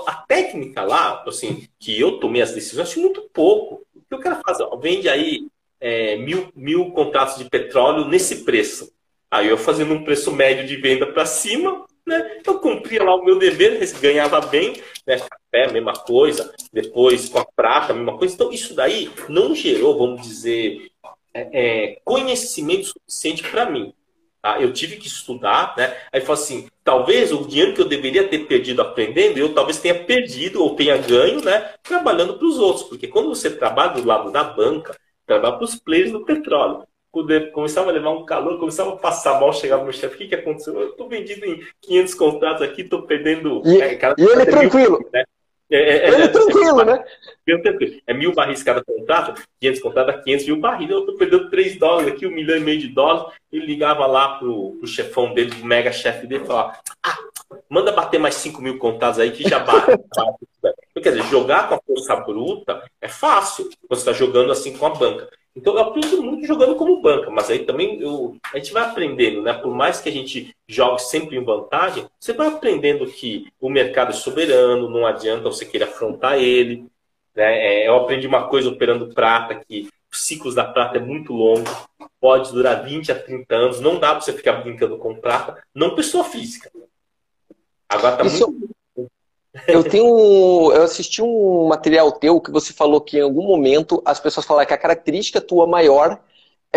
a, 0.07 0.13
técnica 0.27 0.83
lá, 0.83 1.23
assim, 1.27 1.67
que 1.79 1.99
eu 1.99 2.19
tomei 2.19 2.41
as 2.41 2.53
decisões, 2.53 2.89
acho 2.89 2.99
muito 2.99 3.21
pouco. 3.33 3.85
O 3.95 4.01
que 4.07 4.15
o 4.15 4.19
cara 4.19 4.41
faz? 4.45 4.59
Ó, 4.59 4.75
vende 4.77 5.09
aí 5.09 5.47
é, 5.79 6.15
mil, 6.17 6.49
mil 6.55 6.91
contratos 6.91 7.37
de 7.37 7.49
petróleo 7.49 8.05
nesse 8.05 8.43
preço. 8.43 8.91
Aí 9.29 9.49
eu 9.49 9.57
fazendo 9.57 9.93
um 9.93 10.03
preço 10.03 10.31
médio 10.31 10.67
de 10.67 10.75
venda 10.77 11.07
para 11.07 11.25
cima, 11.25 11.85
né? 12.05 12.39
Eu 12.45 12.59
cumpria 12.59 13.03
lá 13.03 13.15
o 13.15 13.25
meu 13.25 13.39
dever, 13.39 13.79
ganhava 13.99 14.39
bem, 14.41 14.73
né? 15.05 15.17
Café, 15.17 15.71
mesma 15.71 15.93
coisa, 15.93 16.53
depois 16.71 17.27
com 17.29 17.39
a 17.39 17.45
prata, 17.55 17.93
mesma 17.93 18.17
coisa. 18.17 18.33
Então, 18.35 18.51
isso 18.51 18.75
daí 18.75 19.11
não 19.27 19.55
gerou, 19.55 19.97
vamos 19.97 20.21
dizer, 20.21 20.91
é, 21.33 21.49
é, 21.51 21.99
conhecimento 22.05 22.85
suficiente 22.85 23.43
para 23.49 23.69
mim. 23.69 23.93
Tá? 24.45 24.61
Eu 24.61 24.71
tive 24.71 24.97
que 24.97 25.07
estudar, 25.07 25.73
né? 25.75 25.91
Aí 26.13 26.21
falou 26.21 26.35
assim, 26.39 26.67
talvez 26.83 27.31
o 27.31 27.47
dinheiro 27.47 27.73
que 27.73 27.81
eu 27.81 27.87
deveria 27.87 28.27
ter 28.27 28.45
perdido 28.45 28.79
aprendendo, 28.79 29.39
eu 29.39 29.55
talvez 29.55 29.79
tenha 29.79 29.95
perdido 29.95 30.61
ou 30.61 30.75
tenha 30.75 30.95
ganho, 30.97 31.43
né? 31.43 31.71
Trabalhando 31.81 32.37
para 32.37 32.45
os 32.45 32.59
outros. 32.59 32.83
Porque 32.83 33.07
quando 33.07 33.27
você 33.27 33.49
trabalha 33.49 33.93
do 33.93 34.05
lado 34.05 34.31
da 34.31 34.43
banca, 34.43 34.95
trabalha 35.25 35.55
para 35.55 35.65
os 35.65 35.75
players 35.75 36.11
do 36.11 36.23
petróleo. 36.23 36.83
Começava 37.53 37.89
a 37.89 37.93
levar 37.93 38.11
um 38.11 38.23
calor, 38.23 38.59
começava 38.59 38.91
a 38.91 38.97
passar 38.97 39.39
mal, 39.39 39.51
chegava 39.51 39.83
no 39.83 39.91
chefe, 39.91 40.13
o 40.13 40.17
que, 40.19 40.27
que 40.27 40.35
aconteceu? 40.35 40.79
Eu 40.79 40.89
estou 40.89 41.09
vendido 41.09 41.43
em 41.43 41.65
500 41.81 42.13
contratos 42.13 42.61
aqui, 42.61 42.81
estou 42.81 43.01
perdendo... 43.01 43.63
E, 43.65 43.81
é, 43.81 43.99
e 44.15 44.23
ele 44.23 44.45
tranquilo. 44.45 44.99
Mil, 44.99 45.09
né? 45.11 45.23
É, 45.69 45.77
é, 45.77 45.97
é, 45.97 46.07
ele 46.09 46.23
é, 46.23 46.27
tranquilo, 46.27 46.83
né? 46.83 47.03
tranquilo. 47.61 48.01
É 48.05 48.13
mil 48.13 48.33
barris 48.33 48.61
cada 48.61 48.83
contrato, 48.83 49.41
500 49.59 49.81
contratos, 49.81 50.23
500 50.23 50.45
mil 50.45 50.59
barris. 50.59 50.89
Eu 50.89 51.05
tô 51.05 51.15
perdendo 51.15 51.49
3 51.49 51.77
dólares 51.77 52.13
aqui, 52.13 52.27
um 52.27 52.31
milhão 52.31 52.57
e 52.57 52.59
meio 52.59 52.79
de 52.79 52.87
dólares. 52.89 53.33
Ele 53.51 53.65
ligava 53.65 54.05
lá 54.05 54.37
pro, 54.37 54.75
pro 54.77 54.87
chefão 54.87 55.33
dele, 55.33 55.55
pro 55.55 55.65
mega 55.65 55.91
chefe 55.91 56.27
dele, 56.27 56.43
e 56.43 56.47
falava: 56.47 56.77
ah, 57.03 57.17
manda 57.69 57.91
bater 57.91 58.19
mais 58.19 58.35
5 58.35 58.61
mil 58.61 58.77
contratos 58.77 59.19
aí 59.19 59.31
que 59.31 59.47
já 59.47 59.59
bate. 59.59 59.97
quer 61.01 61.11
dizer, 61.11 61.23
jogar 61.29 61.67
com 61.67 61.75
a 61.75 61.81
força 61.85 62.15
bruta 62.17 62.83
é 63.01 63.07
fácil. 63.07 63.69
Você 63.89 64.01
está 64.01 64.13
jogando 64.13 64.51
assim 64.51 64.77
com 64.77 64.85
a 64.85 64.91
banca. 64.91 65.29
Então 65.55 65.73
eu 65.73 65.79
aprendo 65.79 66.21
muito 66.21 66.45
jogando 66.45 66.75
como 66.75 67.01
banca, 67.01 67.29
mas 67.31 67.49
aí 67.49 67.59
também 67.59 68.01
eu, 68.01 68.35
a 68.53 68.57
gente 68.57 68.73
vai 68.73 68.83
aprendendo, 68.83 69.41
né? 69.41 69.53
Por 69.53 69.73
mais 69.73 70.01
que 70.01 70.09
a 70.09 70.11
gente 70.11 70.53
jogue 70.67 71.01
sempre 71.01 71.37
em 71.37 71.43
vantagem, 71.43 72.05
você 72.19 72.33
vai 72.33 72.47
aprendendo 72.47 73.07
que 73.07 73.47
o 73.59 73.69
mercado 73.69 74.09
é 74.09 74.13
soberano, 74.13 74.89
não 74.89 75.07
adianta 75.07 75.43
você 75.43 75.65
querer 75.65 75.85
afrontar 75.85 76.37
ele. 76.37 76.85
Né? 77.33 77.83
É, 77.83 77.87
eu 77.87 77.95
aprendi 77.95 78.27
uma 78.27 78.49
coisa 78.49 78.67
operando 78.69 79.13
prata, 79.13 79.55
que 79.55 79.87
os 80.11 80.23
ciclos 80.23 80.55
da 80.55 80.65
prata 80.65 80.97
é 80.97 81.01
muito 81.01 81.31
longo, 81.31 81.69
pode 82.19 82.51
durar 82.51 82.83
20 82.83 83.13
a 83.13 83.15
30 83.15 83.55
anos, 83.55 83.79
não 83.79 83.97
dá 83.97 84.11
para 84.11 84.21
você 84.21 84.33
ficar 84.33 84.53
brincando 84.53 84.97
com 84.97 85.15
prata, 85.15 85.63
não 85.73 85.95
pessoa 85.95 86.25
física. 86.25 86.69
Agora 87.87 88.17
tá 88.17 88.25
Isso... 88.25 88.51
muito 88.51 88.74
eu 89.67 89.83
tenho. 89.83 90.71
Eu 90.73 90.83
assisti 90.83 91.21
um 91.21 91.67
material 91.67 92.11
teu 92.11 92.39
que 92.41 92.51
você 92.51 92.73
falou 92.73 93.01
que 93.01 93.17
em 93.17 93.21
algum 93.21 93.43
momento 93.43 94.01
as 94.05 94.19
pessoas 94.19 94.45
falaram 94.45 94.67
que 94.67 94.73
a 94.73 94.77
característica 94.77 95.41
tua 95.41 95.65
maior 95.65 96.19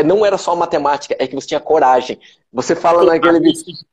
não 0.03 0.25
era 0.25 0.39
só 0.39 0.55
matemática, 0.55 1.17
é 1.19 1.27
que 1.27 1.35
você 1.35 1.49
tinha 1.49 1.61
coragem. 1.61 2.19
Você 2.53 2.75
fala 2.75 3.05
naquele. 3.05 3.53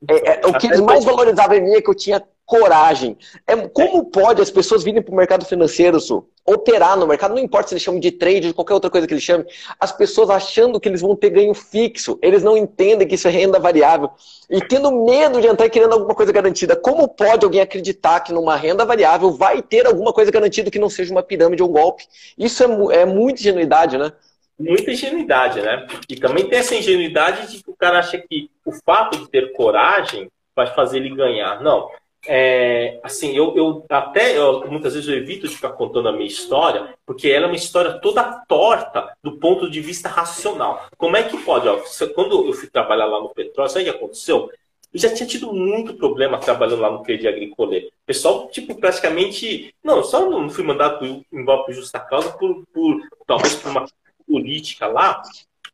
É, 0.10 0.42
é, 0.42 0.48
o 0.48 0.54
que 0.58 0.68
eles 0.68 0.80
mais 0.80 1.04
valorizavam 1.04 1.58
em 1.58 1.64
mim 1.64 1.74
é 1.76 1.82
que 1.82 1.90
eu 1.90 1.96
tinha 1.96 2.24
coragem. 2.46 3.18
É, 3.48 3.56
como 3.68 4.06
pode 4.06 4.42
as 4.42 4.52
pessoas 4.52 4.84
virem 4.84 5.02
para 5.02 5.12
o 5.12 5.18
mercado 5.18 5.46
financeiro, 5.46 6.00
Su, 6.00 6.28
operar 6.46 6.98
no 6.98 7.08
mercado, 7.08 7.34
não 7.34 7.42
importa 7.42 7.70
se 7.70 7.74
eles 7.74 7.84
chamam 7.84 8.00
de 8.00 8.12
trade 8.12 8.36
ou 8.36 8.48
de 8.50 8.54
qualquer 8.54 8.76
outra 8.76 8.90
coisa 8.90 9.08
que 9.08 9.14
eles 9.14 9.24
chamem, 9.24 9.48
as 9.80 9.92
pessoas 9.92 10.30
achando 10.30 10.80
que 10.80 10.88
eles 10.88 11.02
vão 11.02 11.16
ter 11.16 11.32
ganho 11.32 11.54
fixo, 11.56 12.20
eles 12.22 12.44
não 12.44 12.56
entendem 12.56 13.08
que 13.08 13.16
isso 13.16 13.28
é 13.28 13.32
renda 13.32 13.60
variável 13.60 14.12
e 14.48 14.62
tendo 14.62 14.92
medo 14.92 15.42
de 15.42 15.48
entrar 15.48 15.68
querendo 15.70 15.94
alguma 15.94 16.14
coisa 16.14 16.32
garantida. 16.32 16.76
Como 16.76 17.08
pode 17.08 17.44
alguém 17.44 17.62
acreditar 17.62 18.20
que 18.20 18.32
numa 18.32 18.56
renda 18.56 18.86
variável 18.86 19.32
vai 19.32 19.62
ter 19.62 19.88
alguma 19.88 20.14
coisa 20.14 20.32
garantida 20.32 20.70
que 20.70 20.78
não 20.78 20.90
seja 20.90 21.12
uma 21.12 21.24
pirâmide 21.24 21.64
ou 21.64 21.70
um 21.70 21.74
golpe? 21.74 22.06
Isso 22.38 22.64
é, 22.64 23.02
é 23.02 23.06
muita 23.06 23.42
ingenuidade, 23.42 23.98
né? 23.98 24.14
Muita 24.58 24.92
ingenuidade, 24.92 25.62
né? 25.62 25.86
E 26.10 26.16
também 26.16 26.48
tem 26.48 26.60
essa 26.60 26.76
ingenuidade 26.76 27.52
de 27.52 27.64
que 27.64 27.70
o 27.70 27.76
cara 27.76 28.00
acha 28.00 28.18
que 28.18 28.50
o 28.64 28.72
fato 28.72 29.18
de 29.18 29.30
ter 29.30 29.52
coragem 29.54 30.30
vai 30.56 30.68
fazer 30.68 30.98
ele 30.98 31.14
ganhar. 31.14 31.62
Não 31.62 31.90
é, 32.28 33.00
assim, 33.04 33.36
eu, 33.36 33.56
eu 33.56 33.86
até 33.90 34.38
eu, 34.38 34.68
muitas 34.70 34.94
vezes 34.94 35.08
eu 35.08 35.16
evito 35.16 35.48
de 35.48 35.56
ficar 35.56 35.70
contando 35.70 36.10
a 36.10 36.12
minha 36.12 36.26
história, 36.26 36.94
porque 37.06 37.30
ela 37.30 37.46
é 37.46 37.48
uma 37.48 37.56
história 37.56 38.00
toda 38.00 38.24
torta 38.48 39.14
do 39.24 39.38
ponto 39.38 39.70
de 39.70 39.80
vista 39.82 40.10
racional. 40.10 40.88
Como 40.98 41.16
é 41.16 41.24
que 41.24 41.38
pode? 41.38 41.68
Ó, 41.68 41.80
quando 42.14 42.48
eu 42.48 42.54
fui 42.54 42.70
trabalhar 42.70 43.06
lá 43.06 43.20
no 43.20 43.30
petróleo, 43.30 43.70
sabe 43.70 43.88
o 43.88 43.92
que 43.92 43.98
aconteceu? 43.98 44.50
Eu 44.94 45.00
já 45.00 45.14
tinha 45.14 45.28
tido 45.28 45.54
muito 45.54 45.94
problema 45.96 46.38
trabalhando 46.38 46.82
lá 46.82 46.90
no 46.90 47.04
Crédit 47.04 47.28
Agricole. 47.28 47.92
Pessoal, 48.06 48.48
tipo, 48.50 48.76
praticamente. 48.76 49.74
Não, 49.84 50.04
só 50.04 50.30
não 50.30 50.50
fui 50.50 50.64
mandado 50.64 51.22
embora 51.34 51.64
por 51.64 51.74
justa 51.74 52.00
causa, 52.00 52.32
por, 52.32 52.64
por 52.74 53.02
talvez 53.28 53.56
por 53.56 53.72
uma 53.72 53.86
política 54.28 54.88
lá, 54.88 55.22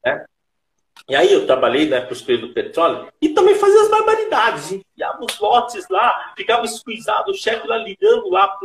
né? 0.06 0.26
E 1.10 1.16
aí 1.16 1.34
eu 1.34 1.46
trabalhei 1.46 1.88
né, 1.90 2.00
para 2.02 2.14
os 2.14 2.22
preços 2.22 2.48
do 2.48 2.54
petróleo 2.54 3.12
e 3.22 3.30
também 3.30 3.56
fazia 3.56 3.82
as 3.82 3.90
barbaridades. 3.90 4.72
Enfiava 4.72 5.26
os 5.26 5.40
lotes 5.40 5.88
lá, 5.90 6.34
ficava 6.38 6.66
esquisado, 6.66 7.32
o 7.32 7.34
chefe 7.34 7.68
lá 7.68 7.78
ligando 7.78 8.30
lá 8.30 8.48
para 8.48 8.60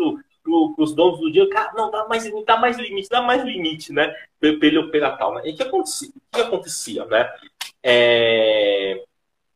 pro, 0.46 0.75
os 0.79 0.94
donos 0.94 1.18
do 1.18 1.33
dia, 1.33 1.49
cara, 1.49 1.72
não, 1.75 1.90
dá 1.90 2.07
mais, 2.07 2.25
dá 2.44 2.57
mais 2.57 2.79
limite, 2.79 3.09
dá 3.09 3.20
mais 3.20 3.42
limite, 3.42 3.92
né? 3.92 4.14
Para 4.38 4.51
ele 4.51 4.79
operar 4.79 5.18
tal. 5.18 5.35
Né? 5.35 5.42
E 5.46 5.53
o 5.53 5.57
que 5.57 5.62
acontecia? 5.62 6.09
O 6.09 6.37
que 6.37 6.40
acontecia, 6.40 7.05
né? 7.07 7.29
É... 7.83 9.03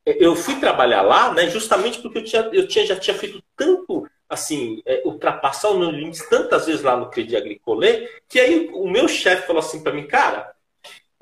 Eu 0.04 0.34
fui 0.34 0.58
trabalhar 0.58 1.02
lá, 1.02 1.32
né, 1.32 1.48
justamente 1.48 2.00
porque 2.00 2.18
eu, 2.18 2.24
tinha, 2.24 2.42
eu 2.52 2.66
tinha, 2.66 2.86
já 2.86 2.96
tinha 2.96 3.16
feito 3.16 3.40
tanto, 3.54 4.08
assim, 4.28 4.82
é, 4.84 4.99
ultrapassar 5.20 5.68
o 5.68 5.78
meu 5.78 5.90
limite 5.90 6.26
tantas 6.28 6.66
vezes 6.66 6.82
lá 6.82 6.96
no 6.96 7.10
Crédit 7.10 7.36
Agricole, 7.36 8.08
que 8.26 8.40
aí 8.40 8.70
o 8.72 8.88
meu 8.88 9.06
chefe 9.06 9.46
falou 9.46 9.60
assim 9.60 9.82
para 9.82 9.92
mim, 9.92 10.06
cara, 10.06 10.50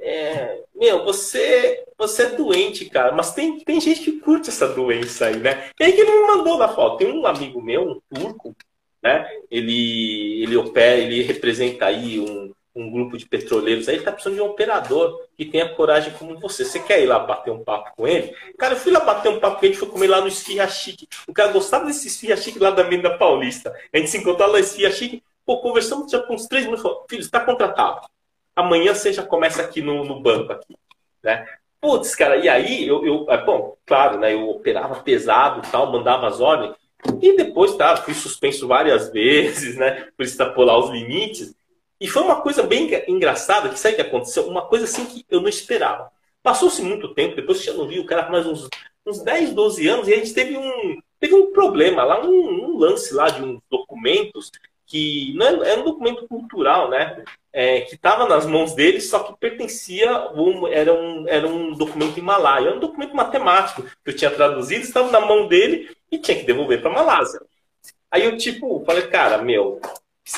é, 0.00 0.62
meu, 0.74 1.04
você, 1.04 1.84
você 1.98 2.22
é 2.22 2.36
doente, 2.36 2.84
cara, 2.86 3.10
mas 3.12 3.34
tem, 3.34 3.58
tem 3.58 3.80
gente 3.80 4.00
que 4.00 4.20
curte 4.20 4.48
essa 4.48 4.68
doença 4.68 5.26
aí, 5.26 5.36
né? 5.38 5.70
E 5.78 5.84
aí 5.84 5.92
que 5.92 6.00
ele 6.00 6.12
me 6.12 6.26
mandou 6.28 6.56
na 6.56 6.68
foto. 6.68 6.98
Tem 6.98 7.12
um 7.12 7.26
amigo 7.26 7.60
meu, 7.60 7.82
um 7.82 8.00
turco, 8.14 8.54
né? 9.02 9.28
Ele, 9.50 10.42
ele 10.42 10.56
opera, 10.56 10.98
ele 10.98 11.22
representa 11.22 11.86
aí 11.86 12.20
um, 12.20 12.54
um 12.80 12.90
grupo 12.90 13.16
de 13.16 13.26
petroleiros 13.26 13.88
aí, 13.88 13.96
ele 13.96 14.04
tá 14.04 14.12
precisando 14.12 14.36
de 14.36 14.42
um 14.42 14.46
operador 14.46 15.22
que 15.36 15.44
tenha 15.44 15.68
coragem 15.68 16.12
como 16.18 16.38
você. 16.38 16.64
Você 16.64 16.78
quer 16.80 17.02
ir 17.02 17.06
lá 17.06 17.18
bater 17.18 17.50
um 17.50 17.64
papo 17.64 17.96
com 17.96 18.06
ele? 18.06 18.34
Cara, 18.58 18.74
eu 18.74 18.78
fui 18.78 18.92
lá 18.92 19.00
bater 19.00 19.30
um 19.30 19.40
papo 19.40 19.60
com 19.60 19.66
ele, 19.66 19.74
foi 19.74 19.88
comer 19.88 20.08
lá 20.08 20.20
no 20.20 20.28
Esfirra 20.28 20.68
Chique. 20.68 21.08
O 21.26 21.32
cara 21.32 21.52
gostava 21.52 21.86
desse 21.86 22.08
Esfirra 22.08 22.36
Chique 22.36 22.58
lá 22.58 22.70
da 22.70 22.84
Menina 22.84 23.16
Paulista. 23.16 23.74
A 23.92 23.98
gente 23.98 24.10
se 24.10 24.18
encontrou 24.18 24.48
lá 24.48 24.54
no 24.54 24.58
Esfirra 24.58 24.92
Chique, 24.92 25.22
pô, 25.44 25.58
conversamos 25.58 26.10
já 26.10 26.20
com 26.20 26.34
uns 26.34 26.46
três 26.46 26.64
minutos, 26.64 26.82
falou, 26.82 27.04
filho, 27.08 27.22
você 27.22 27.30
tá 27.30 27.40
contratado 27.40 28.06
amanhã 28.58 28.92
você 28.92 29.12
já 29.12 29.22
começa 29.22 29.62
aqui 29.62 29.80
no, 29.80 30.04
no 30.04 30.20
banco 30.20 30.52
aqui, 30.52 30.76
né? 31.22 31.46
Putz, 31.80 32.16
cara, 32.16 32.36
e 32.36 32.48
aí 32.48 32.86
eu, 32.88 33.06
eu, 33.06 33.26
é, 33.28 33.44
bom, 33.44 33.76
claro, 33.86 34.18
né? 34.18 34.34
Eu 34.34 34.48
operava 34.50 34.96
pesado, 34.96 35.62
tal, 35.70 35.92
mandava 35.92 36.26
as 36.26 36.40
ordens 36.40 36.74
e 37.22 37.36
depois, 37.36 37.76
tá, 37.76 37.96
fui 37.96 38.14
suspenso 38.14 38.66
várias 38.66 39.10
vezes, 39.12 39.76
né? 39.76 40.08
Por 40.16 40.24
extrapolar 40.24 40.76
os 40.78 40.90
limites. 40.90 41.54
E 42.00 42.06
foi 42.06 42.22
uma 42.22 42.40
coisa 42.40 42.62
bem 42.62 42.88
engraçada 43.08 43.68
que 43.68 43.78
sabe 43.78 43.94
o 43.94 43.96
que 43.96 44.02
aconteceu? 44.02 44.46
Uma 44.46 44.66
coisa 44.66 44.84
assim 44.84 45.04
que 45.06 45.24
eu 45.28 45.40
não 45.40 45.48
esperava. 45.48 46.10
Passou-se 46.42 46.80
muito 46.82 47.12
tempo, 47.14 47.36
depois 47.36 47.66
eu 47.66 47.74
não 47.74 47.88
vi 47.88 47.98
o 47.98 48.06
cara 48.06 48.30
mais 48.30 48.46
uns, 48.46 48.68
uns 49.04 49.22
10, 49.22 49.52
12 49.52 49.88
anos, 49.88 50.08
e 50.08 50.14
a 50.14 50.16
gente 50.16 50.32
teve 50.32 50.56
um, 50.56 50.98
teve 51.18 51.34
um 51.34 51.52
problema 51.52 52.04
lá, 52.04 52.24
um, 52.24 52.30
um 52.30 52.78
lance 52.78 53.12
lá 53.12 53.28
de 53.28 53.42
uns 53.42 53.60
documentos 53.68 54.50
que 54.86 55.34
não 55.36 55.46
era, 55.46 55.68
é, 55.68 55.78
um 55.78 55.84
documento 55.84 56.26
cultural, 56.26 56.88
né? 56.88 57.22
É, 57.52 57.82
que 57.82 57.94
estava 57.94 58.26
nas 58.26 58.46
mãos 58.46 58.74
dele, 58.74 59.00
só 59.00 59.20
que 59.20 59.38
pertencia, 59.38 60.30
um, 60.32 60.66
era, 60.66 60.92
um, 60.94 61.28
era 61.28 61.46
um 61.46 61.72
documento 61.72 62.18
em 62.18 62.22
Malaya, 62.22 62.68
era 62.68 62.76
um 62.76 62.80
documento 62.80 63.14
matemático 63.14 63.82
que 63.82 64.10
eu 64.10 64.16
tinha 64.16 64.30
traduzido, 64.30 64.82
estava 64.82 65.10
na 65.10 65.20
mão 65.20 65.48
dele 65.48 65.94
e 66.10 66.18
tinha 66.18 66.38
que 66.38 66.46
devolver 66.46 66.80
para 66.80 66.90
Malásia. 66.90 67.40
Aí 68.10 68.24
eu, 68.24 68.36
tipo, 68.36 68.82
falei, 68.86 69.08
cara, 69.08 69.38
meu, 69.38 69.80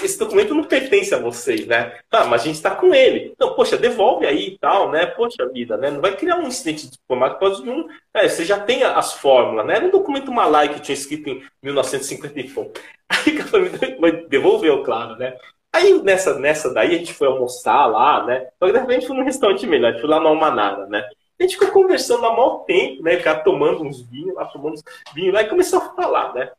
esse 0.02 0.18
documento 0.18 0.54
não 0.54 0.64
pertence 0.64 1.12
a 1.12 1.18
vocês, 1.18 1.66
né? 1.66 1.98
Tá, 2.08 2.24
mas 2.24 2.42
a 2.42 2.44
gente 2.44 2.56
está 2.56 2.70
com 2.70 2.94
ele. 2.94 3.32
Então, 3.34 3.54
poxa, 3.54 3.76
devolve 3.76 4.24
aí 4.26 4.48
e 4.48 4.58
tal, 4.58 4.90
né? 4.90 5.06
Poxa 5.06 5.48
vida, 5.48 5.76
né? 5.76 5.90
Não 5.90 6.00
vai 6.00 6.16
criar 6.16 6.36
um 6.36 6.46
incidente 6.46 6.88
diplomático 6.88 7.40
por 7.40 7.68
um. 7.68 7.88
É, 8.14 8.28
você 8.28 8.44
já 8.44 8.60
tem 8.60 8.84
as 8.84 9.14
fórmulas, 9.14 9.66
né? 9.66 9.76
Era 9.76 9.86
um 9.86 9.90
documento 9.90 10.30
malai 10.30 10.72
que 10.72 10.80
tinha 10.80 10.94
escrito 10.94 11.28
em 11.28 11.42
1954. 11.62 12.82
Aí 13.10 13.34
o 13.34 13.44
cara 13.44 14.26
devolveu, 14.28 14.84
claro, 14.84 15.16
né? 15.16 15.36
Aí 15.72 16.00
nessa, 16.02 16.38
nessa 16.38 16.72
daí 16.72 16.94
a 16.94 16.98
gente 16.98 17.14
foi 17.14 17.28
almoçar 17.28 17.86
lá, 17.86 18.24
né? 18.24 18.48
Só 18.58 18.66
que 18.66 18.72
de 18.72 18.78
repente 18.78 19.06
foi 19.06 19.16
num 19.16 19.24
restaurante 19.24 19.66
melhor, 19.66 19.88
a 19.88 19.92
gente 19.92 20.00
foi 20.00 20.10
lá 20.10 20.20
no 20.20 20.28
Almanara, 20.28 20.86
né? 20.86 21.04
A 21.38 21.42
gente 21.42 21.56
ficou 21.56 21.82
conversando 21.82 22.26
há 22.26 22.32
maior 22.32 22.64
tempo, 22.64 23.02
né? 23.02 23.16
O 23.16 23.22
cara 23.22 23.40
tomando 23.40 23.82
uns 23.82 24.02
vinhos 24.02 24.34
lá, 24.34 24.44
tomando 24.46 24.74
uns 24.74 24.84
vinhos 25.14 25.32
lá 25.32 25.42
e 25.42 25.48
começou 25.48 25.78
a 25.78 25.94
falar, 25.94 26.34
né? 26.34 26.50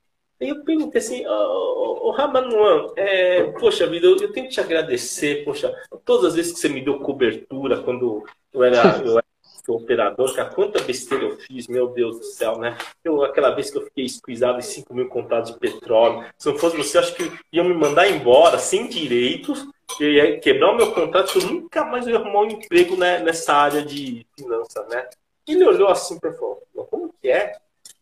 Aí 0.42 0.50
eu 0.50 0.64
perguntei 0.64 1.00
assim, 1.00 1.26
ô 1.26 1.32
oh, 1.32 2.08
oh, 2.08 2.12
Ramanuan, 2.12 2.88
é, 2.96 3.44
poxa 3.60 3.86
vida, 3.86 4.08
eu, 4.08 4.18
eu, 4.18 4.32
tenho 4.32 4.48
que 4.48 4.54
te 4.54 4.60
agradecer, 4.60 5.46
poxa, 5.46 5.72
todas 6.04 6.26
as 6.26 6.36
vezes 6.36 6.52
que 6.52 6.60
você 6.60 6.68
me 6.68 6.82
deu 6.82 7.00
cobertura 7.00 7.84
quando 7.84 8.26
eu 8.52 8.64
era, 8.64 8.82
eu 9.06 9.20
era 9.20 9.26
operador, 9.68 10.34
cara, 10.36 10.50
quanta 10.50 10.82
besteira 10.82 11.26
eu 11.26 11.38
fiz, 11.38 11.68
meu 11.68 11.90
Deus 11.90 12.18
do 12.18 12.24
céu, 12.24 12.58
né? 12.58 12.76
Eu, 13.04 13.24
aquela 13.24 13.52
vez 13.52 13.70
que 13.70 13.78
eu 13.78 13.84
fiquei 13.84 14.06
esquisado 14.06 14.58
em 14.58 14.64
5 14.64 14.94
mil 14.94 15.08
contratos 15.08 15.54
de 15.54 15.60
petróleo, 15.60 16.26
se 16.38 16.50
não 16.50 16.58
fosse 16.58 16.76
você, 16.76 16.98
acho 16.98 17.14
que 17.14 17.32
iam 17.54 17.66
me 17.66 17.74
mandar 17.76 18.10
embora 18.10 18.58
sem 18.58 18.88
direitos, 18.88 19.68
ia 20.00 20.40
quebrar 20.40 20.72
o 20.72 20.76
meu 20.76 20.92
contrato, 20.92 21.38
eu 21.38 21.48
nunca 21.48 21.86
mais 21.86 22.08
ia 22.08 22.18
arrumar 22.18 22.42
um 22.42 22.50
emprego 22.50 22.98
né, 22.98 23.20
nessa 23.20 23.54
área 23.54 23.84
de 23.84 24.26
finanças, 24.36 24.88
né? 24.90 25.08
E 25.48 25.54
ele 25.54 25.66
olhou 25.66 25.90
assim 25.90 26.20
para 26.20 26.34
falou, 26.34 26.62
como 26.90 27.14
que 27.22 27.30
é? 27.30 27.54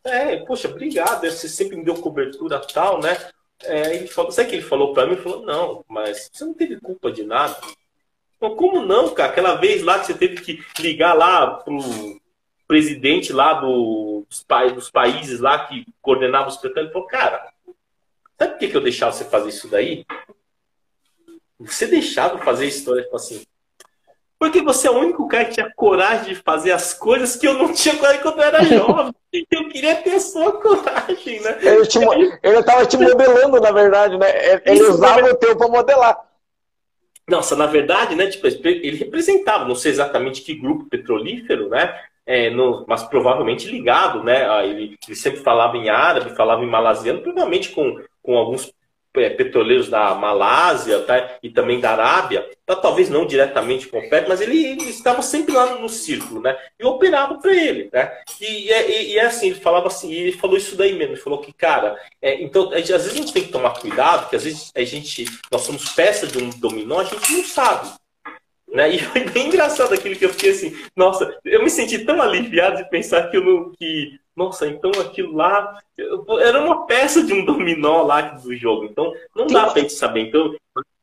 É, 0.03 0.37
poxa, 0.37 0.67
obrigado, 0.67 1.29
você 1.29 1.49
sempre 1.49 1.75
me 1.75 1.83
deu 1.83 1.95
cobertura 1.95 2.59
tal, 2.59 2.99
né? 2.99 3.17
É, 3.63 3.95
ele 3.95 4.07
falou, 4.07 4.31
sabe 4.31 4.47
o 4.47 4.49
que 4.49 4.55
ele 4.57 4.65
falou 4.65 4.93
para 4.93 5.05
mim? 5.05 5.13
Ele 5.13 5.21
falou, 5.21 5.45
não, 5.45 5.83
mas 5.87 6.29
você 6.31 6.45
não 6.45 6.53
teve 6.53 6.79
culpa 6.79 7.11
de 7.11 7.23
nada. 7.23 7.59
Como 8.39 8.85
não, 8.85 9.13
cara? 9.13 9.31
Aquela 9.31 9.55
vez 9.55 9.83
lá 9.83 9.99
que 9.99 10.05
você 10.05 10.13
teve 10.13 10.41
que 10.41 10.63
ligar 10.81 11.13
lá 11.13 11.55
pro 11.55 11.77
presidente 12.65 13.33
lá 13.33 13.55
do, 13.55 14.25
dos, 14.29 14.43
pa 14.43 14.67
dos 14.67 14.89
países 14.89 15.39
lá 15.39 15.65
que 15.65 15.85
coordenava 16.01 16.47
os 16.47 16.55
petróleos, 16.55 16.85
ele 16.85 16.93
falou, 16.93 17.07
cara, 17.07 17.51
sabe 18.37 18.51
por 18.53 18.59
que, 18.59 18.67
que 18.69 18.77
eu 18.77 18.81
deixava 18.81 19.11
você 19.11 19.25
fazer 19.25 19.49
isso 19.49 19.67
daí? 19.67 20.05
Você 21.59 21.87
deixava 21.87 22.37
fazer 22.37 22.67
história, 22.67 23.03
tipo 23.03 23.15
assim, 23.15 23.43
porque 24.39 24.61
você 24.61 24.87
é 24.87 24.91
o 24.91 24.97
único 24.97 25.27
cara 25.27 25.45
que 25.45 25.55
tinha 25.55 25.69
coragem 25.75 26.33
de 26.33 26.35
fazer 26.35 26.71
as 26.71 26.93
coisas 26.93 27.35
que 27.35 27.45
eu 27.45 27.55
não 27.55 27.73
tinha 27.73 27.97
coragem 27.97 28.21
quando 28.21 28.39
eu 28.39 28.43
era 28.45 28.63
jovem. 28.65 29.13
eu 29.51 29.67
queria 29.67 29.95
ter 29.97 30.17
sua 30.21 30.53
coragem, 30.53 31.41
né? 31.41 31.57
Ele, 31.61 31.85
te, 31.85 31.99
ele 32.41 32.63
tava 32.63 32.85
te 32.85 32.95
modelando, 32.95 33.59
na 33.59 33.71
verdade, 33.71 34.17
né? 34.17 34.61
Ele 34.65 34.79
Isso, 34.79 34.91
usava 34.91 35.21
o 35.29 35.35
teu 35.35 35.57
para 35.57 35.67
modelar. 35.67 36.17
Nossa, 37.27 37.53
na 37.55 37.65
verdade, 37.65 38.15
né? 38.15 38.27
Tipo, 38.27 38.47
ele 38.47 38.95
representava, 38.95 39.67
não 39.67 39.75
sei 39.75 39.91
exatamente 39.91 40.41
que 40.41 40.55
grupo 40.55 40.85
petrolífero, 40.85 41.67
né? 41.67 41.99
É, 42.25 42.49
no, 42.49 42.85
mas 42.87 43.03
provavelmente 43.03 43.69
ligado, 43.69 44.23
né? 44.23 44.65
Ele, 44.65 44.97
ele, 45.05 45.15
sempre 45.15 45.41
falava 45.41 45.75
em 45.75 45.89
árabe, 45.89 46.35
falava 46.35 46.63
em 46.63 46.69
malasiano, 46.69 47.21
provavelmente 47.21 47.69
com, 47.69 48.01
com 48.23 48.37
alguns 48.37 48.71
é, 49.17 49.29
petroleiros 49.29 49.89
da 49.89 50.13
Malásia 50.13 50.99
tá? 51.01 51.37
e 51.41 51.49
também 51.49 51.79
da 51.79 51.91
Arábia, 51.91 52.47
tá? 52.65 52.75
talvez 52.75 53.09
não 53.09 53.25
diretamente 53.25 53.87
com 53.87 53.97
o 53.97 54.09
PET, 54.09 54.29
mas 54.29 54.39
ele, 54.39 54.63
ele, 54.63 54.83
estava 54.83 55.21
sempre 55.21 55.53
lá 55.53 55.75
no 55.75 55.89
círculo, 55.89 56.41
né? 56.41 56.55
E 56.79 56.85
operava 56.85 57.35
para 57.39 57.55
ele, 57.55 57.89
né? 57.91 58.11
E, 58.39 58.71
e, 58.71 59.13
e, 59.13 59.17
é 59.17 59.25
assim, 59.25 59.47
ele 59.47 59.59
falava 59.59 59.87
assim, 59.87 60.13
ele 60.13 60.33
falou 60.33 60.57
isso 60.57 60.75
daí 60.75 60.93
mesmo, 60.93 61.13
ele 61.13 61.21
falou 61.21 61.39
que, 61.39 61.51
cara, 61.51 61.97
é, 62.21 62.41
então, 62.41 62.71
às 62.71 62.87
vezes 62.87 63.11
a 63.11 63.15
gente 63.15 63.33
tem 63.33 63.43
que 63.43 63.51
tomar 63.51 63.79
cuidado, 63.79 64.29
que 64.29 64.35
às 64.35 64.43
vezes 64.43 64.71
a 64.75 64.83
gente, 64.83 65.25
nós 65.51 65.61
somos 65.61 65.89
peça 65.93 66.27
de 66.27 66.37
um 66.37 66.49
dominó, 66.49 66.99
a 66.99 67.05
gente 67.05 67.31
não 67.33 67.43
sabe. 67.43 67.89
Né? 68.71 68.95
E 68.95 68.99
foi 68.99 69.23
bem 69.25 69.47
engraçado 69.47 69.93
aquilo 69.93 70.15
que 70.15 70.25
eu 70.25 70.29
fiquei 70.29 70.51
assim, 70.51 70.77
nossa, 70.95 71.35
eu 71.43 71.63
me 71.63 71.69
senti 71.71 71.99
tão 72.05 72.21
aliviado 72.21 72.77
de 72.77 72.89
pensar 72.89 73.29
que, 73.29 73.37
eu 73.37 73.43
não, 73.43 73.71
que 73.71 74.19
nossa, 74.39 74.65
então 74.67 74.89
aquilo 75.01 75.35
lá 75.35 75.77
era 76.41 76.63
uma 76.63 76.85
peça 76.85 77.21
de 77.21 77.33
um 77.33 77.43
dominó 77.45 78.03
lá 78.03 78.21
do 78.21 78.55
jogo. 78.55 78.85
Então 78.85 79.11
não 79.35 79.45
tem 79.45 79.53
dá 79.53 79.63
uma... 79.65 79.73
pra 79.73 79.81
gente 79.81 79.93
saber. 79.93 80.21
Então... 80.21 80.55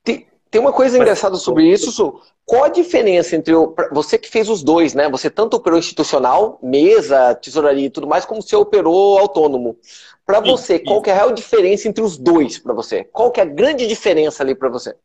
Tem, 0.02 0.26
tem 0.50 0.60
uma 0.60 0.72
coisa 0.72 0.96
Mas... 0.96 1.02
engraçada 1.02 1.36
sobre 1.36 1.70
isso, 1.70 1.92
Su. 1.92 2.18
Qual 2.46 2.64
a 2.64 2.68
diferença 2.68 3.36
entre 3.36 3.54
o, 3.54 3.74
você 3.92 4.16
que 4.16 4.30
fez 4.30 4.48
os 4.48 4.62
dois, 4.62 4.94
né? 4.94 5.08
Você 5.10 5.28
tanto 5.28 5.56
operou 5.56 5.78
institucional, 5.78 6.58
mesa, 6.62 7.34
tesouraria 7.34 7.86
e 7.86 7.90
tudo 7.90 8.06
mais, 8.06 8.24
como 8.24 8.40
você 8.40 8.56
operou 8.56 9.18
autônomo. 9.18 9.76
Para 10.24 10.40
você, 10.40 10.78
qual 10.78 11.02
que 11.02 11.10
é 11.10 11.12
a 11.12 11.16
real 11.16 11.32
diferença 11.32 11.86
entre 11.86 12.02
os 12.02 12.16
dois 12.16 12.58
para 12.58 12.72
você? 12.72 13.04
Qual 13.04 13.30
que 13.30 13.38
é 13.38 13.42
a 13.42 13.46
grande 13.46 13.86
diferença 13.86 14.42
ali 14.42 14.54
para 14.54 14.68
você? 14.68 14.96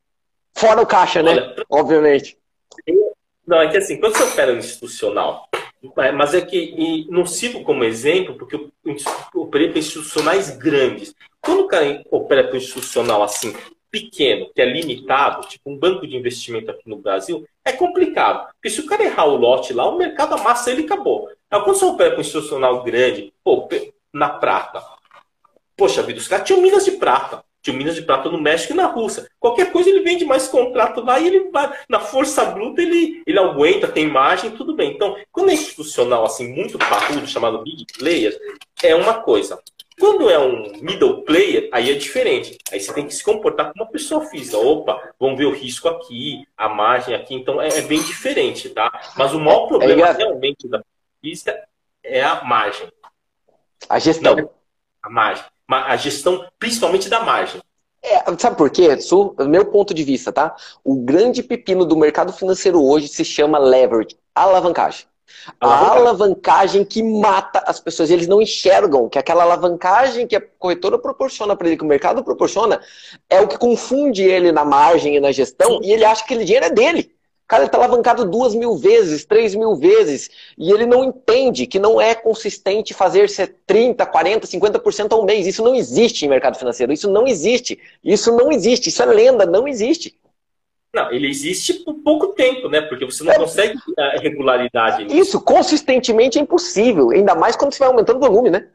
Fora 0.53 0.81
o 0.81 0.85
caixa, 0.85 1.21
né? 1.21 1.31
Olha, 1.31 1.65
Obviamente. 1.69 2.37
Não, 3.45 3.61
é 3.61 3.69
que 3.69 3.77
assim, 3.77 3.99
quando 3.99 4.15
você 4.15 4.23
opera 4.23 4.51
no 4.53 4.59
institucional, 4.59 5.47
mas 6.13 6.33
é 6.33 6.41
que 6.41 7.07
não 7.09 7.25
sirvo 7.25 7.63
como 7.63 7.83
exemplo, 7.83 8.35
porque 8.35 8.55
eu 8.55 8.71
operei 9.33 9.69
para 9.69 9.79
institucionais 9.79 10.55
grandes. 10.55 11.15
Quando 11.41 11.61
o 11.61 11.67
cara 11.67 12.03
opera 12.11 12.43
para 12.43 12.53
um 12.53 12.57
institucional 12.57 13.23
assim, 13.23 13.55
pequeno, 13.89 14.49
que 14.53 14.61
é 14.61 14.65
limitado, 14.65 15.47
tipo 15.47 15.69
um 15.69 15.77
banco 15.77 16.07
de 16.07 16.15
investimento 16.15 16.71
aqui 16.71 16.87
no 16.87 16.97
Brasil, 16.97 17.45
é 17.65 17.73
complicado. 17.73 18.47
Porque 18.53 18.69
se 18.69 18.79
o 18.79 18.85
cara 18.85 19.03
errar 19.03 19.25
o 19.25 19.35
lote 19.35 19.73
lá, 19.73 19.87
o 19.87 19.97
mercado 19.97 20.35
amassa 20.35 20.71
ele 20.71 20.83
e 20.83 20.85
acabou. 20.85 21.29
Agora, 21.49 21.65
quando 21.65 21.77
você 21.77 21.85
opera 21.85 22.11
para 22.11 22.19
um 22.19 22.21
institucional 22.21 22.83
grande, 22.83 23.33
pô, 23.43 23.67
na 24.13 24.29
prata, 24.29 24.81
poxa 25.75 26.01
vida, 26.03 26.19
os 26.19 26.27
caras 26.27 26.47
tinham 26.47 26.61
minas 26.61 26.85
de 26.85 26.91
prata 26.91 27.43
de 27.63 27.71
Minas 27.71 27.95
de 27.95 28.01
Prata 28.01 28.29
no 28.29 28.41
México 28.41 28.73
e 28.73 28.75
na 28.75 28.87
Rússia. 28.87 29.27
Qualquer 29.39 29.71
coisa 29.71 29.89
ele 29.89 30.01
vende 30.01 30.25
mais 30.25 30.47
contrato 30.47 31.01
lá 31.01 31.19
e 31.19 31.27
ele 31.27 31.49
vai, 31.51 31.71
na 31.87 31.99
força 31.99 32.45
bruta 32.45 32.81
ele, 32.81 33.21
ele 33.25 33.39
aguenta, 33.39 33.87
tem 33.87 34.07
margem, 34.07 34.51
tudo 34.51 34.75
bem. 34.75 34.91
Então, 34.91 35.15
quando 35.31 35.51
é 35.51 35.53
institucional 35.53 36.25
assim, 36.25 36.47
muito 36.47 36.77
parrudo, 36.77 37.27
chamado 37.27 37.61
big 37.61 37.85
player, 37.97 38.37
é 38.83 38.95
uma 38.95 39.21
coisa. 39.21 39.59
Quando 39.99 40.31
é 40.31 40.39
um 40.39 40.71
middle 40.81 41.21
player, 41.21 41.69
aí 41.71 41.91
é 41.91 41.93
diferente. 41.93 42.57
Aí 42.71 42.79
você 42.79 42.91
tem 42.91 43.05
que 43.05 43.13
se 43.13 43.23
comportar 43.23 43.71
como 43.71 43.83
uma 43.83 43.91
pessoa 43.91 44.25
física. 44.25 44.57
Opa, 44.57 45.13
vamos 45.19 45.37
ver 45.37 45.45
o 45.45 45.53
risco 45.53 45.87
aqui, 45.87 46.43
a 46.57 46.67
margem 46.67 47.13
aqui. 47.13 47.35
Então 47.35 47.61
é, 47.61 47.67
é 47.67 47.81
bem 47.81 48.01
diferente, 48.01 48.69
tá? 48.69 49.13
Mas 49.15 49.31
o 49.33 49.39
maior 49.39 49.67
problema 49.67 50.07
é, 50.07 50.11
realmente 50.13 50.67
da 50.67 50.83
física 51.21 51.67
é 52.03 52.23
a 52.23 52.43
margem. 52.43 52.91
A 53.87 53.99
gestão. 53.99 54.35
Não, 54.35 54.49
a 55.03 55.09
margem 55.09 55.45
a 55.73 55.95
gestão 55.97 56.45
principalmente 56.59 57.09
da 57.09 57.23
margem. 57.23 57.61
É, 58.03 58.23
sabe 58.37 58.57
por 58.57 58.69
quê? 58.69 58.95
Do 58.95 59.47
meu 59.47 59.65
ponto 59.65 59.93
de 59.93 60.03
vista, 60.03 60.31
tá? 60.31 60.55
O 60.83 60.95
grande 60.95 61.43
pepino 61.43 61.85
do 61.85 61.95
mercado 61.95 62.33
financeiro 62.33 62.83
hoje 62.83 63.07
se 63.07 63.23
chama 63.23 63.59
leverage, 63.59 64.17
alavancagem. 64.33 65.05
A 65.59 65.91
alavancagem 65.91 66.83
que 66.83 67.01
mata 67.01 67.63
as 67.65 67.79
pessoas. 67.79 68.09
Eles 68.09 68.27
não 68.27 68.41
enxergam 68.41 69.07
que 69.07 69.17
aquela 69.17 69.43
alavancagem 69.43 70.27
que 70.27 70.35
a 70.35 70.41
corretora 70.41 70.97
proporciona 70.97 71.55
para 71.55 71.67
ele, 71.67 71.77
que 71.77 71.83
o 71.83 71.87
mercado 71.87 72.23
proporciona, 72.23 72.81
é 73.29 73.39
o 73.39 73.47
que 73.47 73.57
confunde 73.57 74.23
ele 74.23 74.51
na 74.51 74.65
margem 74.65 75.15
e 75.15 75.19
na 75.19 75.31
gestão, 75.31 75.77
Sim. 75.77 75.79
e 75.83 75.93
ele 75.93 76.03
acha 76.03 76.25
que 76.25 76.33
aquele 76.33 76.45
dinheiro 76.45 76.65
é 76.65 76.69
dele 76.69 77.15
cara 77.51 77.65
está 77.65 77.77
alavancado 77.77 78.23
duas 78.23 78.55
mil 78.55 78.77
vezes, 78.77 79.25
três 79.25 79.53
mil 79.53 79.75
vezes, 79.75 80.29
e 80.57 80.71
ele 80.71 80.85
não 80.85 81.03
entende 81.03 81.67
que 81.67 81.79
não 81.79 81.99
é 81.99 82.15
consistente 82.15 82.93
fazer 82.93 83.27
30, 83.67 84.05
40, 84.05 84.47
50% 84.47 85.11
ao 85.11 85.25
mês. 85.25 85.45
Isso 85.45 85.61
não 85.61 85.75
existe 85.75 86.25
em 86.25 86.29
mercado 86.29 86.57
financeiro. 86.57 86.93
Isso 86.93 87.11
não 87.11 87.27
existe. 87.27 87.77
Isso 88.01 88.33
não 88.37 88.53
existe. 88.53 88.87
Isso 88.87 89.03
é 89.03 89.05
lenda, 89.05 89.45
não 89.45 89.67
existe. 89.67 90.17
Não, 90.95 91.11
ele 91.11 91.27
existe 91.27 91.73
por 91.83 91.95
pouco 91.95 92.27
tempo, 92.27 92.69
né? 92.69 92.79
Porque 92.79 93.03
você 93.03 93.21
não 93.21 93.33
é, 93.33 93.37
consegue 93.37 93.77
regularidade. 94.21 95.03
Nisso. 95.03 95.17
Isso, 95.17 95.41
consistentemente 95.41 96.39
é 96.39 96.41
impossível, 96.41 97.09
ainda 97.09 97.35
mais 97.35 97.57
quando 97.57 97.73
você 97.73 97.79
vai 97.79 97.89
aumentando 97.89 98.15
o 98.15 98.21
volume, 98.21 98.49
né? 98.49 98.69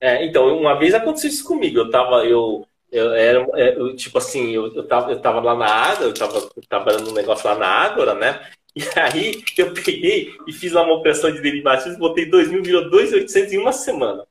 É, 0.00 0.24
então, 0.26 0.58
uma 0.58 0.76
vez 0.76 0.94
aconteceu 0.94 1.30
isso 1.30 1.44
comigo. 1.44 1.78
Eu 1.78 1.90
tava, 1.90 2.24
eu, 2.24 2.66
eu 2.90 3.12
era, 3.12 3.46
é, 3.54 3.76
eu, 3.76 3.94
tipo 3.94 4.18
assim, 4.18 4.50
eu, 4.50 4.74
eu, 4.74 4.86
tava, 4.86 5.12
eu 5.12 5.20
tava 5.20 5.40
lá 5.40 5.56
na 5.56 5.66
Ágora, 5.66 6.08
eu 6.08 6.14
tava 6.14 6.50
trabalhando 6.68 7.10
um 7.10 7.14
negócio 7.14 7.48
lá 7.48 7.56
na 7.56 7.66
Ágora, 7.66 8.14
né? 8.14 8.50
E 8.72 8.82
aí 8.96 9.42
eu 9.58 9.74
peguei 9.74 10.32
e 10.46 10.52
fiz 10.52 10.72
uma 10.72 10.92
operação 10.92 11.32
de 11.32 11.40
derivativos, 11.42 11.98
botei 11.98 12.26
2 12.26 12.52
mil, 12.52 12.62
virou 12.62 12.88
2.800 12.88 13.52
em 13.52 13.58
uma 13.58 13.72
semana. 13.72 14.24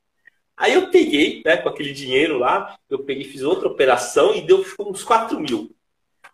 Aí 0.56 0.74
eu 0.76 0.90
peguei, 0.90 1.42
né, 1.46 1.58
com 1.58 1.68
aquele 1.68 1.92
dinheiro 1.92 2.38
lá, 2.38 2.78
eu 2.90 3.00
peguei, 3.00 3.26
fiz 3.26 3.42
outra 3.44 3.68
operação 3.68 4.34
e 4.34 4.40
deu 4.40 4.64
uns 4.80 5.04
4 5.04 5.38
mil. 5.42 5.76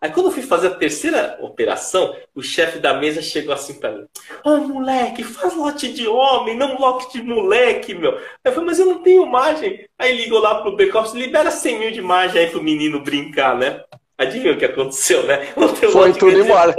Aí 0.06 0.12
quando 0.12 0.28
eu 0.28 0.32
fui 0.32 0.44
fazer 0.44 0.68
a 0.68 0.76
terceira 0.76 1.36
operação, 1.42 2.16
o 2.36 2.44
chefe 2.44 2.78
da 2.78 2.94
mesa 2.94 3.24
chegou 3.24 3.52
assim 3.52 3.74
para 3.74 3.92
mim: 3.92 4.06
Ô 4.44 4.52
oh, 4.52 4.58
moleque, 4.58 5.24
faz 5.24 5.56
lote 5.56 5.92
de 5.92 6.08
homem, 6.08 6.56
não 6.56 6.78
lote 6.78 7.12
de 7.12 7.24
moleque, 7.24 7.96
meu. 7.96 8.16
Aí 8.16 8.22
eu 8.46 8.52
falei, 8.52 8.68
mas 8.68 8.78
eu 8.78 8.86
não 8.86 9.02
tenho 9.02 9.26
margem. 9.26 9.84
Aí 9.98 10.16
ligou 10.16 10.38
lá 10.38 10.62
pro 10.62 10.76
back 10.76 10.92
libera 11.18 11.50
100 11.50 11.80
mil 11.80 11.92
de 11.92 12.04
margem 12.04 12.40
aí 12.40 12.52
pro 12.52 12.62
menino 12.62 13.02
brincar, 13.02 13.58
né? 13.58 13.84
Adivinha 14.16 14.54
o 14.54 14.60
que 14.60 14.66
aconteceu, 14.66 15.24
né? 15.24 15.48
Foi 15.92 16.14
tudo 16.14 16.40
embora. 16.40 16.76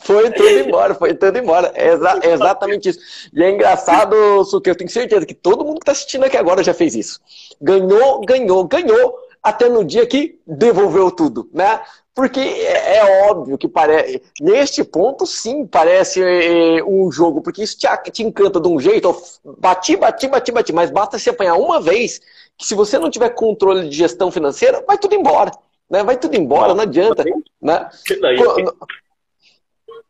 Foi 0.00 0.28
tudo 0.32 0.48
embora, 0.48 0.94
foi 0.94 1.14
tudo 1.14 1.38
embora. 1.38 1.72
É 1.74 1.90
exa 1.92 2.20
exatamente 2.26 2.88
isso. 2.88 2.98
E 3.32 3.42
é 3.42 3.50
engraçado, 3.50 4.44
Suque, 4.44 4.68
eu 4.68 4.74
tenho 4.74 4.90
certeza 4.90 5.24
que 5.24 5.34
todo 5.34 5.64
mundo 5.64 5.78
que 5.78 5.82
está 5.82 5.92
assistindo 5.92 6.24
aqui 6.24 6.36
agora 6.36 6.62
já 6.62 6.74
fez 6.74 6.96
isso. 6.96 7.20
Ganhou, 7.62 8.20
ganhou, 8.20 8.64
ganhou, 8.64 9.16
até 9.46 9.68
no 9.68 9.84
dia 9.84 10.04
que 10.04 10.40
devolveu 10.44 11.08
tudo, 11.08 11.48
né? 11.54 11.80
Porque 12.12 12.40
é, 12.40 12.96
é, 12.96 13.30
óbvio 13.30 13.56
que 13.56 13.68
parece. 13.68 14.20
Neste 14.40 14.82
ponto, 14.82 15.24
sim, 15.24 15.64
parece 15.64 16.20
é, 16.20 16.82
um 16.82 17.12
jogo, 17.12 17.40
porque 17.40 17.62
isso 17.62 17.78
te, 17.78 17.86
te 18.10 18.24
encanta 18.24 18.60
de 18.60 18.66
um 18.66 18.80
jeito. 18.80 19.14
Bati, 19.58 19.96
bati, 19.96 20.26
bati, 20.26 20.50
bati, 20.50 20.72
mas 20.72 20.90
basta 20.90 21.16
se 21.16 21.30
apanhar 21.30 21.54
uma 21.54 21.80
vez, 21.80 22.20
que 22.58 22.66
se 22.66 22.74
você 22.74 22.98
não 22.98 23.08
tiver 23.08 23.30
controle 23.30 23.88
de 23.88 23.96
gestão 23.96 24.32
financeira, 24.32 24.82
vai 24.84 24.98
tudo 24.98 25.14
embora. 25.14 25.52
Né? 25.88 26.02
Vai 26.02 26.18
tudo 26.18 26.34
embora, 26.34 26.74
não 26.74 26.82
adianta. 26.82 27.22
Né? 27.62 27.88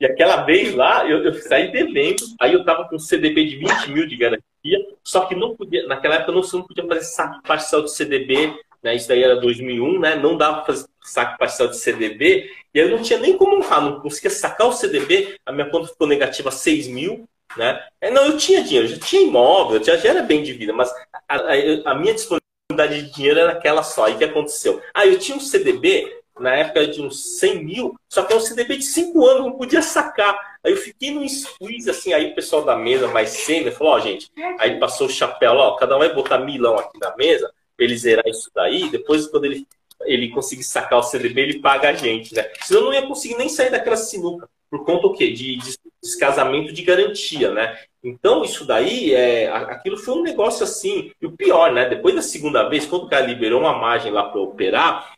E 0.00 0.06
aquela 0.06 0.44
vez 0.44 0.74
lá, 0.74 1.06
eu, 1.06 1.24
eu 1.24 1.34
saí 1.34 1.70
devendo, 1.70 2.22
aí 2.40 2.54
eu 2.54 2.64
tava 2.64 2.88
com 2.88 2.96
um 2.96 2.98
CDB 2.98 3.44
de 3.44 3.56
20 3.56 3.90
mil 3.90 4.06
de 4.06 4.16
garantia, 4.16 4.78
só 5.04 5.26
que 5.26 5.34
não 5.34 5.54
podia, 5.54 5.86
naquela 5.86 6.14
época 6.14 6.32
não, 6.32 6.40
não 6.40 6.62
podia 6.66 6.86
fazer 6.86 7.02
saque 7.02 7.42
parcial 7.42 7.82
de 7.82 7.92
CDB 7.92 8.54
né? 8.86 8.94
Isso 8.94 9.08
daí 9.08 9.22
era 9.22 9.34
2001, 9.34 9.98
né? 9.98 10.14
Não 10.14 10.36
dava 10.36 10.62
para 10.62 10.76
saque 11.02 11.36
parcial 11.38 11.68
de 11.68 11.76
CDB, 11.76 12.48
e 12.72 12.78
eu 12.78 12.88
não 12.88 13.02
tinha 13.02 13.18
nem 13.18 13.36
como 13.36 13.56
honrar, 13.56 13.82
não 13.82 14.00
conseguia 14.00 14.30
sacar 14.30 14.68
o 14.68 14.72
CDB, 14.72 15.36
a 15.44 15.52
minha 15.52 15.68
conta 15.68 15.88
ficou 15.88 16.06
negativa 16.06 16.50
6 16.52 16.86
mil, 16.86 17.28
né? 17.56 17.84
É, 18.00 18.10
não, 18.10 18.26
eu 18.26 18.36
tinha 18.36 18.62
dinheiro, 18.62 18.86
já 18.86 18.98
tinha 18.98 19.22
imóvel, 19.22 19.82
já, 19.82 19.96
já 19.96 20.10
era 20.10 20.22
bem 20.22 20.42
de 20.42 20.52
vida, 20.52 20.72
mas 20.72 20.88
a, 21.28 21.36
a, 21.36 21.90
a 21.90 21.94
minha 21.94 22.14
disponibilidade 22.14 23.02
de 23.02 23.12
dinheiro 23.12 23.40
era 23.40 23.52
aquela 23.52 23.82
só. 23.82 24.08
E 24.08 24.12
o 24.12 24.18
que 24.18 24.24
aconteceu? 24.24 24.80
Ah, 24.94 25.06
eu 25.06 25.18
tinha 25.18 25.36
um 25.36 25.40
CDB, 25.40 26.22
na 26.38 26.54
época 26.54 26.86
de 26.86 27.02
uns 27.02 27.38
100 27.38 27.64
mil, 27.64 27.96
só 28.08 28.22
que 28.22 28.32
é 28.32 28.36
um 28.36 28.40
CDB 28.40 28.76
de 28.76 28.84
5 28.84 29.26
anos, 29.26 29.46
não 29.46 29.52
podia 29.52 29.82
sacar. 29.82 30.58
Aí 30.62 30.72
eu 30.72 30.76
fiquei 30.76 31.12
num 31.12 31.28
squeeze, 31.28 31.90
assim, 31.90 32.12
aí 32.12 32.30
o 32.30 32.34
pessoal 32.34 32.62
da 32.62 32.76
mesa 32.76 33.08
mais 33.08 33.30
sênior 33.30 33.72
falou, 33.72 33.94
ó, 33.94 33.96
oh, 33.96 34.00
gente, 34.00 34.30
aí 34.58 34.78
passou 34.78 35.06
o 35.06 35.10
chapéu, 35.10 35.54
ó, 35.54 35.76
cada 35.76 35.96
um 35.96 36.00
vai 36.00 36.12
botar 36.12 36.38
milão 36.38 36.76
aqui 36.78 36.98
na 37.00 37.16
mesa, 37.16 37.50
ele 37.78 37.96
zerar 37.96 38.26
isso 38.26 38.50
daí, 38.54 38.88
depois 38.90 39.26
quando 39.26 39.44
ele, 39.44 39.66
ele 40.04 40.30
conseguir 40.30 40.64
sacar 40.64 40.98
o 40.98 41.02
CDB, 41.02 41.40
ele 41.40 41.60
paga 41.60 41.90
a 41.90 41.94
gente, 41.94 42.34
né? 42.34 42.50
Senão 42.62 42.80
eu 42.80 42.86
não 42.86 42.94
ia 42.94 43.06
conseguir 43.06 43.36
nem 43.36 43.48
sair 43.48 43.70
daquela 43.70 43.96
sinuca, 43.96 44.48
por 44.70 44.84
conta 44.84 45.06
o 45.06 45.12
quê? 45.12 45.30
De, 45.30 45.56
de 45.56 45.76
descasamento 46.02 46.72
de 46.72 46.82
garantia, 46.82 47.50
né? 47.50 47.78
Então, 48.02 48.44
isso 48.44 48.64
daí, 48.64 49.12
é, 49.12 49.48
aquilo 49.48 49.96
foi 49.96 50.14
um 50.14 50.22
negócio 50.22 50.62
assim. 50.62 51.10
E 51.20 51.26
o 51.26 51.32
pior, 51.32 51.72
né? 51.72 51.88
Depois 51.88 52.14
da 52.14 52.22
segunda 52.22 52.68
vez, 52.68 52.86
quando 52.86 53.04
o 53.04 53.08
cara 53.08 53.26
liberou 53.26 53.60
uma 53.60 53.76
margem 53.76 54.12
lá 54.12 54.24
para 54.24 54.40
operar, 54.40 55.14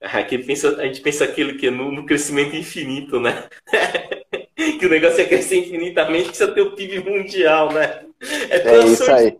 aqui 0.00 0.38
pensa, 0.38 0.76
a 0.80 0.86
gente 0.86 1.00
pensa 1.00 1.24
aquilo 1.24 1.56
que 1.58 1.66
é 1.66 1.70
no, 1.70 1.92
no 1.92 2.06
crescimento 2.06 2.56
infinito, 2.56 3.20
né? 3.20 3.48
que 4.78 4.86
o 4.86 4.88
negócio 4.88 5.20
é 5.20 5.24
crescer 5.24 5.58
infinitamente, 5.58 6.28
precisa 6.28 6.52
ter 6.52 6.62
o 6.62 6.72
PIB 6.72 7.00
mundial, 7.00 7.72
né? 7.72 8.04
É, 8.48 8.68
é 8.68 8.86
isso 8.86 9.10
aí. 9.10 9.36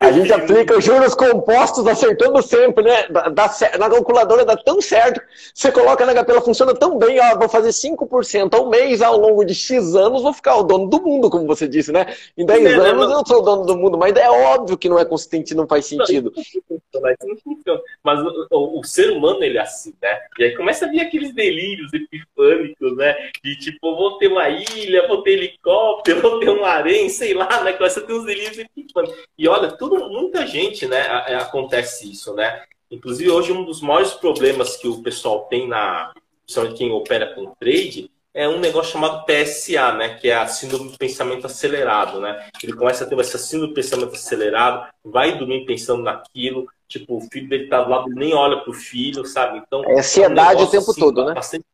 A 0.00 0.10
gente 0.10 0.32
aplica 0.32 0.76
os 0.76 0.84
juros 0.84 1.14
compostos 1.14 1.86
acertando 1.86 2.42
sempre, 2.42 2.82
né? 2.82 3.06
Dá, 3.08 3.54
na 3.78 3.88
calculadora 3.88 4.44
dá 4.44 4.56
tão 4.56 4.80
certo. 4.80 5.20
Você 5.54 5.70
coloca 5.70 6.04
na 6.06 6.12
ela 6.12 6.40
funciona 6.40 6.74
tão 6.74 6.98
bem, 6.98 7.20
ó, 7.20 7.38
vou 7.38 7.48
fazer 7.48 7.70
5% 7.70 8.54
ao 8.54 8.68
mês 8.68 9.02
ao 9.02 9.16
longo 9.16 9.44
de 9.44 9.54
X 9.54 9.94
anos, 9.94 10.22
vou 10.22 10.32
ficar 10.32 10.56
o 10.56 10.62
dono 10.62 10.88
do 10.88 11.02
mundo, 11.02 11.30
como 11.30 11.46
você 11.46 11.68
disse, 11.68 11.92
né? 11.92 12.06
Em 12.36 12.44
10 12.44 12.64
é, 12.64 12.74
anos 12.74 13.08
né, 13.08 13.14
eu 13.14 13.26
sou 13.26 13.38
o 13.38 13.42
dono 13.42 13.64
do 13.64 13.76
mundo, 13.76 13.98
mas 13.98 14.14
é 14.16 14.28
óbvio 14.28 14.76
que 14.76 14.88
não 14.88 14.98
é 14.98 15.04
consistente, 15.04 15.54
não 15.54 15.66
faz 15.66 15.86
sentido. 15.86 16.32
Não, 16.94 17.80
mas 18.02 18.20
o, 18.20 18.46
o, 18.50 18.80
o, 18.80 18.84
ser 18.84 19.10
humano, 19.10 19.42
ele 19.42 19.58
é 19.58 19.62
assim, 19.62 19.94
né? 20.02 20.18
E 20.38 20.44
aí 20.44 20.56
começa 20.56 20.86
a 20.86 20.88
vir 20.88 21.00
aqueles 21.00 21.34
delírios 21.34 21.92
epifânicos, 21.92 22.96
né? 22.96 23.14
De 23.44 23.56
tipo, 23.58 23.94
vou 23.96 24.18
ter 24.18 24.28
uma 24.28 24.48
ilha, 24.48 25.06
vou 25.06 25.22
ter 25.22 25.32
helicóptero, 25.32 26.20
vou 26.20 26.40
ter 26.40 26.50
um 26.50 26.64
harém, 26.64 27.08
sei 27.08 27.34
lá, 27.34 27.62
né? 27.62 27.72
Começa 27.74 28.00
a 28.00 28.02
ter 28.02 28.12
uns 28.12 28.24
delírios 28.24 28.58
epifânicos. 28.58 29.16
E 29.38 29.48
olha, 29.48 29.59
tudo 29.68 29.98
tudo, 29.98 30.10
muita 30.10 30.46
gente, 30.46 30.86
né, 30.86 31.24
é, 31.26 31.36
acontece 31.36 32.10
isso, 32.10 32.34
né? 32.34 32.64
Inclusive, 32.90 33.30
hoje, 33.30 33.52
um 33.52 33.64
dos 33.64 33.80
maiores 33.80 34.12
problemas 34.12 34.76
que 34.76 34.88
o 34.88 35.02
pessoal 35.02 35.44
tem 35.44 35.68
na. 35.68 36.12
Principalmente 36.44 36.78
quem 36.78 36.90
opera 36.90 37.32
com 37.34 37.54
trade, 37.60 38.10
é 38.34 38.48
um 38.48 38.58
negócio 38.58 38.92
chamado 38.92 39.24
PSA, 39.24 39.92
né? 39.92 40.14
Que 40.14 40.28
é 40.28 40.34
a 40.34 40.46
síndrome 40.48 40.90
do 40.90 40.98
pensamento 40.98 41.46
acelerado, 41.46 42.20
né? 42.20 42.48
Ele 42.62 42.72
começa 42.72 43.04
a 43.04 43.06
ter 43.06 43.18
essa 43.20 43.38
síndrome 43.38 43.72
do 43.72 43.74
pensamento 43.74 44.14
acelerado, 44.14 44.88
vai 45.04 45.38
dormir 45.38 45.64
pensando 45.64 46.02
naquilo, 46.02 46.66
tipo, 46.88 47.16
o 47.16 47.20
filho 47.20 47.48
dele 47.48 47.68
tá 47.68 47.82
do 47.82 47.90
lado, 47.90 48.08
nem 48.08 48.34
olha 48.34 48.58
pro 48.58 48.72
filho, 48.72 49.24
sabe? 49.24 49.58
Então. 49.58 49.84
É 49.84 50.00
ansiedade 50.00 50.60
é 50.60 50.64
um 50.64 50.66
o 50.66 50.70
tempo 50.70 50.90
assim, 50.90 51.00
todo, 51.00 51.24
né? 51.24 51.34
Bastante... 51.34 51.64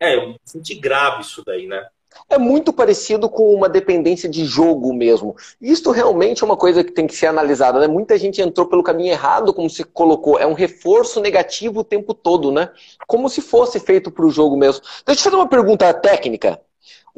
É, 0.00 0.32
bastante 0.32 0.74
grave 0.74 1.22
isso 1.22 1.42
daí, 1.44 1.66
né? 1.66 1.88
É 2.28 2.38
muito 2.38 2.72
parecido 2.72 3.28
com 3.28 3.54
uma 3.54 3.68
dependência 3.68 4.28
de 4.28 4.44
jogo 4.44 4.92
mesmo. 4.92 5.36
Isso 5.60 5.90
realmente 5.90 6.42
é 6.42 6.46
uma 6.46 6.56
coisa 6.56 6.84
que 6.84 6.92
tem 6.92 7.06
que 7.06 7.14
ser 7.14 7.26
analisada. 7.26 7.80
Né? 7.80 7.86
Muita 7.86 8.18
gente 8.18 8.40
entrou 8.40 8.66
pelo 8.66 8.82
caminho 8.82 9.10
errado, 9.10 9.52
como 9.52 9.68
se 9.68 9.84
colocou. 9.84 10.38
É 10.38 10.46
um 10.46 10.54
reforço 10.54 11.20
negativo 11.20 11.80
o 11.80 11.84
tempo 11.84 12.14
todo, 12.14 12.50
né? 12.50 12.70
Como 13.06 13.28
se 13.28 13.40
fosse 13.40 13.80
feito 13.80 14.10
para 14.10 14.26
o 14.26 14.30
jogo 14.30 14.56
mesmo. 14.56 14.82
Deixa 15.06 15.20
eu 15.20 15.24
fazer 15.24 15.36
uma 15.36 15.48
pergunta 15.48 15.92
técnica. 15.94 16.60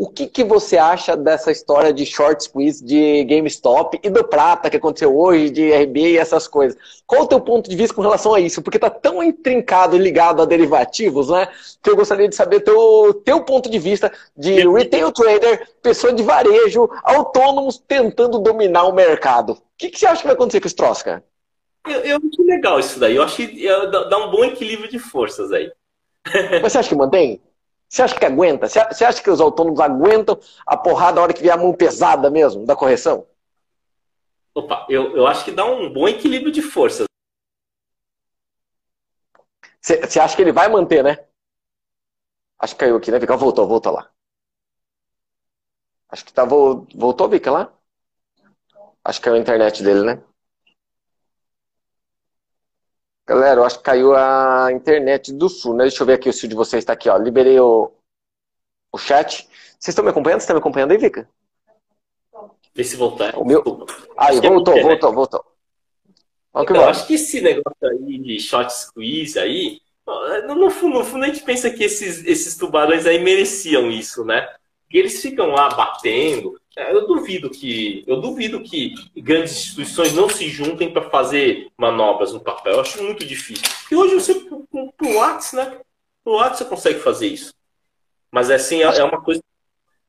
O 0.00 0.08
que, 0.08 0.26
que 0.26 0.42
você 0.42 0.78
acha 0.78 1.14
dessa 1.14 1.52
história 1.52 1.92
de 1.92 2.06
short 2.06 2.42
squeeze 2.42 2.82
de 2.82 3.22
GameStop 3.24 4.00
e 4.02 4.08
do 4.08 4.24
Prata 4.24 4.70
que 4.70 4.78
aconteceu 4.78 5.14
hoje, 5.14 5.50
de 5.50 5.70
RB 5.70 6.12
e 6.12 6.16
essas 6.16 6.48
coisas? 6.48 6.78
Qual 7.06 7.24
o 7.24 7.26
teu 7.26 7.38
ponto 7.38 7.68
de 7.68 7.76
vista 7.76 7.94
com 7.94 8.00
relação 8.00 8.32
a 8.32 8.40
isso? 8.40 8.62
Porque 8.62 8.78
está 8.78 8.88
tão 8.88 9.22
intrincado 9.22 9.94
e 9.94 9.98
ligado 9.98 10.40
a 10.40 10.46
derivativos, 10.46 11.28
né? 11.28 11.48
Que 11.82 11.90
eu 11.90 11.96
gostaria 11.96 12.26
de 12.26 12.34
saber 12.34 12.60
teu, 12.60 13.12
teu 13.22 13.44
ponto 13.44 13.68
de 13.68 13.78
vista 13.78 14.10
de 14.34 14.66
retail 14.66 15.12
trader, 15.12 15.68
pessoa 15.82 16.14
de 16.14 16.22
varejo, 16.22 16.88
autônomos 17.04 17.76
tentando 17.76 18.38
dominar 18.38 18.84
o 18.84 18.94
mercado. 18.94 19.52
O 19.52 19.58
que, 19.76 19.90
que 19.90 19.98
você 19.98 20.06
acha 20.06 20.22
que 20.22 20.28
vai 20.28 20.34
acontecer 20.34 20.62
com 20.62 20.66
esse 20.66 20.76
troço, 20.76 21.04
cara? 21.04 21.22
Eu, 21.86 22.00
eu 22.00 22.16
acho 22.16 22.42
legal 22.46 22.80
isso 22.80 22.98
daí. 22.98 23.16
Eu 23.16 23.22
acho 23.22 23.36
que 23.36 23.68
dá 24.08 24.16
um 24.16 24.30
bom 24.30 24.46
equilíbrio 24.46 24.88
de 24.90 24.98
forças 24.98 25.52
aí. 25.52 25.70
Mas 26.62 26.72
você 26.72 26.78
acha 26.78 26.88
que 26.88 26.94
mantém? 26.94 27.38
Você 27.90 28.02
acha 28.02 28.16
que 28.16 28.24
aguenta? 28.24 28.68
Você 28.68 29.04
acha 29.04 29.20
que 29.20 29.28
os 29.28 29.40
autônomos 29.40 29.80
aguentam 29.80 30.38
a 30.64 30.76
porrada 30.76 31.16
na 31.16 31.22
hora 31.22 31.34
que 31.34 31.42
vier 31.42 31.52
a 31.52 31.56
mão 31.56 31.74
pesada 31.74 32.30
mesmo, 32.30 32.64
da 32.64 32.76
correção? 32.76 33.26
Opa, 34.54 34.86
eu, 34.88 35.16
eu 35.16 35.26
acho 35.26 35.44
que 35.44 35.50
dá 35.50 35.64
um 35.64 35.92
bom 35.92 36.06
equilíbrio 36.06 36.52
de 36.52 36.62
forças. 36.62 37.06
Você 39.80 40.20
acha 40.20 40.36
que 40.36 40.42
ele 40.42 40.52
vai 40.52 40.68
manter, 40.68 41.02
né? 41.02 41.26
Acho 42.60 42.74
que 42.74 42.80
caiu 42.80 42.96
aqui, 42.96 43.10
né, 43.10 43.18
Vika? 43.18 43.36
Voltou, 43.36 43.66
voltou 43.66 43.92
lá. 43.92 44.08
Acho 46.08 46.24
que 46.24 46.32
tá, 46.32 46.44
voltou, 46.44 47.28
Vika, 47.28 47.50
lá? 47.50 47.72
Acho 49.02 49.18
que 49.18 49.24
caiu 49.24 49.34
a 49.34 49.40
internet 49.40 49.82
dele, 49.82 50.04
né? 50.04 50.22
Galera, 53.30 53.60
eu 53.60 53.64
acho 53.64 53.78
que 53.78 53.84
caiu 53.84 54.12
a 54.12 54.72
internet 54.72 55.32
do 55.32 55.48
sul, 55.48 55.72
né? 55.72 55.84
Deixa 55.84 56.02
eu 56.02 56.06
ver 56.08 56.14
aqui 56.14 56.28
o 56.28 56.32
sul 56.32 56.48
de 56.48 56.56
vocês 56.56 56.82
está 56.82 56.94
aqui, 56.94 57.08
ó. 57.08 57.16
Liberei 57.16 57.60
o, 57.60 57.92
o 58.90 58.98
chat. 58.98 59.48
Vocês 59.78 59.92
estão 59.92 60.02
me 60.02 60.10
acompanhando? 60.10 60.40
Você 60.40 60.46
está 60.46 60.54
me 60.54 60.58
acompanhando 60.58 60.90
aí, 60.90 60.98
Vika? 60.98 61.28
Vê 62.74 62.82
se 62.82 62.96
voltar. 62.96 63.38
O 63.38 63.44
meu... 63.44 63.86
Aí, 64.16 64.40
voltou, 64.40 64.76
é 64.76 64.82
voltou, 64.82 65.12
voltou. 65.12 65.44
Vamos 66.52 66.70
então, 66.70 66.88
acho 66.88 67.06
que 67.06 67.14
esse 67.14 67.40
negócio 67.40 67.88
aí 67.88 68.18
de 68.18 68.40
short 68.40 68.72
squeeze 68.72 69.38
aí, 69.38 69.80
no 70.48 70.68
fundo, 70.68 70.98
no 70.98 71.04
fundo 71.04 71.22
a 71.22 71.28
gente 71.28 71.44
pensa 71.44 71.70
que 71.70 71.84
esses, 71.84 72.26
esses 72.26 72.56
tubarões 72.56 73.06
aí 73.06 73.22
mereciam 73.22 73.88
isso, 73.92 74.24
né? 74.24 74.52
E 74.90 74.98
eles 74.98 75.22
ficam 75.22 75.48
lá 75.48 75.68
batendo, 75.68 76.60
é, 76.76 76.92
eu 76.92 77.06
duvido 77.06 77.50
que 77.50 78.04
eu 78.06 78.20
duvido 78.20 78.60
que 78.60 78.94
grandes 79.16 79.52
instituições 79.52 80.14
não 80.14 80.28
se 80.28 80.48
juntem 80.48 80.92
para 80.92 81.10
fazer 81.10 81.68
manobras 81.76 82.32
no 82.32 82.40
papel. 82.40 82.74
Eu 82.74 82.80
acho 82.80 83.02
muito 83.02 83.24
difícil. 83.24 83.64
E 83.90 83.94
hoje 83.94 84.14
você 84.14 84.34
pro 84.34 85.14
WhatsApp, 85.14 85.56
né? 85.56 85.80
Pro 86.24 86.34
WhatsApp 86.34 86.58
você 86.58 86.64
consegue 86.64 87.00
fazer 87.00 87.26
isso. 87.26 87.52
Mas 88.30 88.50
é 88.50 88.54
assim, 88.54 88.82
é, 88.82 88.98
é 88.98 89.04
uma 89.04 89.20
coisa. 89.20 89.40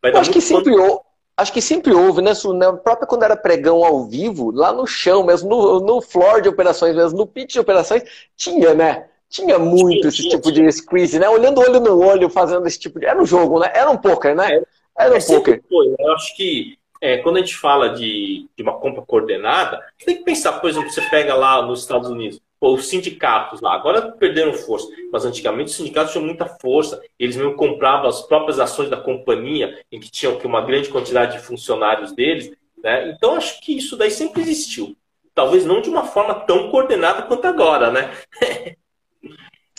Vai 0.02 0.12
acho 0.14 0.32
que 0.32 0.42
sempre 0.42 0.76
houve, 0.76 1.02
acho 1.38 1.54
que 1.54 1.62
sempre 1.62 1.94
houve, 1.94 2.22
né? 2.22 2.32
Na 2.56 2.74
própria 2.74 3.08
quando 3.08 3.24
era 3.24 3.36
pregão 3.36 3.84
ao 3.84 4.08
vivo, 4.08 4.52
lá 4.52 4.72
no 4.72 4.88
chão 4.88 5.24
mesmo, 5.24 5.50
no, 5.50 5.80
no 5.80 6.02
floor 6.02 6.42
de 6.42 6.50
operações 6.50 6.96
mesmo, 6.96 7.18
no 7.18 7.28
pitch 7.28 7.54
de 7.54 7.60
operações, 7.60 8.04
tinha, 8.36 8.74
né? 8.74 9.10
Tinha 9.32 9.58
muito 9.58 10.10
esse 10.10 10.28
tipo 10.28 10.52
de 10.52 10.70
squeeze, 10.70 11.18
né? 11.18 11.30
Olhando 11.30 11.62
olho 11.62 11.80
no 11.80 11.98
olho, 12.06 12.30
fazendo 12.30 12.68
esse 12.68 12.78
tipo 12.78 13.00
de. 13.00 13.06
Era 13.06 13.20
um 13.20 13.26
jogo, 13.26 13.60
né? 13.60 13.72
Era 13.74 13.90
um 13.90 13.96
poker, 13.96 14.36
né? 14.36 14.62
Era 14.98 15.14
um 15.14 15.18
é 15.18 15.22
poker. 15.22 15.64
Foi. 15.70 15.96
Eu 15.98 16.12
acho 16.12 16.36
que 16.36 16.78
é, 17.00 17.18
quando 17.20 17.38
a 17.38 17.40
gente 17.40 17.56
fala 17.56 17.90
de, 17.92 18.50
de 18.56 18.62
uma 18.62 18.78
compra 18.78 19.02
coordenada, 19.02 19.82
você 19.98 20.06
tem 20.06 20.18
que 20.18 20.26
pensar, 20.26 20.60
por 20.60 20.70
exemplo, 20.70 20.92
você 20.92 21.02
pega 21.04 21.34
lá 21.34 21.66
nos 21.66 21.80
Estados 21.80 22.10
Unidos, 22.10 22.42
pô, 22.60 22.74
os 22.74 22.90
sindicatos 22.90 23.62
lá, 23.62 23.74
agora 23.74 24.12
perderam 24.12 24.54
força, 24.54 24.88
mas 25.14 25.24
antigamente 25.24 25.72
os 25.72 25.78
sindicatos 25.78 26.12
tinham 26.12 26.26
muita 26.26 26.46
força, 26.46 27.02
eles 27.18 27.38
mesmo 27.38 27.56
compravam 27.56 28.10
as 28.10 28.22
próprias 28.22 28.60
ações 28.60 28.90
da 28.90 28.98
companhia, 28.98 29.82
em 29.90 30.00
que 30.00 30.12
tinham 30.12 30.38
uma 30.44 30.62
grande 30.62 30.90
quantidade 30.90 31.38
de 31.38 31.44
funcionários 31.44 32.12
deles, 32.12 32.52
né? 32.84 33.10
Então 33.12 33.36
acho 33.36 33.62
que 33.62 33.78
isso 33.78 33.96
daí 33.96 34.12
sempre 34.12 34.42
existiu. 34.42 34.96
Talvez 35.34 35.66
não 35.66 35.82
de 35.82 35.90
uma 35.90 36.04
forma 36.04 36.36
tão 36.36 36.70
coordenada 36.70 37.22
quanto 37.22 37.46
agora, 37.46 37.90
né? 37.90 38.12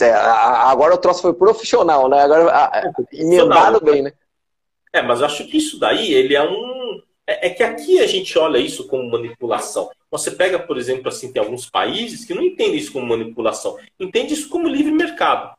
é, 0.02 0.12
agora 0.12 0.94
o 0.94 0.98
troço 0.98 1.22
foi 1.22 1.34
profissional, 1.34 2.08
né? 2.08 2.20
Agora 2.20 2.94
emendado 3.12 3.80
bem, 3.80 4.02
né? 4.02 4.12
É, 4.92 5.00
mas 5.00 5.20
eu 5.20 5.26
acho 5.26 5.46
que 5.46 5.56
isso 5.56 5.78
daí, 5.78 6.12
ele 6.12 6.34
é 6.34 6.42
um. 6.42 7.02
É, 7.26 7.46
é, 7.46 7.50
que 7.50 7.62
aqui 7.62 8.00
a 8.00 8.06
gente 8.06 8.38
olha 8.38 8.58
isso 8.58 8.86
como 8.86 9.10
manipulação. 9.10 9.90
Você 10.10 10.30
pega, 10.30 10.58
por 10.58 10.76
exemplo, 10.76 11.08
assim, 11.08 11.32
tem 11.32 11.42
alguns 11.42 11.70
países 11.70 12.24
que 12.24 12.34
não 12.34 12.42
entendem 12.42 12.76
isso 12.76 12.92
como 12.92 13.06
manipulação, 13.06 13.78
entende 13.98 14.34
isso 14.34 14.48
como 14.48 14.68
livre 14.68 14.92
mercado. 14.92 15.56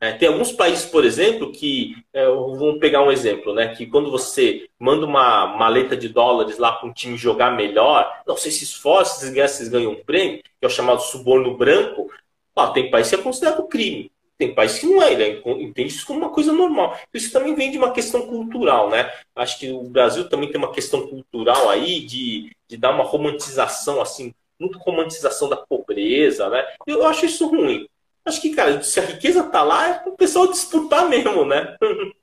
É, 0.00 0.12
tem 0.12 0.28
alguns 0.28 0.52
países, 0.52 0.86
por 0.86 1.04
exemplo, 1.04 1.52
que. 1.52 1.96
É, 2.12 2.26
vamos 2.26 2.78
pegar 2.78 3.02
um 3.02 3.12
exemplo, 3.12 3.54
né? 3.54 3.74
Que 3.74 3.86
quando 3.86 4.10
você 4.10 4.68
manda 4.78 5.04
uma 5.06 5.46
maleta 5.56 5.96
de 5.96 6.08
dólares 6.08 6.58
lá 6.58 6.72
para 6.72 6.88
um 6.88 6.92
time 6.92 7.16
jogar 7.16 7.50
melhor, 7.56 8.10
não 8.26 8.36
sei 8.36 8.50
se 8.50 8.64
esforça, 8.64 9.20
se 9.20 9.32
ganham, 9.32 9.48
vocês 9.48 9.68
ganham 9.68 9.92
um 9.92 10.02
prêmio, 10.02 10.42
que 10.42 10.50
é 10.62 10.66
o 10.66 10.70
chamado 10.70 11.00
suborno 11.00 11.56
branco. 11.56 12.10
Ó, 12.56 12.68
tem 12.68 12.90
país 12.90 13.08
que 13.08 13.14
é 13.14 13.18
considerado 13.18 13.66
crime. 13.66 14.10
Tem 14.36 14.52
países 14.52 14.80
que 14.80 14.86
não 14.86 15.00
é, 15.00 15.12
ele 15.12 15.42
entende 15.62 15.94
isso 15.94 16.06
como 16.06 16.18
uma 16.18 16.30
coisa 16.30 16.52
normal. 16.52 16.98
Isso 17.12 17.32
também 17.32 17.54
vem 17.54 17.70
de 17.70 17.78
uma 17.78 17.92
questão 17.92 18.26
cultural, 18.26 18.90
né? 18.90 19.10
Acho 19.36 19.58
que 19.58 19.70
o 19.70 19.84
Brasil 19.84 20.28
também 20.28 20.50
tem 20.50 20.58
uma 20.58 20.72
questão 20.72 21.06
cultural 21.06 21.68
aí 21.70 22.00
de, 22.00 22.50
de 22.66 22.76
dar 22.76 22.90
uma 22.90 23.04
romantização, 23.04 24.00
assim, 24.00 24.34
muito 24.58 24.78
romantização 24.78 25.48
da 25.48 25.56
pobreza, 25.56 26.48
né? 26.48 26.64
Eu 26.86 27.06
acho 27.06 27.26
isso 27.26 27.46
ruim. 27.46 27.88
Acho 28.24 28.40
que, 28.40 28.54
cara, 28.54 28.82
se 28.82 28.98
a 28.98 29.04
riqueza 29.04 29.44
tá 29.44 29.62
lá, 29.62 29.88
é 29.88 30.08
o 30.08 30.12
pessoal 30.12 30.48
disputar 30.48 31.08
mesmo, 31.08 31.44
né? 31.44 31.76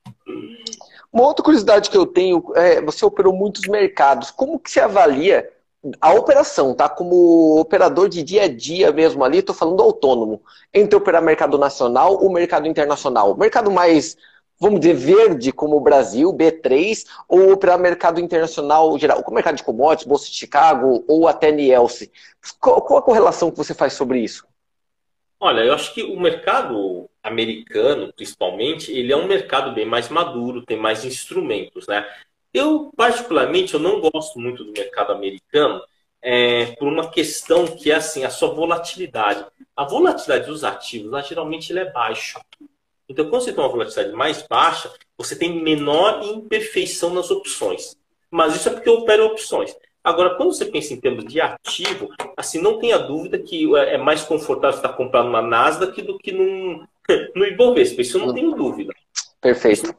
Uma 1.12 1.26
outra 1.26 1.44
curiosidade 1.44 1.90
que 1.90 1.96
eu 1.96 2.06
tenho 2.06 2.42
é, 2.54 2.80
você 2.80 3.04
operou 3.04 3.34
muitos 3.34 3.62
mercados. 3.68 4.30
Como 4.30 4.58
que 4.58 4.70
você 4.70 4.80
avalia 4.80 5.50
a 6.00 6.12
operação, 6.14 6.74
tá? 6.74 6.88
Como 6.88 7.58
operador 7.58 8.08
de 8.08 8.22
dia 8.22 8.44
a 8.44 8.48
dia 8.48 8.92
mesmo 8.92 9.24
ali, 9.24 9.38
estou 9.38 9.54
falando 9.54 9.82
autônomo, 9.82 10.42
entre 10.72 10.96
operar 10.96 11.22
mercado 11.22 11.58
nacional 11.58 12.22
ou 12.22 12.32
mercado 12.32 12.68
internacional. 12.68 13.36
Mercado 13.36 13.70
mais, 13.70 14.16
vamos 14.60 14.80
dizer, 14.80 14.94
verde, 14.94 15.50
como 15.50 15.76
o 15.76 15.80
Brasil, 15.80 16.32
B3, 16.32 17.04
ou 17.28 17.52
operar 17.52 17.78
mercado 17.78 18.20
internacional 18.20 18.96
geral, 18.98 19.22
como 19.22 19.34
mercado 19.34 19.56
de 19.56 19.64
commodities, 19.64 20.06
Bolsa 20.06 20.26
de 20.26 20.36
Chicago 20.36 21.04
ou 21.08 21.26
até 21.26 21.50
Nielsen. 21.50 22.08
Qual, 22.60 22.80
qual 22.82 23.00
a 23.00 23.02
correlação 23.02 23.50
que 23.50 23.56
você 23.56 23.74
faz 23.74 23.92
sobre 23.94 24.20
isso? 24.20 24.46
Olha, 25.40 25.62
eu 25.62 25.74
acho 25.74 25.92
que 25.92 26.04
o 26.04 26.20
mercado 26.20 27.10
americano, 27.20 28.12
principalmente, 28.12 28.92
ele 28.92 29.12
é 29.12 29.16
um 29.16 29.26
mercado 29.26 29.74
bem 29.74 29.84
mais 29.84 30.08
maduro, 30.08 30.64
tem 30.64 30.76
mais 30.76 31.04
instrumentos, 31.04 31.88
né? 31.88 32.06
Eu, 32.52 32.92
particularmente, 32.96 33.74
eu 33.74 33.80
não 33.80 34.00
gosto 34.00 34.38
muito 34.38 34.64
do 34.64 34.72
mercado 34.72 35.12
americano 35.12 35.82
é, 36.20 36.66
por 36.76 36.88
uma 36.88 37.10
questão 37.10 37.66
que 37.66 37.90
é 37.90 37.96
assim, 37.96 38.24
a 38.24 38.30
sua 38.30 38.52
volatilidade. 38.52 39.44
A 39.74 39.84
volatilidade 39.84 40.46
dos 40.46 40.62
ativos, 40.62 41.10
lá, 41.10 41.22
geralmente, 41.22 41.76
é 41.76 41.90
baixa. 41.90 42.40
Então, 43.08 43.28
quando 43.28 43.42
você 43.42 43.52
tem 43.52 43.62
uma 43.62 43.70
volatilidade 43.70 44.14
mais 44.14 44.42
baixa, 44.46 44.92
você 45.16 45.34
tem 45.34 45.62
menor 45.62 46.22
imperfeição 46.22 47.12
nas 47.12 47.30
opções. 47.30 47.96
Mas 48.30 48.54
isso 48.56 48.68
é 48.68 48.72
porque 48.72 48.88
eu 48.88 48.94
opero 48.94 49.26
opções. 49.26 49.74
Agora, 50.04 50.34
quando 50.34 50.52
você 50.52 50.64
pensa 50.64 50.92
em 50.92 51.00
termos 51.00 51.24
de 51.24 51.40
ativo, 51.40 52.08
assim, 52.36 52.60
não 52.60 52.78
tenha 52.78 52.98
dúvida 52.98 53.38
que 53.38 53.74
é 53.76 53.96
mais 53.96 54.22
confortável 54.24 54.76
estar 54.76 54.92
comprando 54.94 55.28
uma 55.28 55.40
Nasdaq 55.40 56.00
do 56.02 56.18
que 56.18 56.32
num, 56.32 56.84
no 57.34 57.46
Ibovespa. 57.46 58.02
Isso 58.02 58.18
eu 58.18 58.26
não 58.26 58.34
tenho 58.34 58.54
dúvida. 58.54 58.92
Perfeito. 59.40 59.94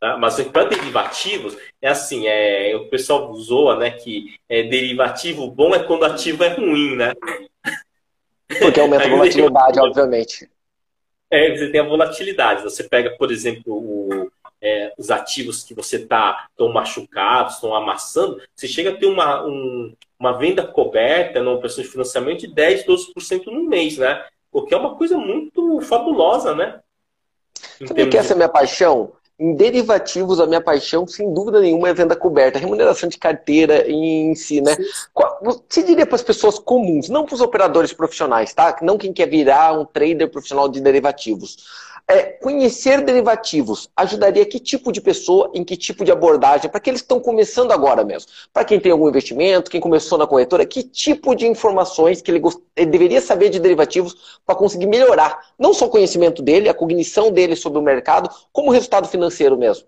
Tá? 0.00 0.16
Mas 0.16 0.40
para 0.44 0.64
derivativos, 0.64 1.56
é 1.80 1.88
assim, 1.88 2.26
é, 2.26 2.74
o 2.74 2.88
pessoal 2.88 3.34
zoa, 3.34 3.76
né, 3.76 3.90
que 3.90 4.34
é, 4.48 4.62
derivativo 4.62 5.50
bom 5.50 5.74
é 5.74 5.82
quando 5.82 6.04
ativo 6.04 6.42
é 6.42 6.48
ruim, 6.48 6.96
né? 6.96 7.12
Porque 8.58 8.80
aumenta 8.80 9.04
a 9.04 9.08
volatilidade, 9.08 9.78
obviamente. 9.78 10.50
É, 11.30 11.54
você 11.54 11.70
tem 11.70 11.80
a 11.80 11.84
volatilidade. 11.84 12.62
Você 12.62 12.82
pega, 12.82 13.10
por 13.10 13.30
exemplo, 13.30 13.74
o, 13.74 14.32
é, 14.60 14.92
os 14.98 15.10
ativos 15.10 15.62
que 15.62 15.74
você 15.74 15.96
está 15.96 16.48
tão 16.56 16.72
machucados, 16.72 17.54
estão 17.54 17.74
amassando, 17.74 18.40
você 18.54 18.66
chega 18.66 18.90
a 18.90 18.96
ter 18.96 19.06
uma, 19.06 19.44
um, 19.46 19.94
uma 20.18 20.32
venda 20.32 20.66
coberta 20.66 21.40
numa 21.40 21.56
operação 21.56 21.84
de 21.84 21.90
financiamento 21.90 22.40
de 22.40 22.48
10, 22.48 22.86
12% 22.86 23.46
no 23.46 23.64
mês, 23.64 23.98
né? 23.98 24.24
O 24.50 24.62
que 24.62 24.74
é 24.74 24.76
uma 24.76 24.96
coisa 24.96 25.16
muito 25.16 25.80
fabulosa, 25.82 26.54
né? 26.54 26.80
Sabe 27.86 28.08
que 28.08 28.16
essa 28.16 28.32
é 28.32 28.34
a 28.34 28.36
minha 28.36 28.48
paixão? 28.48 29.12
Em 29.40 29.54
derivativos, 29.54 30.38
a 30.38 30.46
minha 30.46 30.60
paixão, 30.60 31.06
sem 31.06 31.32
dúvida 31.32 31.62
nenhuma, 31.62 31.88
é 31.88 31.94
venda 31.94 32.14
coberta, 32.14 32.58
remuneração 32.58 33.08
de 33.08 33.16
carteira 33.16 33.90
em 33.90 34.34
si, 34.34 34.60
né? 34.60 34.76
Você 35.42 35.82
diria 35.82 36.04
para 36.04 36.16
as 36.16 36.22
pessoas 36.22 36.58
comuns, 36.58 37.08
não 37.08 37.24
para 37.24 37.36
os 37.36 37.40
operadores 37.40 37.90
profissionais, 37.90 38.52
tá? 38.52 38.76
Não 38.82 38.98
quem 38.98 39.14
quer 39.14 39.30
virar 39.30 39.72
um 39.72 39.86
trader 39.86 40.30
profissional 40.30 40.68
de 40.68 40.78
derivativos 40.78 41.56
é, 42.10 42.24
conhecer 42.24 43.02
derivativos 43.02 43.88
ajudaria 43.96 44.44
que 44.44 44.58
tipo 44.58 44.90
de 44.90 45.00
pessoa, 45.00 45.50
em 45.54 45.62
que 45.62 45.76
tipo 45.76 46.04
de 46.04 46.10
abordagem, 46.10 46.68
para 46.68 46.78
aqueles 46.78 47.00
que 47.00 47.04
estão 47.04 47.20
começando 47.20 47.70
agora 47.70 48.04
mesmo? 48.04 48.30
Para 48.52 48.64
quem 48.64 48.80
tem 48.80 48.90
algum 48.90 49.08
investimento, 49.08 49.70
quem 49.70 49.80
começou 49.80 50.18
na 50.18 50.26
corretora, 50.26 50.66
que 50.66 50.82
tipo 50.82 51.36
de 51.36 51.46
informações 51.46 52.20
que 52.20 52.30
ele, 52.30 52.42
ele 52.74 52.90
deveria 52.90 53.20
saber 53.20 53.48
de 53.48 53.60
derivativos 53.60 54.40
para 54.44 54.56
conseguir 54.56 54.86
melhorar 54.86 55.38
não 55.56 55.72
só 55.72 55.86
o 55.86 55.90
conhecimento 55.90 56.42
dele, 56.42 56.68
a 56.68 56.74
cognição 56.74 57.30
dele 57.30 57.54
sobre 57.54 57.78
o 57.78 57.82
mercado, 57.82 58.28
como 58.52 58.70
o 58.70 58.72
resultado 58.72 59.06
financeiro 59.06 59.56
mesmo? 59.56 59.86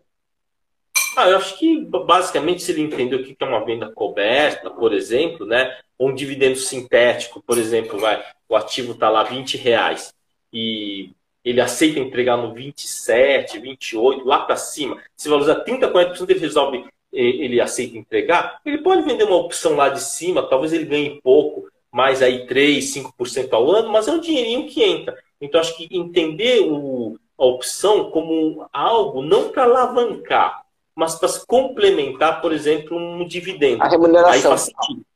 Ah, 1.17 1.29
eu 1.29 1.37
acho 1.37 1.59
que 1.59 1.81
basicamente 1.85 2.63
se 2.63 2.71
ele 2.71 2.83
entender 2.83 3.17
o 3.17 3.25
que 3.25 3.37
é 3.39 3.45
uma 3.45 3.65
venda 3.65 3.91
coberta, 3.91 4.71
por 4.71 4.95
exemplo, 4.95 5.45
né, 5.45 5.77
ou 5.99 6.09
um 6.09 6.15
dividendo 6.15 6.57
sintético, 6.57 7.43
por 7.43 7.59
exemplo, 7.59 7.99
vai, 7.99 8.23
o 8.49 8.57
ativo 8.57 8.93
está 8.93 9.11
lá 9.11 9.25
20 9.25 9.57
reais 9.57 10.15
e 10.53 11.11
ele 11.45 11.61
aceita 11.61 11.99
entregar 11.99 12.37
no 12.37 12.53
27, 12.53 13.59
28, 13.59 14.25
lá 14.25 14.41
para 14.41 14.57
cima, 14.57 14.99
se 15.17 15.29
valorizar 15.29 15.57
30, 15.57 15.93
40%, 15.93 16.31
ele 16.31 16.39
resolve, 16.39 16.85
ele 17.13 17.61
aceita 17.61 17.99
entregar, 17.99 18.61
ele 18.65 18.79
pode 18.79 19.03
vender 19.03 19.25
uma 19.25 19.37
opção 19.37 19.75
lá 19.75 19.89
de 19.89 20.01
cima, 20.01 20.49
talvez 20.49 20.73
ele 20.73 20.85
ganhe 20.85 21.21
pouco, 21.23 21.69
mais 21.91 22.23
aí 22.23 22.47
3, 22.47 22.85
5% 22.85 23.53
ao 23.53 23.71
ano, 23.71 23.91
mas 23.91 24.09
é 24.09 24.13
um 24.13 24.21
dinheirinho 24.21 24.67
que 24.67 24.83
entra. 24.83 25.17
Então, 25.41 25.61
acho 25.61 25.77
que 25.77 25.89
entender 25.91 26.61
o, 26.61 27.19
a 27.37 27.45
opção 27.45 28.11
como 28.11 28.67
algo 28.73 29.21
não 29.21 29.49
para 29.51 29.65
alavancar, 29.65 30.65
mas 30.95 31.17
para 31.17 31.29
complementar, 31.47 32.41
por 32.41 32.53
exemplo, 32.53 32.97
um 32.97 33.27
dividendo. 33.27 33.83
A 33.83 33.89
remuneração. 33.89 34.33
Aí 34.33 34.41
faz 34.41 34.61
sentido. 34.63 35.07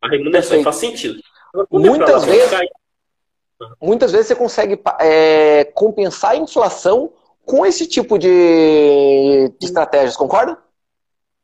A 0.00 0.08
remuneração 0.08 0.62
faz 0.62 0.76
sentido. 0.76 1.22
Muitas 1.70 2.24
vezes 2.24 2.52
muitas 3.80 4.12
vezes 4.12 4.28
você 4.28 4.36
consegue 4.36 4.80
é, 5.00 5.64
compensar 5.74 6.32
a 6.32 6.36
inflação 6.36 7.12
com 7.44 7.66
esse 7.66 7.86
tipo 7.86 8.18
de, 8.18 9.48
de 9.58 9.66
estratégias, 9.66 10.16
concorda? 10.16 10.58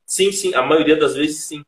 Sim, 0.07 0.33
sim, 0.33 0.55
a 0.55 0.63
maioria 0.63 0.97
das 0.97 1.15
vezes 1.15 1.45
sim. 1.45 1.63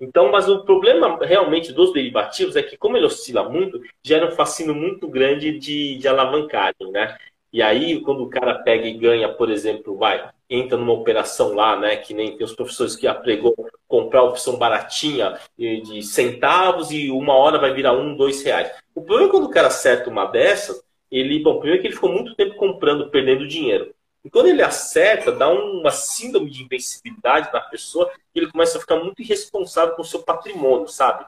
Então, 0.00 0.30
mas 0.30 0.48
o 0.48 0.64
problema 0.64 1.18
realmente 1.22 1.72
dos 1.72 1.92
derivativos 1.92 2.56
é 2.56 2.62
que, 2.62 2.76
como 2.76 2.96
ele 2.96 3.06
oscila 3.06 3.48
muito, 3.48 3.80
gera 4.02 4.26
um 4.26 4.32
fascínio 4.32 4.74
muito 4.74 5.06
grande 5.08 5.58
de, 5.58 5.96
de 5.96 6.08
alavancagem, 6.08 6.90
né? 6.90 7.16
E 7.52 7.62
aí, 7.62 8.00
quando 8.00 8.24
o 8.24 8.28
cara 8.28 8.54
pega 8.54 8.84
e 8.84 8.98
ganha, 8.98 9.32
por 9.32 9.48
exemplo, 9.48 9.96
vai, 9.96 10.28
entra 10.50 10.76
numa 10.76 10.92
operação 10.92 11.54
lá, 11.54 11.78
né? 11.78 11.96
Que 11.96 12.12
nem 12.12 12.36
tem 12.36 12.44
os 12.44 12.52
professores 12.52 12.96
que 12.96 13.06
apregou 13.06 13.54
comprar 13.86 14.24
opção 14.24 14.58
baratinha 14.58 15.38
de 15.56 16.02
centavos 16.02 16.90
e 16.90 17.12
uma 17.12 17.34
hora 17.34 17.60
vai 17.60 17.72
virar 17.72 17.92
um, 17.92 18.16
dois 18.16 18.42
reais. 18.42 18.72
O 18.94 19.02
problema 19.02 19.28
é 19.28 19.30
quando 19.30 19.46
o 19.46 19.50
cara 19.50 19.68
acerta 19.68 20.08
uma 20.08 20.26
dessas, 20.26 20.82
ele, 21.10 21.42
bom, 21.42 21.58
primeiro 21.58 21.80
que 21.80 21.88
ele 21.88 21.94
ficou 21.94 22.12
muito 22.12 22.34
tempo 22.34 22.56
comprando, 22.56 23.10
perdendo 23.10 23.46
dinheiro. 23.46 23.94
E 24.24 24.30
quando 24.30 24.46
ele 24.46 24.62
acerta, 24.62 25.30
dá 25.30 25.48
uma 25.48 25.90
síndrome 25.90 26.50
de 26.50 26.62
invencibilidade 26.62 27.52
na 27.52 27.60
pessoa 27.60 28.10
e 28.34 28.38
ele 28.38 28.50
começa 28.50 28.78
a 28.78 28.80
ficar 28.80 28.96
muito 28.96 29.20
irresponsável 29.20 29.94
com 29.94 30.02
o 30.02 30.04
seu 30.04 30.22
patrimônio, 30.22 30.88
sabe? 30.88 31.26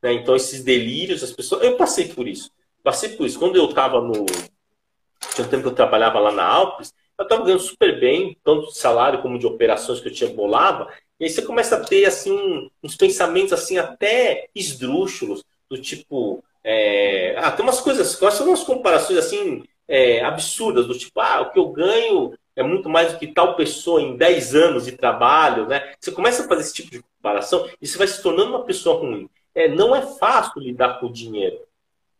Né? 0.00 0.12
Então, 0.12 0.36
esses 0.36 0.62
delírios, 0.62 1.22
as 1.24 1.32
pessoas. 1.32 1.62
Eu 1.62 1.76
passei 1.76 2.08
por 2.08 2.28
isso. 2.28 2.50
Passei 2.82 3.10
por 3.10 3.26
isso. 3.26 3.38
Quando 3.38 3.56
eu 3.56 3.68
estava 3.68 4.00
no. 4.00 4.24
Tinha 5.34 5.46
um 5.46 5.50
tempo 5.50 5.64
que 5.64 5.68
eu 5.68 5.74
trabalhava 5.74 6.20
lá 6.20 6.30
na 6.30 6.44
Alpes, 6.44 6.94
eu 7.18 7.24
estava 7.24 7.42
ganhando 7.42 7.62
super 7.62 7.98
bem, 7.98 8.36
tanto 8.44 8.68
de 8.68 8.78
salário 8.78 9.20
como 9.20 9.38
de 9.38 9.46
operações 9.46 9.98
que 9.98 10.08
eu 10.08 10.12
tinha 10.12 10.30
bolava. 10.30 10.92
E 11.18 11.24
aí 11.24 11.30
você 11.30 11.42
começa 11.42 11.76
a 11.76 11.84
ter 11.84 12.04
assim 12.04 12.70
uns 12.82 12.94
pensamentos 12.94 13.52
assim 13.52 13.78
até 13.78 14.48
esdrúxulos, 14.54 15.42
do 15.68 15.80
tipo, 15.80 16.44
é... 16.66 17.36
ah, 17.38 17.50
tem 17.52 17.64
umas 17.64 17.80
coisas, 17.80 18.08
são 18.08 18.48
umas 18.48 18.64
comparações 18.64 19.18
assim 19.18 19.62
é, 19.88 20.20
absurdas, 20.22 20.86
do 20.86 20.98
tipo, 20.98 21.20
ah, 21.20 21.42
o 21.42 21.50
que 21.50 21.58
eu 21.58 21.68
ganho 21.68 22.32
é 22.56 22.62
muito 22.62 22.88
mais 22.88 23.12
do 23.12 23.18
que 23.18 23.26
tal 23.28 23.54
pessoa 23.54 24.00
em 24.00 24.16
10 24.16 24.54
anos 24.54 24.86
de 24.86 24.92
trabalho, 24.92 25.66
né? 25.66 25.92
Você 26.00 26.10
começa 26.10 26.42
a 26.42 26.48
fazer 26.48 26.62
esse 26.62 26.74
tipo 26.74 26.90
de 26.90 27.02
comparação 27.02 27.68
e 27.80 27.86
você 27.86 27.98
vai 27.98 28.06
se 28.06 28.22
tornando 28.22 28.50
uma 28.50 28.64
pessoa 28.64 28.98
ruim. 28.98 29.28
É, 29.54 29.68
não 29.68 29.94
é 29.94 30.02
fácil 30.02 30.60
lidar 30.60 30.98
com 30.98 31.06
o 31.06 31.12
dinheiro. 31.12 31.58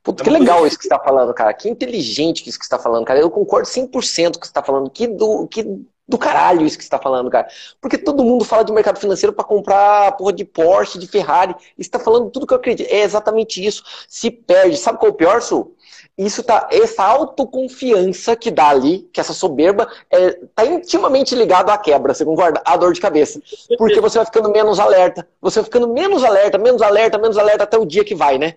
Puta, 0.03 0.22
que 0.22 0.30
legal 0.30 0.66
isso 0.66 0.76
que 0.76 0.84
você 0.84 0.94
está 0.94 1.03
falando, 1.03 1.34
cara. 1.34 1.53
Que 1.53 1.68
inteligente 1.68 2.49
isso 2.49 2.59
que 2.59 2.64
você 2.64 2.74
está 2.74 2.78
falando, 2.78 3.05
cara. 3.05 3.18
Eu 3.18 3.30
concordo 3.30 3.66
100% 3.66 3.90
com 3.90 3.99
o 3.99 4.40
que 4.40 4.47
você 4.47 4.51
está 4.51 4.62
falando. 4.62 4.88
Que 4.88 5.09
do, 5.09 5.49
que 5.49 5.64
do 6.09 6.16
caralho 6.16 6.64
isso 6.64 6.76
que 6.76 6.84
você 6.84 6.86
está 6.86 6.98
falando, 6.98 7.30
cara. 7.30 7.48
Porque 7.80 7.98
todo 7.98 8.24
mundo 8.24 8.44
fala 8.44 8.64
de 8.64 8.72
mercado 8.72 8.98
financeiro 8.98 9.32
para 9.32 9.44
comprar 9.44 10.12
porra 10.12 10.32
de 10.32 10.44
Porsche, 10.44 10.98
de 10.98 11.07
Ferrari. 11.07 11.54
Está 11.76 11.98
falando 11.98 12.30
tudo 12.30 12.46
que 12.46 12.54
eu 12.54 12.59
acredito. 12.59 12.88
É 12.88 13.02
exatamente 13.02 13.64
isso. 13.64 13.82
Se 14.09 14.30
perde. 14.30 14.76
Sabe 14.76 14.98
qual 14.98 15.11
é 15.11 15.12
o 15.12 15.16
pior, 15.16 15.42
Sul? 15.42 15.76
Isso 16.16 16.42
tá, 16.42 16.68
essa 16.70 17.04
autoconfiança 17.04 18.34
que 18.34 18.50
dá 18.50 18.68
ali, 18.68 19.07
que 19.12 19.20
essa 19.20 19.34
soberba, 19.34 19.86
é, 20.11 20.32
tá 20.54 20.64
intimamente 20.64 21.34
ligado 21.34 21.68
à 21.68 21.76
quebra, 21.76 22.14
você 22.14 22.24
concorda? 22.24 22.62
À 22.64 22.74
dor 22.76 22.94
de 22.94 23.00
cabeça. 23.00 23.40
Porque 23.76 24.00
você 24.00 24.16
vai 24.16 24.24
ficando 24.24 24.50
menos 24.50 24.78
alerta. 24.78 25.28
Você 25.42 25.61
vai 25.61 25.64
ficando 25.64 25.92
menos 25.92 26.24
alerta, 26.24 26.57
menos 26.57 26.80
alerta, 26.80 27.18
menos 27.18 27.36
alerta 27.36 27.64
até 27.64 27.76
o 27.76 27.84
dia 27.84 28.02
que 28.02 28.14
vai, 28.14 28.38
né? 28.38 28.57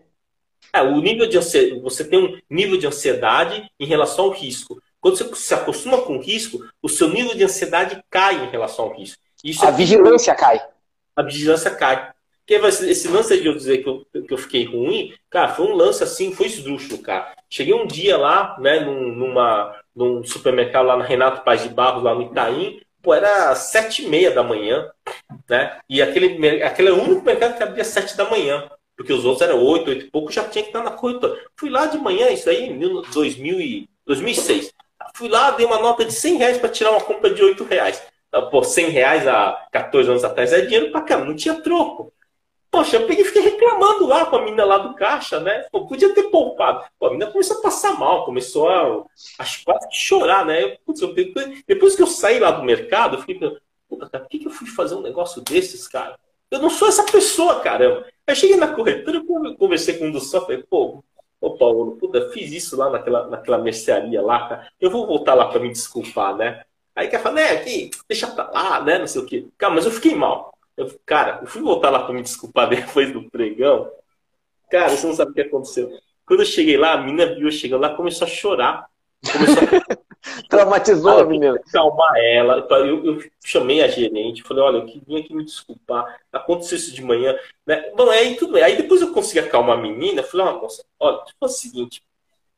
É, 0.71 0.81
o 0.81 1.01
nível 1.01 1.27
de 1.27 1.37
você 1.81 2.05
tem 2.05 2.19
um 2.23 2.37
nível 2.49 2.77
de 2.77 2.85
ansiedade 2.85 3.69
em 3.79 3.85
relação 3.85 4.25
ao 4.25 4.31
risco. 4.31 4.79
Quando 5.01 5.17
você 5.17 5.35
se 5.35 5.53
acostuma 5.53 5.99
com 5.99 6.17
o 6.17 6.21
risco, 6.21 6.59
o 6.81 6.89
seu 6.89 7.09
nível 7.09 7.35
de 7.35 7.43
ansiedade 7.43 8.03
cai 8.09 8.43
em 8.43 8.49
relação 8.49 8.85
ao 8.85 8.97
risco. 8.97 9.21
Isso 9.43 9.65
a 9.65 9.69
é 9.69 9.71
vigilância 9.71 10.35
cai. 10.35 10.61
A 11.15 11.23
vigilância 11.23 11.71
cai. 11.71 12.11
Porque 12.45 12.55
esse 12.85 13.07
lance 13.07 13.39
de 13.39 13.47
eu 13.47 13.55
dizer 13.55 13.83
que 13.83 13.89
eu, 13.89 14.05
que 14.23 14.33
eu 14.33 14.37
fiquei 14.37 14.65
ruim, 14.65 15.13
cara, 15.29 15.49
foi 15.49 15.67
um 15.67 15.75
lance 15.75 16.03
assim, 16.03 16.33
foi 16.33 16.47
esdrúxulo, 16.47 17.01
cara. 17.01 17.33
Cheguei 17.49 17.73
um 17.73 17.85
dia 17.85 18.17
lá, 18.17 18.57
né, 18.59 18.79
num, 18.79 19.15
numa, 19.15 19.75
num 19.95 20.23
supermercado 20.23 20.87
lá 20.87 20.97
na 20.97 21.05
Renato 21.05 21.43
Paz 21.43 21.61
de 21.61 21.69
Barros, 21.69 22.03
lá 22.03 22.15
no 22.15 22.23
Itaim, 22.23 22.81
pô, 23.03 23.13
era 23.13 23.53
sete 23.55 24.03
e 24.03 24.09
meia 24.09 24.31
da 24.31 24.43
manhã, 24.43 24.89
né? 25.47 25.79
E 25.87 26.01
aquele, 26.01 26.63
aquele 26.63 26.89
é 26.89 26.91
o 26.91 27.03
único 27.03 27.23
mercado 27.23 27.55
que 27.55 27.63
abria 27.63 27.83
sete 27.83 28.17
da 28.17 28.29
manhã 28.29 28.67
porque 28.99 29.13
os 29.13 29.23
outros 29.23 29.47
eram 29.47 29.63
oito, 29.63 29.89
oito 29.91 30.07
e 30.07 30.11
pouco, 30.11 30.29
já 30.29 30.43
tinha 30.43 30.61
que 30.61 30.71
estar 30.71 30.83
na 30.83 30.91
corretora. 30.91 31.41
Fui 31.55 31.69
lá 31.69 31.85
de 31.85 31.97
manhã, 31.97 32.29
isso 32.31 32.49
aí 32.49 32.65
em 32.65 32.77
2000 32.77 33.61
e, 33.61 33.89
2006. 34.05 34.73
Fui 35.13 35.29
lá, 35.29 35.51
dei 35.51 35.65
uma 35.65 35.79
nota 35.79 36.05
de 36.05 36.13
100 36.13 36.37
reais 36.37 36.57
para 36.57 36.69
tirar 36.69 36.91
uma 36.91 37.01
compra 37.01 37.33
de 37.33 37.43
8 37.43 37.63
reais. 37.63 38.01
Ah, 38.31 38.43
pô, 38.43 38.63
100 38.63 38.89
reais 38.89 39.27
há 39.27 39.67
14 39.71 40.09
anos 40.09 40.23
atrás 40.23 40.53
é 40.53 40.61
dinheiro 40.61 40.91
pra 40.91 41.01
caramba, 41.01 41.29
não 41.29 41.35
tinha 41.35 41.61
troco. 41.61 42.13
Poxa, 42.71 42.97
eu 42.97 43.07
peguei 43.07 43.25
fiquei 43.25 43.41
reclamando 43.41 44.05
lá 44.05 44.27
com 44.27 44.35
a 44.35 44.41
menina 44.43 44.63
lá 44.63 44.77
do 44.77 44.93
caixa, 44.93 45.39
né? 45.39 45.65
Pô, 45.71 45.87
podia 45.87 46.13
ter 46.13 46.29
poupado. 46.29 46.85
Pô, 46.99 47.07
a 47.07 47.11
menina 47.11 47.31
começou 47.31 47.57
a 47.57 47.61
passar 47.61 47.97
mal, 47.97 48.25
começou 48.25 48.69
a, 48.69 49.05
acho 49.39 49.65
quase 49.65 49.87
chorar, 49.91 50.45
né? 50.45 50.63
Eu, 50.63 50.77
putz, 50.85 51.01
eu, 51.01 51.13
depois 51.67 51.95
que 51.95 52.03
eu 52.03 52.07
saí 52.07 52.39
lá 52.39 52.51
do 52.51 52.63
mercado, 52.63 53.15
eu 53.15 53.21
fiquei 53.21 53.39
pensando, 53.39 53.59
por 53.87 54.27
que, 54.27 54.39
que 54.39 54.47
eu 54.47 54.51
fui 54.51 54.67
fazer 54.67 54.93
um 54.93 55.01
negócio 55.01 55.41
desses, 55.41 55.87
cara? 55.87 56.19
Eu 56.51 56.59
não 56.59 56.69
sou 56.69 56.87
essa 56.87 57.03
pessoa, 57.03 57.59
caramba. 57.59 58.05
Aí 58.27 58.35
cheguei 58.35 58.55
na 58.55 58.67
corretora, 58.67 59.17
eu 59.17 59.55
conversei 59.55 59.97
com 59.97 60.05
um 60.05 60.11
dos 60.11 60.29
sócios, 60.29 60.45
falei, 60.45 60.63
pô, 60.63 61.03
ô 61.41 61.57
Paulo, 61.57 61.95
puta, 61.97 62.29
fiz 62.31 62.51
isso 62.51 62.77
lá 62.77 62.89
naquela, 62.89 63.27
naquela 63.27 63.57
mercearia 63.57 64.21
lá. 64.21 64.67
Eu 64.79 64.89
vou 64.89 65.07
voltar 65.07 65.33
lá 65.33 65.47
para 65.47 65.59
me 65.59 65.69
desculpar, 65.69 66.35
né? 66.35 66.63
Aí 66.95 67.07
quer 67.07 67.21
falar, 67.21 67.35
né, 67.35 67.51
aqui, 67.51 67.91
deixa 68.07 68.27
pra 68.27 68.49
lá, 68.51 68.83
né, 68.83 68.99
não 68.99 69.07
sei 69.07 69.21
o 69.21 69.25
quê. 69.25 69.47
Cara, 69.57 69.73
mas 69.73 69.85
eu 69.85 69.91
fiquei 69.91 70.15
mal. 70.15 70.53
Eu, 70.75 70.89
cara, 71.05 71.39
eu 71.41 71.47
fui 71.47 71.61
voltar 71.61 71.89
lá 71.89 72.03
para 72.03 72.13
me 72.13 72.21
desculpar 72.21 72.67
depois 72.69 73.11
do 73.13 73.29
pregão. 73.29 73.89
Cara, 74.69 74.89
você 74.89 75.07
não 75.07 75.13
sabe 75.13 75.31
o 75.31 75.33
que 75.33 75.41
aconteceu. 75.41 75.89
Quando 76.25 76.41
eu 76.41 76.45
cheguei 76.45 76.77
lá, 76.77 76.93
a 76.93 76.97
menina 76.97 77.33
viu 77.33 77.47
eu 77.47 77.51
chegando 77.51 77.81
lá, 77.81 77.95
começou 77.95 78.27
a 78.27 78.29
chorar. 78.29 78.87
Começou 79.31 79.63
a... 79.63 79.88
Traumatizou 80.49 81.19
a 81.19 81.25
menina. 81.25 81.61
Calmar 81.71 82.17
ela. 82.17 82.67
Eu, 82.71 83.05
eu, 83.05 83.23
chamei 83.45 83.83
a 83.83 83.87
gerente, 83.87 84.41
falei, 84.41 84.63
olha, 84.63 84.77
eu 84.77 84.85
queria 84.85 85.23
que 85.23 85.33
me 85.33 85.45
desculpar. 85.45 86.19
Aconteceu 86.33 86.75
isso 86.75 86.93
de 86.93 87.03
manhã. 87.03 87.37
Né? 87.67 87.91
Bom, 87.95 88.09
aí 88.09 88.35
tudo 88.35 88.53
bem. 88.53 88.63
Aí 88.63 88.75
depois 88.75 88.99
eu 88.99 89.13
consegui 89.13 89.39
acalmar 89.39 89.77
a 89.77 89.81
menina. 89.81 90.23
Falei, 90.23 90.47
ó, 90.47 90.59
moça, 90.59 90.83
olha, 90.99 91.23
tipo 91.23 91.37
é 91.39 91.45
o 91.45 91.49
seguinte. 91.49 92.01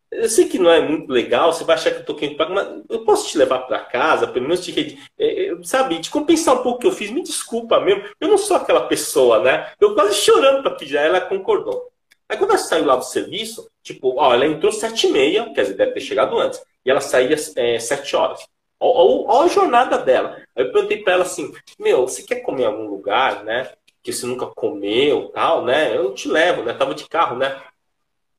Eu 0.10 0.30
sei 0.30 0.48
que 0.48 0.58
não 0.58 0.70
é 0.70 0.82
muito 0.82 1.10
legal, 1.12 1.54
você 1.54 1.64
vai 1.64 1.76
achar 1.76 1.92
que 1.92 2.00
eu 2.00 2.06
tô 2.06 2.16
querendo 2.16 2.36
pagar, 2.36 2.54
mas 2.54 2.84
eu 2.90 3.06
posso 3.06 3.30
te 3.30 3.38
levar 3.38 3.60
para 3.60 3.80
casa, 3.80 4.28
pelo 4.28 4.46
menos 4.46 4.60
te, 4.60 5.00
é, 5.18 5.52
sabe, 5.64 6.02
te 6.02 6.10
compensar 6.10 6.56
um 6.56 6.64
pouco 6.64 6.78
o 6.78 6.82
que 6.82 6.88
eu 6.88 6.92
fiz. 6.92 7.10
Me 7.10 7.24
desculpa 7.24 7.80
mesmo, 7.80 8.04
eu 8.20 8.28
não 8.28 8.38
sou 8.38 8.58
aquela 8.58 8.88
pessoa, 8.88 9.40
né? 9.40 9.72
Eu 9.80 9.96
quase 9.96 10.16
chorando 10.16 10.64
para 10.64 10.76
pedir, 10.76 10.98
ela 10.98 11.22
concordou. 11.22 11.91
Aí 12.32 12.38
quando 12.38 12.52
ela 12.52 12.60
saiu 12.60 12.86
lá 12.86 12.96
do 12.96 13.04
serviço, 13.04 13.70
tipo, 13.84 14.16
ó, 14.18 14.34
ela 14.34 14.46
entrou 14.46 14.72
sete 14.72 15.06
e 15.06 15.12
meia, 15.12 15.54
quer 15.54 15.64
dizer, 15.64 15.74
deve 15.74 15.92
ter 15.92 16.00
chegado 16.00 16.40
antes, 16.40 16.64
e 16.86 16.90
ela 16.90 17.02
saía 17.02 17.36
é, 17.58 17.78
sete 17.78 18.16
horas. 18.16 18.48
Olha 18.80 19.44
a 19.44 19.48
jornada 19.50 19.98
dela. 19.98 20.42
Aí 20.56 20.64
eu 20.64 20.72
perguntei 20.72 21.04
para 21.04 21.12
ela 21.12 21.24
assim, 21.24 21.52
meu, 21.78 22.08
você 22.08 22.24
quer 22.24 22.38
comer 22.38 22.64
em 22.64 22.68
algum 22.68 22.88
lugar, 22.88 23.44
né? 23.44 23.74
Que 24.02 24.14
você 24.14 24.26
nunca 24.26 24.48
comeu, 24.48 25.28
tal, 25.34 25.66
né? 25.66 25.94
Eu 25.94 26.14
te 26.14 26.30
levo, 26.30 26.64
né? 26.64 26.74
Tava 26.74 26.96
de 26.96 27.06
carro, 27.10 27.36
né? 27.36 27.62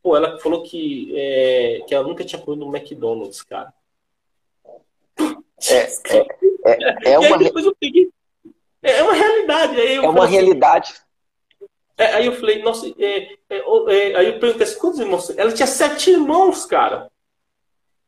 Pô, 0.02 0.16
ela 0.16 0.38
falou 0.40 0.62
que, 0.62 1.12
é, 1.14 1.84
que 1.86 1.94
ela 1.94 2.08
nunca 2.08 2.24
tinha 2.24 2.40
comido 2.40 2.64
no 2.64 2.74
McDonald's, 2.74 3.42
cara. 3.42 3.74
É, 5.68 5.76
é, 5.76 6.26
é, 6.64 7.12
é 7.12 7.18
uma... 7.20 7.36
depois 7.36 7.66
eu 7.66 7.76
peguei... 7.78 8.08
É 8.82 9.02
uma 9.02 9.12
realidade. 9.12 9.80
é 9.80 10.00
uma 10.00 10.26
realidade. 10.26 10.94
É, 10.94 11.11
aí 11.98 12.26
eu 12.26 12.32
falei, 12.34 12.62
nossa, 12.62 12.86
é, 12.98 13.34
é, 13.50 13.58
é, 13.58 14.16
aí 14.16 14.26
eu 14.26 14.38
perguntei 14.38 14.66
assim, 14.66 14.78
quantos 14.78 15.00
irmãos? 15.00 15.30
Ela 15.36 15.52
tinha 15.52 15.66
sete 15.66 16.10
irmãos, 16.10 16.64
cara. 16.64 17.10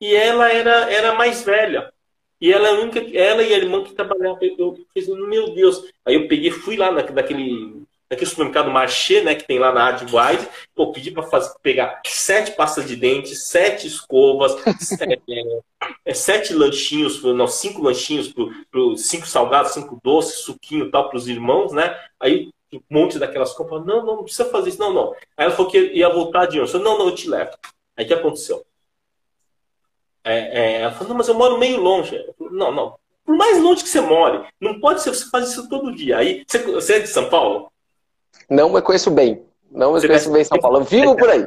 E 0.01 0.15
ela 0.15 0.51
era, 0.53 0.91
era 0.93 1.15
mais 1.15 1.43
velha. 1.43 1.93
E 2.41 2.53
ela, 2.53 2.69
é 2.69 2.73
única, 2.73 2.99
ela 3.17 3.43
e 3.43 3.55
a 3.55 3.57
irmã 3.57 3.83
que 3.83 3.95
trabalhavam. 3.95 4.39
Eu 4.59 4.79
fiz, 4.93 5.09
meu 5.09 5.55
Deus. 5.55 5.83
Aí 6.05 6.15
eu 6.15 6.29
peguei, 6.29 6.51
fui 6.51 6.77
lá 6.77 6.91
na, 6.91 7.03
naquele, 7.03 7.83
naquele 8.11 8.29
supermercado 8.29 8.71
Marché, 8.71 9.23
né, 9.23 9.35
que 9.35 9.47
tem 9.47 9.59
lá 9.59 9.73
na 9.73 9.89
Adwise. 9.89 10.49
Pô, 10.75 10.93
pedi 10.93 11.11
para 11.11 11.27
pegar 11.63 12.01
sete 12.07 12.53
pastas 12.53 12.87
de 12.87 12.97
dente, 12.97 13.35
sete 13.35 13.87
escovas, 13.87 14.57
sete, 14.79 15.23
é, 16.05 16.15
sete 16.15 16.53
lanchinhos, 16.53 17.23
não, 17.23 17.47
cinco 17.47 17.83
lanchinhos, 17.83 18.33
pro, 18.33 18.53
pro, 18.71 18.97
cinco 18.97 19.27
salgados, 19.27 19.73
cinco 19.73 19.99
doces, 20.03 20.41
suquinho 20.41 20.91
tal 20.91 21.09
para 21.09 21.17
os 21.19 21.29
irmãos, 21.29 21.73
né? 21.73 21.97
Aí 22.21 22.51
um 22.77 22.83
monte 22.91 23.19
daquelas 23.19 23.53
compras. 23.53 23.85
Não, 23.85 24.05
não, 24.05 24.17
não 24.17 24.25
precisa 24.25 24.49
fazer 24.51 24.71
isso. 24.71 24.81
Não, 24.81 24.93
não. 24.93 25.13
Aí 25.37 25.47
ela 25.47 25.51
falou 25.51 25.71
que 25.71 25.79
ia 25.79 26.09
voltar 26.09 26.47
de 26.47 26.61
onde? 26.61 26.73
não, 26.75 26.99
não, 26.99 27.09
eu 27.09 27.15
te 27.15 27.29
levo. 27.29 27.53
Aí 27.97 28.05
o 28.05 28.09
que 28.09 28.15
aconteceu? 28.15 28.65
É, 30.23 30.37
é, 30.37 30.81
ela 30.81 30.93
falou, 30.93 31.09
não, 31.11 31.17
mas 31.17 31.29
eu 31.29 31.35
moro 31.35 31.59
meio 31.59 31.79
longe. 31.81 32.17
Falei, 32.39 32.53
não, 32.53 32.73
não. 32.73 32.99
Por 33.25 33.37
mais 33.37 33.63
longe 33.63 33.83
que 33.83 33.89
você 33.89 34.01
more, 34.01 34.47
não 34.61 34.81
pode 34.81 35.03
ser 35.03 35.11
você 35.11 35.29
faz 35.31 35.51
isso 35.51 35.69
todo 35.69 35.95
dia. 35.95 36.19
Aí, 36.19 36.45
você, 36.47 36.59
você 36.59 36.95
é 36.95 37.01
de 37.01 37.09
São 37.09 37.29
Paulo? 37.29 37.71
Não, 38.49 38.69
mas 38.69 38.83
conheço 38.83 39.11
bem. 39.11 39.45
Não, 39.71 39.93
mas 39.93 40.05
conheço 40.05 40.31
bem 40.31 40.45
São 40.45 40.59
Paulo. 40.59 40.79
Eu 40.79 40.85
vivo 40.85 41.17
por 41.17 41.29
aí. 41.29 41.47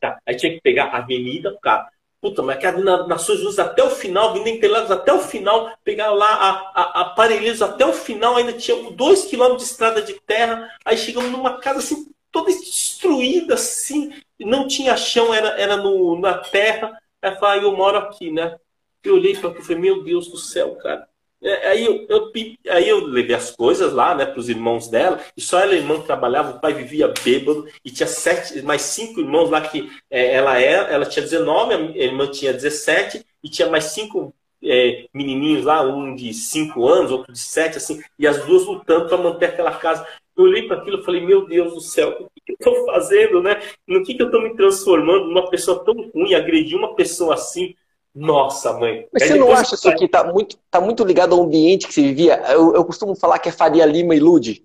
Tá. 0.00 0.18
Aí 0.26 0.36
tinha 0.36 0.52
que 0.52 0.60
pegar 0.60 0.84
a 0.86 0.98
avenida, 0.98 1.56
cara. 1.62 1.88
Puta, 2.20 2.42
mas 2.42 2.58
quero 2.58 2.82
na, 2.82 3.16
suas 3.16 3.40
luzes 3.40 3.60
até 3.60 3.82
o 3.82 3.90
final, 3.90 4.32
vindo 4.32 4.48
Interlagos 4.48 4.90
até 4.90 5.12
o 5.12 5.20
final, 5.20 5.72
pegar 5.84 6.10
lá 6.10 6.26
a, 6.26 6.50
a, 6.74 7.00
a 7.02 7.04
Parelheiros 7.10 7.62
até 7.62 7.86
o 7.86 7.92
final, 7.92 8.36
ainda 8.36 8.52
tinha 8.52 8.90
dois 8.90 9.24
quilômetros 9.24 9.64
de 9.64 9.70
estrada 9.70 10.02
de 10.02 10.14
terra, 10.26 10.68
aí 10.84 10.98
chegamos 10.98 11.30
numa 11.30 11.60
casa 11.60 11.78
assim, 11.78 12.10
toda 12.32 12.50
destruída, 12.50 13.54
assim, 13.54 14.12
não 14.38 14.66
tinha 14.66 14.96
chão, 14.96 15.32
era, 15.32 15.50
era 15.60 15.76
no, 15.76 16.18
na 16.20 16.38
terra. 16.38 17.00
Aí 17.22 17.32
eu 17.32 17.36
falei, 17.38 17.60
ah, 17.60 17.62
eu 17.62 17.76
moro 17.76 17.98
aqui, 17.98 18.30
né? 18.30 18.58
Eu 19.02 19.14
olhei 19.14 19.36
para 19.36 19.50
e 19.50 19.62
falei, 19.62 19.78
meu 19.80 20.02
Deus 20.02 20.28
do 20.28 20.36
céu, 20.36 20.76
cara. 20.76 21.08
É, 21.40 21.68
aí 21.68 21.84
eu, 21.84 22.06
eu, 22.08 22.32
aí 22.70 22.88
eu 22.88 23.04
levei 23.06 23.34
as 23.34 23.50
coisas 23.52 23.92
lá, 23.92 24.14
né, 24.14 24.26
para 24.26 24.40
os 24.40 24.48
irmãos 24.48 24.88
dela, 24.88 25.20
e 25.36 25.40
só 25.40 25.60
ela 25.60 25.74
e 25.74 25.78
irmã 25.78 26.00
trabalhava, 26.00 26.56
o 26.56 26.60
pai 26.60 26.74
vivia 26.74 27.12
bêbado, 27.24 27.66
e 27.84 27.90
tinha 27.90 28.08
sete, 28.08 28.60
mais 28.62 28.82
cinco 28.82 29.20
irmãos 29.20 29.48
lá 29.48 29.60
que 29.60 29.88
é, 30.10 30.34
ela 30.34 30.60
era, 30.60 30.88
ela 30.92 31.06
tinha 31.06 31.22
19, 31.22 31.74
a 31.74 31.78
irmã 32.04 32.28
tinha 32.28 32.52
17, 32.52 33.24
e 33.42 33.48
tinha 33.48 33.68
mais 33.68 33.84
cinco 33.84 34.34
é, 34.62 35.06
menininhos 35.14 35.64
lá, 35.64 35.82
um 35.82 36.14
de 36.14 36.34
cinco 36.34 36.86
anos, 36.88 37.12
outro 37.12 37.32
de 37.32 37.38
sete, 37.38 37.76
assim, 37.76 38.02
e 38.18 38.26
as 38.26 38.44
duas 38.44 38.64
lutando 38.64 39.08
para 39.08 39.16
manter 39.16 39.46
aquela 39.46 39.72
casa. 39.76 40.04
Eu 40.36 40.44
olhei 40.44 40.66
para 40.66 40.78
aquilo 40.78 41.00
e 41.00 41.04
falei, 41.04 41.24
meu 41.24 41.46
Deus 41.46 41.74
do 41.74 41.80
céu, 41.80 42.10
o 42.20 42.30
que, 42.34 42.40
que 42.46 42.52
eu 42.52 42.72
estou 42.72 42.86
fazendo, 42.86 43.42
né? 43.42 43.60
No 43.86 44.04
que, 44.04 44.14
que 44.14 44.22
eu 44.22 44.26
estou 44.26 44.42
me 44.42 44.56
transformando 44.56 45.26
numa 45.26 45.48
pessoa 45.50 45.84
tão 45.84 45.94
ruim, 46.12 46.34
agredir 46.34 46.76
uma 46.76 46.94
pessoa 46.94 47.34
assim, 47.34 47.74
nossa, 48.14 48.72
mãe. 48.72 49.06
Mas 49.12 49.24
você 49.24 49.34
não 49.34 49.52
acha 49.52 49.74
isso 49.74 49.88
aqui 49.88 50.08
tá 50.08 50.24
muito, 50.24 50.58
tá 50.70 50.80
muito 50.80 51.04
ligado 51.04 51.34
ao 51.34 51.42
ambiente 51.42 51.86
que 51.86 51.94
você 51.94 52.02
vivia? 52.02 52.42
Eu, 52.48 52.74
eu 52.74 52.84
costumo 52.84 53.14
falar 53.14 53.38
que 53.38 53.48
é 53.48 53.52
Faria 53.52 53.86
Lima 53.86 54.14
ilude. 54.14 54.64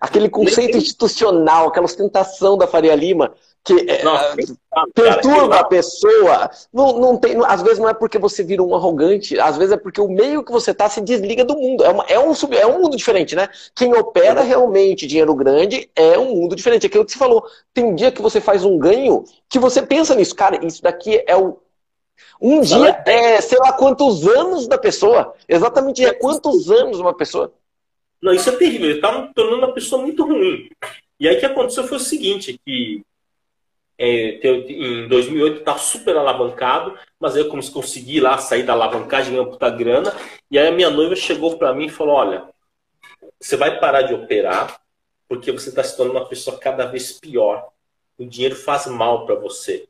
Aquele 0.00 0.30
conceito 0.30 0.78
institucional, 0.78 1.68
aquela 1.68 1.84
ostentação 1.84 2.56
da 2.56 2.66
Faria 2.66 2.94
Lima, 2.94 3.34
que 3.62 3.74
é, 3.86 4.02
Nossa, 4.02 4.34
perturba 4.94 5.48
cara, 5.50 5.60
a 5.60 5.64
pessoa. 5.64 6.50
Não, 6.72 6.98
não 6.98 7.16
tem, 7.18 7.36
às 7.44 7.60
vezes 7.60 7.78
não 7.78 7.88
é 7.88 7.92
porque 7.92 8.18
você 8.18 8.42
vira 8.42 8.62
um 8.62 8.74
arrogante, 8.74 9.38
às 9.38 9.58
vezes 9.58 9.72
é 9.72 9.76
porque 9.76 10.00
o 10.00 10.08
meio 10.08 10.42
que 10.42 10.50
você 10.50 10.70
está 10.70 10.88
se 10.88 11.02
desliga 11.02 11.44
do 11.44 11.54
mundo. 11.54 11.84
É, 11.84 11.90
uma, 11.90 12.04
é, 12.04 12.18
um, 12.18 12.32
é 12.52 12.66
um 12.66 12.80
mundo 12.80 12.96
diferente, 12.96 13.36
né? 13.36 13.48
Quem 13.76 13.94
opera 13.94 14.40
realmente 14.40 15.06
dinheiro 15.06 15.34
grande 15.34 15.90
é 15.94 16.18
um 16.18 16.34
mundo 16.34 16.56
diferente. 16.56 16.84
É 16.84 16.86
aquilo 16.86 17.04
que 17.04 17.12
você 17.12 17.18
falou. 17.18 17.44
Tem 17.74 17.94
dia 17.94 18.10
que 18.10 18.22
você 18.22 18.40
faz 18.40 18.64
um 18.64 18.78
ganho 18.78 19.22
que 19.50 19.58
você 19.58 19.82
pensa 19.82 20.14
nisso. 20.14 20.34
Cara, 20.34 20.64
isso 20.64 20.82
daqui 20.82 21.22
é 21.26 21.36
o 21.36 21.58
um 22.40 22.60
dia 22.60 23.02
é 23.06 23.40
sei 23.40 23.58
lá 23.58 23.72
quantos 23.72 24.26
anos 24.26 24.66
da 24.66 24.78
pessoa. 24.78 25.34
Exatamente 25.48 26.04
é 26.04 26.12
quantos 26.12 26.70
anos 26.70 26.98
uma 26.98 27.14
pessoa. 27.14 27.52
Não, 28.20 28.32
isso 28.32 28.48
é 28.48 28.56
terrível. 28.56 28.88
Ele 28.88 28.98
estava 28.98 29.22
me 29.22 29.34
tornando 29.34 29.58
uma 29.58 29.72
pessoa 29.72 30.02
muito 30.02 30.24
ruim. 30.24 30.70
E 31.18 31.28
aí 31.28 31.36
o 31.36 31.40
que 31.40 31.46
aconteceu 31.46 31.84
foi 31.84 31.98
o 31.98 32.00
seguinte, 32.00 32.58
que 32.64 33.02
é, 33.98 34.40
em 34.46 35.08
2008 35.08 35.58
estava 35.58 35.78
super 35.78 36.16
alavancado, 36.16 36.98
mas 37.18 37.36
aí 37.36 37.42
eu 37.42 37.48
consegui 37.48 38.20
lá 38.20 38.38
sair 38.38 38.62
da 38.62 38.72
alavancagem, 38.72 39.34
ganhar 39.34 39.46
puta 39.46 39.68
grana. 39.68 40.14
E 40.50 40.58
aí 40.58 40.68
a 40.68 40.72
minha 40.72 40.88
noiva 40.88 41.14
chegou 41.14 41.58
para 41.58 41.74
mim 41.74 41.86
e 41.86 41.90
falou, 41.90 42.14
olha, 42.14 42.48
você 43.38 43.56
vai 43.56 43.78
parar 43.78 44.02
de 44.02 44.14
operar 44.14 44.80
porque 45.28 45.52
você 45.52 45.68
está 45.68 45.84
se 45.84 45.96
tornando 45.96 46.18
uma 46.18 46.28
pessoa 46.28 46.58
cada 46.58 46.86
vez 46.86 47.12
pior. 47.12 47.68
O 48.18 48.24
dinheiro 48.24 48.56
faz 48.56 48.86
mal 48.86 49.26
para 49.26 49.36
você. 49.36 49.86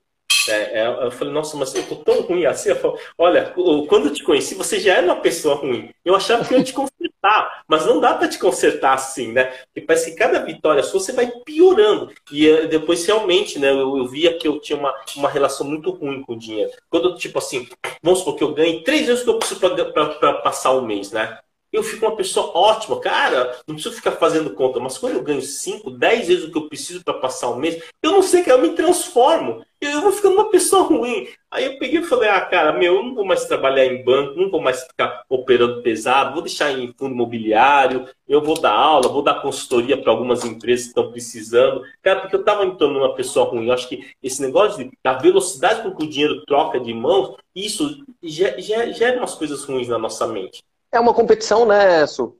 É, 0.50 0.80
é, 0.80 1.04
eu 1.06 1.10
falei, 1.10 1.32
nossa, 1.32 1.56
mas 1.56 1.74
eu 1.74 1.82
tô 1.86 1.96
tão 1.96 2.22
ruim 2.22 2.44
assim. 2.44 2.70
Eu 2.70 2.76
falo, 2.76 2.98
Olha, 3.16 3.52
quando 3.88 4.08
eu 4.08 4.12
te 4.12 4.22
conheci, 4.22 4.54
você 4.54 4.78
já 4.80 4.94
era 4.94 5.06
uma 5.06 5.20
pessoa 5.20 5.54
ruim. 5.54 5.90
Eu 6.04 6.14
achava 6.14 6.44
que 6.44 6.54
eu 6.54 6.58
ia 6.58 6.64
te 6.64 6.72
consertar, 6.72 7.64
mas 7.68 7.86
não 7.86 8.00
dá 8.00 8.14
para 8.14 8.28
te 8.28 8.38
consertar 8.38 8.94
assim, 8.94 9.32
né? 9.32 9.44
Porque 9.66 9.82
parece 9.82 10.10
que 10.10 10.16
cada 10.16 10.40
vitória 10.44 10.82
sua 10.82 11.00
você 11.00 11.12
vai 11.12 11.30
piorando. 11.44 12.12
E 12.30 12.48
eh, 12.48 12.66
depois, 12.66 13.04
realmente, 13.06 13.58
né, 13.58 13.70
eu, 13.70 13.96
eu 13.98 14.06
via 14.06 14.36
que 14.38 14.48
eu 14.48 14.58
tinha 14.60 14.78
uma, 14.78 14.94
uma 15.16 15.28
relação 15.28 15.66
muito 15.66 15.90
ruim 15.90 16.22
com 16.22 16.34
o 16.34 16.38
dinheiro. 16.38 16.70
Quando, 16.88 17.16
tipo 17.16 17.38
assim, 17.38 17.68
vamos 18.02 18.20
supor 18.20 18.36
que 18.36 18.44
eu 18.44 18.54
ganhei 18.54 18.82
três 18.82 19.06
vezes 19.06 19.22
o 19.22 19.24
que 19.24 19.30
eu 19.30 19.38
preciso 19.38 19.60
para 19.60 20.34
passar 20.34 20.72
o 20.72 20.82
mês, 20.82 21.12
né? 21.12 21.38
Eu 21.72 21.82
fico 21.82 22.06
uma 22.06 22.16
pessoa 22.16 22.50
ótima. 22.56 23.00
Cara, 23.00 23.58
não 23.66 23.74
preciso 23.74 23.94
ficar 23.94 24.12
fazendo 24.12 24.50
conta, 24.50 24.80
mas 24.80 24.98
quando 24.98 25.14
eu 25.14 25.22
ganho 25.22 25.42
5, 25.42 25.90
10 25.90 26.28
vezes 26.28 26.44
o 26.44 26.50
que 26.50 26.58
eu 26.58 26.68
preciso 26.68 27.04
para 27.04 27.14
passar 27.14 27.50
o 27.50 27.56
mês, 27.56 27.82
eu 28.02 28.12
não 28.12 28.22
sei 28.22 28.42
que 28.42 28.50
eu 28.50 28.60
me 28.60 28.70
transformo. 28.70 29.64
Eu 29.80 30.02
vou 30.02 30.12
ficando 30.12 30.34
uma 30.34 30.50
pessoa 30.50 30.82
ruim. 30.82 31.26
Aí 31.50 31.64
eu 31.64 31.78
peguei 31.78 32.00
e 32.00 32.04
falei: 32.04 32.28
ah, 32.28 32.40
cara, 32.42 32.72
meu, 32.72 32.96
eu 32.96 33.02
não 33.02 33.14
vou 33.14 33.24
mais 33.24 33.46
trabalhar 33.46 33.86
em 33.86 34.04
banco, 34.04 34.38
não 34.38 34.50
vou 34.50 34.60
mais 34.60 34.82
ficar 34.82 35.24
operando 35.26 35.82
pesado, 35.82 36.34
vou 36.34 36.42
deixar 36.42 36.70
em 36.70 36.92
fundo 36.92 37.14
imobiliário, 37.14 38.06
eu 38.28 38.42
vou 38.42 38.60
dar 38.60 38.72
aula, 38.72 39.08
vou 39.08 39.22
dar 39.22 39.40
consultoria 39.40 39.96
para 39.96 40.12
algumas 40.12 40.44
empresas 40.44 40.84
que 40.84 40.90
estão 40.90 41.10
precisando. 41.10 41.82
Cara, 42.02 42.20
porque 42.20 42.36
eu 42.36 42.40
estava 42.40 42.66
me 42.66 42.76
tornando 42.76 43.06
uma 43.06 43.14
pessoa 43.14 43.48
ruim. 43.48 43.68
Eu 43.68 43.72
acho 43.72 43.88
que 43.88 44.12
esse 44.22 44.42
negócio 44.42 44.84
de, 44.84 44.90
da 45.02 45.14
velocidade 45.14 45.82
com 45.82 45.96
que 45.96 46.04
o 46.04 46.08
dinheiro 46.08 46.44
troca 46.44 46.78
de 46.78 46.92
mãos, 46.92 47.36
isso 47.54 48.04
gera 48.22 49.16
umas 49.16 49.34
coisas 49.34 49.64
ruins 49.64 49.88
na 49.88 49.98
nossa 49.98 50.26
mente. 50.26 50.62
É 50.92 50.98
uma 50.98 51.14
competição, 51.14 51.64
né, 51.64 52.06
Su? 52.06 52.36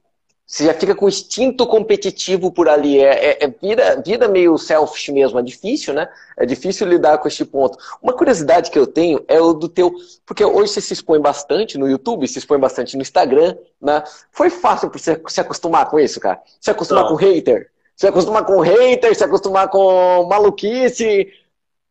Você 0.51 0.65
já 0.65 0.75
fica 0.75 0.97
com 0.97 1.09
instinto 1.09 1.65
competitivo 1.65 2.51
por 2.51 2.69
ali. 2.69 3.01
É, 3.01 3.31
é, 3.31 3.45
é, 3.45 3.49
vida, 3.49 4.03
vida 4.05 4.27
meio 4.27 4.59
selfish 4.59 5.09
mesmo. 5.11 5.39
É 5.39 5.43
difícil, 5.43 5.95
né? 5.95 6.09
É 6.37 6.45
difícil 6.45 6.89
lidar 6.89 7.19
com 7.19 7.29
este 7.29 7.45
ponto. 7.45 7.79
Uma 8.03 8.13
curiosidade 8.13 8.69
que 8.69 8.79
eu 8.79 8.85
tenho 8.85 9.25
é 9.29 9.41
o 9.41 9.53
do 9.53 9.69
teu. 9.69 9.93
Porque 10.27 10.45
hoje 10.45 10.73
você 10.73 10.81
se 10.81 10.93
expõe 10.93 11.21
bastante 11.21 11.79
no 11.79 11.89
YouTube, 11.89 12.27
se 12.27 12.41
expõe 12.41 12.59
bastante 12.59 12.97
no 12.97 13.03
Instagram, 13.03 13.57
né? 13.81 14.03
Foi 14.33 14.51
fácil 14.51 14.91
para 14.91 14.99
você 14.99 15.23
se 15.29 15.41
acostumar 15.41 15.89
com 15.89 16.01
isso, 16.01 16.19
cara? 16.19 16.41
Se 16.61 16.69
acostumar 16.69 17.05
Não. 17.05 17.11
com 17.11 17.15
hater? 17.15 17.71
Se 17.95 18.09
acostumar 18.09 18.45
com 18.45 18.59
hater, 18.59 19.15
se 19.15 19.23
acostumar 19.23 19.69
com 19.69 20.27
maluquice. 20.29 21.33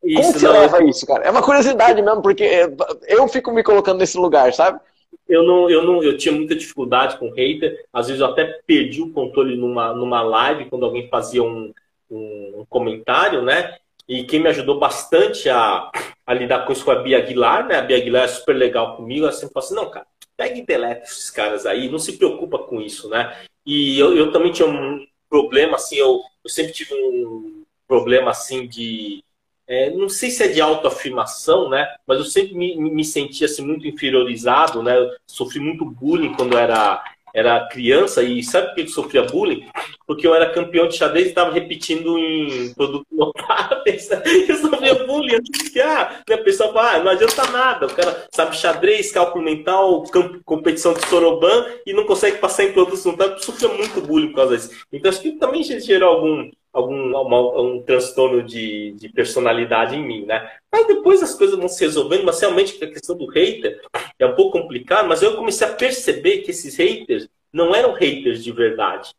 Isso, 0.03 0.21
Como 0.21 0.33
você 0.33 0.47
leva 0.49 0.83
isso, 0.83 1.05
cara? 1.05 1.23
É 1.23 1.31
uma 1.31 1.41
curiosidade 1.41 2.01
mesmo, 2.01 2.21
porque 2.21 2.69
eu 3.07 3.25
fico 3.29 3.53
me 3.53 3.63
colocando 3.63 3.99
nesse 3.99 4.17
lugar, 4.17 4.53
sabe? 4.53 4.81
Eu 5.27 5.43
não, 5.43 5.69
eu 5.69 5.83
não, 5.83 6.03
eu 6.03 6.17
tinha 6.17 6.33
muita 6.33 6.55
dificuldade 6.55 7.17
com 7.17 7.29
hater. 7.29 7.85
Às 7.93 8.07
vezes 8.07 8.21
eu 8.21 8.27
até 8.27 8.45
perdi 8.65 9.01
o 9.01 9.11
controle 9.11 9.55
numa, 9.55 9.93
numa 9.93 10.21
live 10.21 10.65
quando 10.65 10.85
alguém 10.85 11.07
fazia 11.07 11.43
um, 11.43 11.73
um, 12.09 12.65
comentário, 12.69 13.41
né? 13.41 13.77
E 14.07 14.23
quem 14.23 14.39
me 14.39 14.49
ajudou 14.49 14.79
bastante 14.79 15.49
a, 15.49 15.91
a 16.25 16.33
lidar 16.33 16.65
com 16.65 16.73
isso 16.73 16.83
foi 16.83 16.95
a 16.95 16.99
Bia 16.99 17.17
Aguilar, 17.19 17.67
né? 17.67 17.77
A 17.77 17.81
Bia 17.81 17.97
Aguilar 17.97 18.23
é 18.23 18.27
super 18.27 18.53
legal 18.53 18.95
comigo. 18.95 19.25
Ela 19.25 19.31
sempre 19.31 19.53
fala 19.53 19.65
assim: 19.65 19.75
não, 19.75 19.89
cara, 19.89 20.07
pega 20.35 20.57
e 20.57 20.65
deleta 20.65 21.03
esses 21.03 21.29
caras 21.29 21.65
aí, 21.65 21.89
não 21.89 21.99
se 21.99 22.17
preocupa 22.17 22.57
com 22.59 22.81
isso, 22.81 23.09
né? 23.09 23.35
E 23.65 23.99
eu, 23.99 24.15
eu 24.17 24.31
também 24.31 24.51
tinha 24.51 24.67
um 24.67 25.05
problema, 25.29 25.75
assim, 25.75 25.97
eu, 25.97 26.21
eu 26.43 26.49
sempre 26.49 26.73
tive 26.73 26.93
um 26.95 27.63
problema, 27.87 28.31
assim, 28.31 28.67
de. 28.67 29.23
É, 29.69 29.91
não 29.91 30.09
sei 30.09 30.31
se 30.31 30.43
é 30.43 30.47
de 30.47 30.59
autoafirmação, 30.59 31.69
né? 31.69 31.87
Mas 32.07 32.17
eu 32.17 32.25
sempre 32.25 32.55
me, 32.55 32.75
me 32.75 33.05
sentia 33.05 33.45
assim, 33.45 33.63
muito 33.63 33.87
inferiorizado, 33.87 34.81
né? 34.81 34.97
Eu 34.97 35.11
sofri 35.27 35.59
muito 35.59 35.85
bullying 35.85 36.33
quando 36.33 36.57
era 36.57 37.03
era 37.33 37.67
criança 37.67 38.23
e 38.23 38.43
sabe 38.43 38.67
por 38.67 38.75
que 38.75 38.81
eu 38.81 38.87
sofria 38.87 39.23
bullying? 39.23 39.65
Porque 40.07 40.25
eu 40.25 40.33
era 40.33 40.51
campeão 40.51 40.87
de 40.87 40.97
xadrez 40.97 41.27
e 41.27 41.29
estava 41.29 41.51
repetindo 41.51 42.17
em 42.17 42.73
produto 42.73 43.05
notável. 43.11 43.79
Eu 43.85 44.57
sofria 44.57 44.95
bullying. 45.05 45.41
Que, 45.71 45.79
ah, 45.79 46.21
né, 46.27 46.35
a 46.35 46.43
pessoa 46.43 46.73
fala, 46.73 46.93
ah, 46.93 47.03
não 47.03 47.11
adianta 47.11 47.51
nada. 47.51 47.85
O 47.85 47.93
cara 47.93 48.27
sabe 48.33 48.55
xadrez, 48.55 49.11
cálculo 49.11 49.43
mental, 49.43 50.03
competição 50.43 50.93
de 50.93 51.05
soroban 51.07 51.65
e 51.85 51.93
não 51.93 52.05
consegue 52.05 52.37
passar 52.37 52.63
em 52.63 52.73
produtos 52.73 53.05
notáveis. 53.05 53.37
Eu 53.37 53.43
sofria 53.43 53.69
muito 53.69 54.01
bullying 54.01 54.29
por 54.29 54.37
causa 54.37 54.57
disso. 54.57 54.85
Então 54.91 55.09
acho 55.09 55.21
que 55.21 55.33
também 55.33 55.63
gerou 55.63 56.09
algum, 56.09 56.49
algum 56.71 57.15
um 57.59 57.81
transtorno 57.81 58.43
de, 58.43 58.93
de 58.93 59.09
personalidade 59.09 59.95
em 59.95 60.05
mim, 60.05 60.25
né? 60.25 60.51
Aí 60.71 60.85
depois 60.87 61.23
as 61.23 61.33
coisas 61.33 61.57
vão 61.57 61.67
se 61.67 61.83
resolvendo, 61.83 62.23
mas 62.23 62.39
realmente 62.39 62.83
a 62.83 62.87
questão 62.87 63.17
do 63.17 63.25
hater 63.25 63.81
é 64.17 64.25
um 64.25 64.35
pouco 64.35 64.59
complicado, 64.59 65.07
mas 65.07 65.21
eu 65.21 65.35
comecei 65.35 65.65
a 65.65 65.73
perceber 65.73 66.39
que 66.39 66.51
esses 66.51 66.75
haters 66.77 67.27
não 67.51 67.73
eram 67.73 67.93
haters 67.93 68.43
de 68.43 68.51
verdade. 68.51 69.13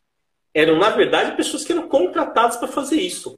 Eram, 0.53 0.77
na 0.77 0.89
verdade, 0.89 1.35
pessoas 1.35 1.63
que 1.63 1.71
eram 1.71 1.87
contratadas 1.87 2.57
para 2.57 2.67
fazer 2.67 2.99
isso 2.99 3.37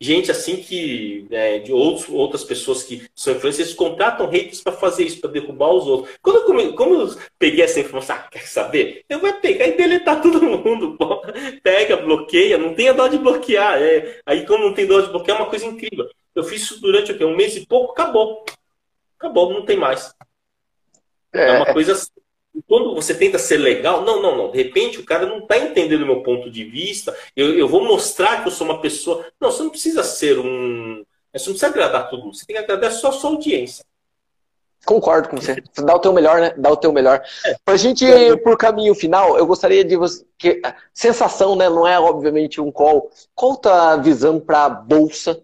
gente 0.00 0.30
assim 0.30 0.56
que 0.56 1.26
é, 1.30 1.58
de 1.58 1.72
outros, 1.72 2.08
outras 2.08 2.44
pessoas 2.44 2.82
que 2.82 3.08
são 3.14 3.34
influencers 3.34 3.72
contratam 3.72 4.28
haters 4.28 4.60
para 4.60 4.72
fazer 4.72 5.04
isso, 5.04 5.20
para 5.20 5.30
derrubar 5.30 5.72
os 5.72 5.86
outros. 5.86 6.14
Quando 6.20 6.36
eu, 6.36 6.44
come, 6.44 6.72
como 6.72 6.94
eu 6.94 7.16
peguei 7.38 7.64
essa 7.64 7.80
informação, 7.80 8.16
ah, 8.16 8.28
quer 8.30 8.46
saber? 8.46 9.04
Eu 9.08 9.20
vou 9.20 9.32
pegar 9.34 9.66
e 9.66 9.76
deletar 9.76 10.20
todo 10.22 10.42
mundo. 10.42 10.96
Pô. 10.96 11.22
Pega, 11.62 11.96
bloqueia, 11.96 12.58
não 12.58 12.74
tem 12.74 12.88
a 12.88 12.92
dó 12.92 13.08
de 13.08 13.18
bloquear. 13.18 13.80
É. 13.80 14.20
Aí, 14.26 14.46
como 14.46 14.64
não 14.64 14.74
tem 14.74 14.86
dó 14.86 15.00
de 15.00 15.10
bloquear, 15.10 15.38
é 15.38 15.42
uma 15.42 15.50
coisa 15.50 15.66
incrível. 15.66 16.08
Eu 16.34 16.44
fiz 16.44 16.62
isso 16.62 16.80
durante 16.80 17.12
o 17.12 17.18
quê? 17.18 17.24
um 17.24 17.36
mês 17.36 17.56
e 17.56 17.66
pouco, 17.66 17.92
acabou. 17.92 18.44
Acabou, 19.18 19.52
não 19.52 19.64
tem 19.64 19.76
mais. 19.76 20.12
É, 21.32 21.48
é 21.48 21.52
uma 21.56 21.72
coisa 21.72 21.92
assim 21.92 22.23
quando 22.62 22.94
você 22.94 23.14
tenta 23.14 23.38
ser 23.38 23.56
legal, 23.56 24.02
não, 24.02 24.22
não, 24.22 24.36
não. 24.36 24.50
De 24.50 24.58
repente 24.58 25.00
o 25.00 25.04
cara 25.04 25.26
não 25.26 25.38
está 25.38 25.58
entendendo 25.58 26.02
o 26.02 26.06
meu 26.06 26.22
ponto 26.22 26.50
de 26.50 26.64
vista. 26.64 27.16
Eu, 27.34 27.58
eu 27.58 27.68
vou 27.68 27.84
mostrar 27.84 28.42
que 28.42 28.48
eu 28.48 28.52
sou 28.52 28.66
uma 28.66 28.80
pessoa. 28.80 29.26
Não, 29.40 29.50
você 29.50 29.62
não 29.62 29.70
precisa 29.70 30.04
ser 30.04 30.38
um. 30.38 31.04
Você 31.32 31.46
não 31.48 31.54
precisa 31.54 31.66
agradar 31.66 32.08
todo 32.08 32.22
mundo. 32.22 32.36
Você 32.36 32.46
tem 32.46 32.56
que 32.56 32.62
agradar 32.62 32.92
só 32.92 33.08
a 33.08 33.12
sua 33.12 33.30
audiência. 33.30 33.84
Concordo 34.84 35.30
com 35.30 35.36
você. 35.36 35.62
Dá 35.78 35.96
o 35.96 35.98
teu 35.98 36.12
melhor, 36.12 36.40
né? 36.40 36.54
Dá 36.56 36.70
o 36.70 36.76
teu 36.76 36.92
melhor. 36.92 37.22
É. 37.44 37.56
Pra 37.64 37.76
gente 37.76 38.04
ir 38.04 38.42
por 38.42 38.56
caminho 38.56 38.94
final, 38.94 39.36
eu 39.38 39.46
gostaria 39.46 39.84
de 39.84 39.96
você. 39.96 40.24
Que, 40.38 40.60
sensação, 40.92 41.56
né? 41.56 41.68
Não 41.68 41.86
é 41.86 41.98
obviamente 41.98 42.60
um 42.60 42.70
call. 42.70 43.10
Qual 43.34 43.56
tá 43.56 43.92
a 43.92 43.96
visão 43.96 44.38
para 44.38 44.68
bolsa, 44.68 45.42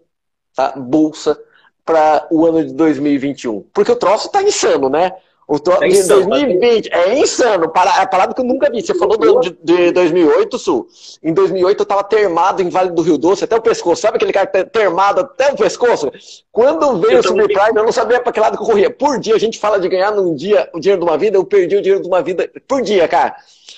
tá? 0.55 0.73
Bolsa 0.77 1.37
para 1.83 2.27
o 2.31 2.45
ano 2.45 2.63
de 2.63 2.73
2021? 2.73 3.63
Porque 3.73 3.91
o 3.91 3.95
troço 3.95 4.29
tá 4.29 4.41
insano, 4.43 4.89
né? 4.89 5.11
O 5.51 5.83
é 5.83 5.87
insano, 5.89 6.29
2020 6.29 6.89
é 6.93 7.19
insano. 7.19 7.65
É 7.65 8.05
parada 8.05 8.33
que 8.33 8.39
eu 8.39 8.45
nunca 8.45 8.71
vi. 8.71 8.81
Você 8.81 8.95
falou 8.95 9.17
do, 9.17 9.41
de, 9.41 9.57
de 9.61 9.91
2008, 9.91 10.57
Sul. 10.57 10.87
Em 11.21 11.33
2008 11.33 11.81
eu 11.81 11.85
tava 11.85 12.05
termado 12.05 12.61
em 12.61 12.69
Vale 12.69 12.91
do 12.91 13.01
Rio 13.01 13.17
Doce 13.17 13.43
até 13.43 13.57
o 13.57 13.61
pescoço. 13.61 14.01
Sabe 14.01 14.15
aquele 14.15 14.31
cara 14.31 14.47
termado 14.47 15.19
até 15.19 15.51
o 15.51 15.57
pescoço? 15.57 16.09
Quando 16.53 16.97
veio 17.01 17.19
o 17.19 17.23
subprime, 17.23 17.77
eu 17.77 17.83
não 17.83 17.91
sabia 17.91 18.21
para 18.21 18.31
que 18.31 18.39
lado 18.39 18.55
que 18.55 18.63
eu 18.63 18.67
corria. 18.67 18.89
Por 18.89 19.19
dia, 19.19 19.35
a 19.35 19.39
gente 19.39 19.59
fala 19.59 19.77
de 19.77 19.89
ganhar 19.89 20.11
num 20.11 20.33
dia 20.33 20.69
o 20.73 20.79
dinheiro 20.79 21.01
de 21.01 21.09
uma 21.09 21.17
vida, 21.17 21.35
eu 21.35 21.43
perdi 21.43 21.75
o 21.75 21.81
dinheiro 21.81 22.01
de 22.01 22.07
uma 22.07 22.21
vida 22.21 22.49
por 22.65 22.81
dia, 22.81 23.05
cara. 23.09 23.35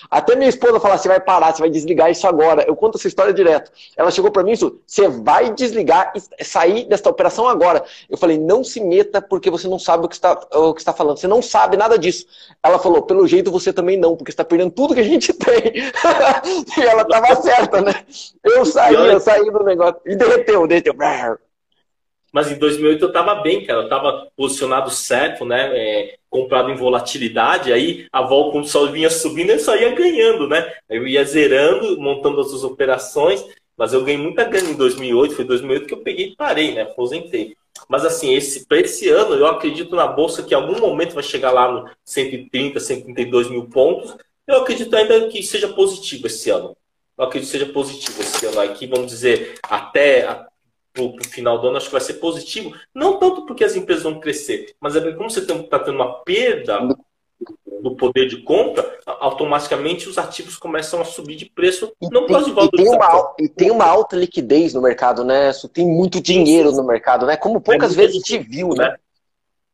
Até 0.10 0.36
minha 0.36 0.50
esposa 0.50 0.80
fala, 0.80 0.98
você 0.98 1.08
vai 1.08 1.20
parar, 1.20 1.54
você 1.54 1.62
vai 1.62 1.70
desligar 1.70 2.10
isso 2.12 2.28
agora. 2.28 2.64
Eu 2.68 2.76
conto 2.76 2.98
essa 2.98 3.08
história 3.08 3.34
direto. 3.34 3.72
Ela 3.96 4.12
chegou 4.12 4.32
para 4.32 4.44
mim 4.44 4.52
isso, 4.52 4.80
você 4.86 5.08
vai 5.08 5.54
desligar 5.54 6.14
e 6.16 6.44
sair 6.44 6.86
desta 6.86 7.10
operação 7.10 7.48
agora. 7.48 7.84
Eu 8.10 8.18
falei, 8.18 8.38
não 8.38 8.64
se 8.64 8.80
meta 8.80 9.22
porque 9.22 9.50
você 9.50 9.68
não 9.68 9.80
sabe 9.80 10.06
o 10.06 10.10
que 10.10 10.16
está, 10.16 10.40
o 10.54 10.74
que 10.74 10.82
está 10.82 10.94
falando. 10.94 11.18
Você 11.18 11.28
não 11.28 11.42
sabe 11.42 11.78
nada 11.78 11.98
disso. 11.98 12.26
Ela 12.62 12.80
falou, 12.80 13.02
pelo 13.02 13.28
jeito 13.28 13.52
você 13.52 13.72
também 13.72 13.98
não, 13.98 14.16
porque 14.16 14.32
você 14.32 14.36
está 14.36 14.46
perdendo 14.46 14.72
tudo 14.72 14.94
que 14.94 15.00
a 15.00 15.04
gente 15.04 15.34
tem. 15.34 15.74
e 16.78 16.82
ela 16.82 17.04
estava 17.04 17.36
certa, 17.42 17.82
né? 17.82 17.94
Eu 18.44 18.66
saí, 18.66 18.96
eu 18.96 19.20
saí 19.20 19.52
do 19.52 19.64
negócio. 19.64 20.02
E 20.06 20.16
derreteu, 20.16 20.68
derreteu. 20.68 20.96
Mas 22.34 22.52
em 22.52 22.58
2008 22.58 23.00
eu 23.00 23.08
estava 23.10 23.36
bem, 23.36 23.64
cara. 23.64 23.82
Eu 23.82 23.84
estava 23.84 24.28
posicionado 24.36 24.90
certo, 24.90 25.46
né? 25.46 25.70
É, 25.78 26.16
comprado 26.30 26.72
em 26.72 26.76
volatilidade. 26.76 27.72
Aí 27.72 28.08
a 28.12 28.24
vol, 28.24 28.52
quando 28.52 28.68
sol 28.68 28.92
vinha 28.92 29.10
subindo, 29.10 29.52
eu 29.52 29.60
só 29.60 29.76
ia 29.76 29.94
ganhando, 29.94 30.48
né? 30.48 30.74
Eu 30.90 31.08
ia 31.08 31.24
zerando, 31.24 32.00
montando 32.02 32.42
as 32.42 32.50
suas 32.50 32.64
operações. 32.64 33.46
Mas 33.78 33.94
eu 33.94 34.04
ganhei 34.04 34.20
muita 34.20 34.44
grana 34.46 34.72
em 34.72 34.76
2008. 34.76 35.36
Foi 35.36 35.46
2008 35.46 35.88
que 35.88 35.94
eu 35.94 36.02
peguei 36.02 36.30
e 36.30 36.36
parei, 36.36 36.74
né? 36.74 36.82
Aposentei. 36.82 37.56
Mas 37.88 38.04
assim, 38.04 38.34
esse, 38.34 38.66
para 38.66 38.80
esse 38.80 39.10
ano, 39.10 39.36
eu 39.36 39.46
acredito 39.46 39.96
na 39.96 40.08
bolsa 40.08 40.42
que 40.42 40.56
em 40.56 40.58
algum 40.58 40.80
momento 40.80 41.14
vai 41.14 41.24
chegar 41.24 41.52
lá 41.52 41.72
no 41.72 41.90
130, 42.04 42.80
132 42.80 43.50
mil 43.50 43.66
pontos. 43.66 44.16
Eu 44.48 44.58
acredito 44.58 44.96
ainda 44.96 45.28
que 45.28 45.44
seja 45.44 45.68
positivo 45.68 46.26
esse 46.26 46.50
ano. 46.50 46.76
Eu 47.18 47.26
acredito 47.26 47.52
que 47.52 47.58
seja 47.58 47.72
positivo 47.72 48.22
esse 48.22 48.46
ano 48.46 48.60
aqui, 48.60 48.88
vamos 48.88 49.08
dizer, 49.08 49.56
até, 49.64 50.48
para 50.94 51.04
o 51.04 51.16
final 51.24 51.60
do 51.60 51.68
ano, 51.68 51.78
acho 51.78 51.88
que 51.88 51.92
vai 51.92 52.02
ser 52.02 52.14
positivo. 52.16 52.74
Não 52.94 53.18
tanto 53.18 53.46
porque 53.46 53.64
as 53.64 53.76
empresas 53.76 54.04
vão 54.04 54.20
crescer, 54.20 54.76
mas 54.80 54.96
é 54.96 55.02
porque 55.02 55.18
como 55.18 55.30
você 55.30 55.40
está 55.40 55.80
tendo 55.80 55.96
uma 55.96 56.24
perda 56.24 56.80
do 57.82 57.96
poder 57.96 58.28
de 58.28 58.38
compra, 58.38 58.98
automaticamente 59.06 60.08
os 60.08 60.18
ativos 60.18 60.56
começam 60.56 61.02
a 61.02 61.06
subir 61.06 61.36
de 61.36 61.46
preço, 61.46 61.92
e 62.02 62.08
não 62.10 62.26
tem, 62.26 62.28
por 62.28 62.34
causa 62.34 62.54
de 62.54 62.66
E 62.66 62.70
tem, 62.70 62.90
uma, 62.90 63.36
e 63.40 63.50
tem 63.50 63.72
uma 63.72 63.86
alta 63.86 64.16
liquidez 64.16 64.74
no 64.74 64.82
mercado, 64.82 65.26
né? 65.26 65.52
Tem 65.74 65.86
muito 65.86 66.22
dinheiro 66.22 66.72
no 66.72 66.86
mercado, 66.86 67.26
né? 67.26 67.36
Como 67.36 67.60
poucas 67.60 67.94
é 67.94 67.96
vezes 67.96 68.16
a 68.16 68.20
gente 68.20 68.38
viu, 68.48 68.70
né? 68.70 68.90
né? 68.90 68.96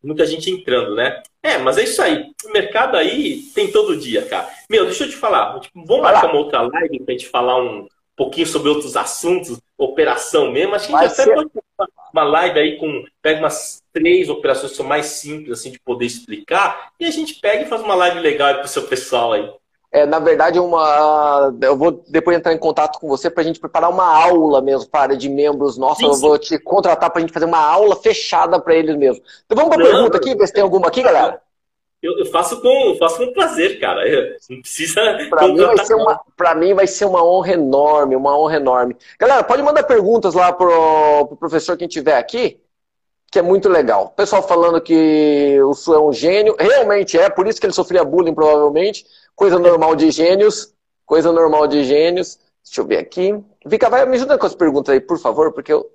Muita 0.01 0.25
gente 0.25 0.49
entrando, 0.49 0.95
né? 0.95 1.21
É, 1.43 1.57
mas 1.57 1.77
é 1.77 1.83
isso 1.83 2.01
aí. 2.01 2.31
O 2.45 2.53
mercado 2.53 2.95
aí 2.95 3.41
tem 3.53 3.69
todo 3.69 3.97
dia, 3.97 4.25
cara. 4.25 4.49
Meu, 4.69 4.85
deixa 4.85 5.03
eu 5.03 5.09
te 5.09 5.15
falar. 5.15 5.59
Tipo, 5.59 5.85
vamos 5.85 6.03
marcar 6.03 6.27
uma 6.27 6.39
outra 6.39 6.61
live 6.61 7.01
pra 7.01 7.11
gente 7.11 7.27
falar 7.27 7.61
um, 7.61 7.85
pouquinho 8.19 8.45
sobre 8.45 8.67
outros 8.67 8.97
assuntos, 8.97 9.57
operação 9.77 10.51
mesmo. 10.51 10.75
Acho 10.75 10.89
que 10.89 10.95
a 10.95 11.07
gente 11.07 11.21
até 11.21 11.33
pode 11.33 11.49
fazer 11.77 11.91
uma 12.13 12.23
live 12.23 12.59
aí 12.59 12.77
com. 12.77 13.05
Pega 13.21 13.39
umas 13.39 13.81
três 13.93 14.27
operações 14.27 14.71
que 14.71 14.77
são 14.77 14.85
mais 14.85 15.05
simples, 15.05 15.57
assim, 15.57 15.71
de 15.71 15.79
poder 15.79 16.05
explicar, 16.05 16.91
e 16.99 17.05
a 17.05 17.11
gente 17.11 17.35
pega 17.35 17.63
e 17.63 17.67
faz 17.69 17.81
uma 17.81 17.95
live 17.95 18.19
legal 18.19 18.53
para 18.55 18.65
o 18.65 18.67
seu 18.67 18.83
pessoal 18.83 19.31
aí. 19.31 19.49
É, 19.91 20.05
na 20.05 20.19
verdade, 20.19 20.59
uma. 20.59 21.51
Eu 21.61 21.77
vou 21.77 22.03
depois 22.09 22.37
entrar 22.37 22.53
em 22.53 22.59
contato 22.59 22.99
com 22.99 23.07
você 23.07 23.29
para 23.29 23.41
a 23.41 23.45
gente 23.45 23.59
preparar 23.59 23.89
uma 23.89 24.05
aula 24.05 24.61
mesmo 24.61 24.87
para 24.89 25.01
área 25.01 25.17
de 25.17 25.29
membros 25.29 25.77
nossos. 25.77 26.03
Eu 26.03 26.15
vou 26.15 26.37
te 26.37 26.59
contratar 26.59 27.09
para 27.09 27.19
a 27.19 27.21
gente 27.21 27.33
fazer 27.33 27.45
uma 27.45 27.65
aula 27.65 27.95
fechada 27.95 28.59
para 28.59 28.75
eles 28.75 28.95
mesmo. 28.97 29.23
Então 29.45 29.55
vamos 29.55 29.75
para 29.75 29.83
a 29.83 29.89
pergunta 29.89 30.17
aqui, 30.17 30.35
ver 30.35 30.45
se 30.45 30.53
tem 30.53 30.61
alguma 30.61 30.89
aqui, 30.89 31.01
galera. 31.01 31.41
Eu, 32.01 32.17
eu, 32.17 32.25
faço 32.25 32.61
com, 32.61 32.95
faço 32.97 33.17
com 33.17 33.33
prazer, 33.33 33.79
cara. 33.79 34.07
Eu, 34.07 34.35
não 34.49 34.61
precisa. 34.61 35.01
Para 35.29 35.47
mim, 35.47 35.57
vai 35.57 35.85
ser 35.85 35.95
uma, 35.95 36.55
mim 36.55 36.73
vai 36.73 36.87
ser 36.87 37.05
uma 37.05 37.23
honra 37.23 37.53
enorme, 37.53 38.15
uma 38.15 38.39
honra 38.39 38.55
enorme. 38.55 38.95
Galera, 39.19 39.43
pode 39.43 39.61
mandar 39.61 39.83
perguntas 39.83 40.33
lá 40.33 40.53
pro, 40.53 41.27
pro 41.27 41.37
professor 41.37 41.75
quem 41.75 41.89
tiver 41.89 42.17
aqui, 42.17 42.61
que 43.29 43.37
é 43.37 43.41
muito 43.41 43.67
legal. 43.67 44.13
Pessoal 44.15 44.41
falando 44.41 44.79
que 44.79 45.59
o 45.61 45.73
Su 45.73 45.93
é 45.93 45.99
um 45.99 46.13
gênio. 46.13 46.55
Realmente 46.57 47.17
é, 47.17 47.29
por 47.29 47.47
isso 47.47 47.59
que 47.59 47.65
ele 47.65 47.73
sofria 47.73 48.05
bullying, 48.05 48.33
provavelmente. 48.33 49.05
Coisa 49.35 49.59
normal 49.59 49.93
de 49.93 50.09
gênios. 50.09 50.73
Coisa 51.05 51.33
normal 51.33 51.67
de 51.67 51.83
gênios. 51.83 52.39
Deixa 52.63 52.79
eu 52.79 52.85
ver 52.85 52.99
aqui. 52.99 53.37
Vika, 53.65 53.89
vai 53.89 54.05
me 54.05 54.15
ajuda 54.15 54.37
com 54.37 54.45
as 54.45 54.55
perguntas 54.55 54.93
aí, 54.93 55.01
por 55.01 55.19
favor, 55.19 55.51
porque 55.51 55.73
eu. 55.73 55.85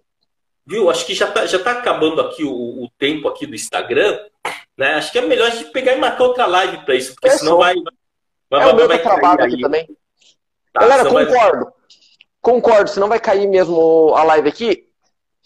Viu? 0.67 0.91
Acho 0.91 1.05
que 1.05 1.15
já 1.15 1.31
tá, 1.31 1.47
já 1.47 1.59
tá 1.59 1.73
acabando 1.73 2.21
aqui 2.21 2.45
o, 2.45 2.85
o 2.85 2.89
tempo 2.99 3.29
aqui 3.29 3.47
do 3.47 3.55
Instagram. 3.55 4.19
Né? 4.77 4.95
Acho 4.95 5.12
que 5.12 5.19
é 5.19 5.23
melhor 5.23 5.49
a 5.49 5.51
gente 5.51 5.71
pegar 5.71 5.93
e 5.93 5.99
marcar 5.99 6.25
outra 6.25 6.47
live 6.47 6.79
para 6.85 6.95
isso, 6.95 7.15
porque 7.15 7.31
senão 7.31 7.59
vai. 7.59 7.75
vai 8.51 8.69
é 8.69 8.73
o 8.73 8.77
meu 8.77 8.89
vai 8.89 9.01
travado 9.01 9.45
aqui 9.45 9.61
também. 9.61 9.87
Tá, 10.73 10.81
Galera, 10.81 11.05
concordo. 11.09 11.65
Vai... 11.65 11.75
Concordo, 12.41 12.91
senão 12.91 13.09
vai 13.09 13.21
cair 13.21 13.47
mesmo 13.47 14.15
a 14.15 14.23
live 14.25 14.49
aqui. 14.49 14.89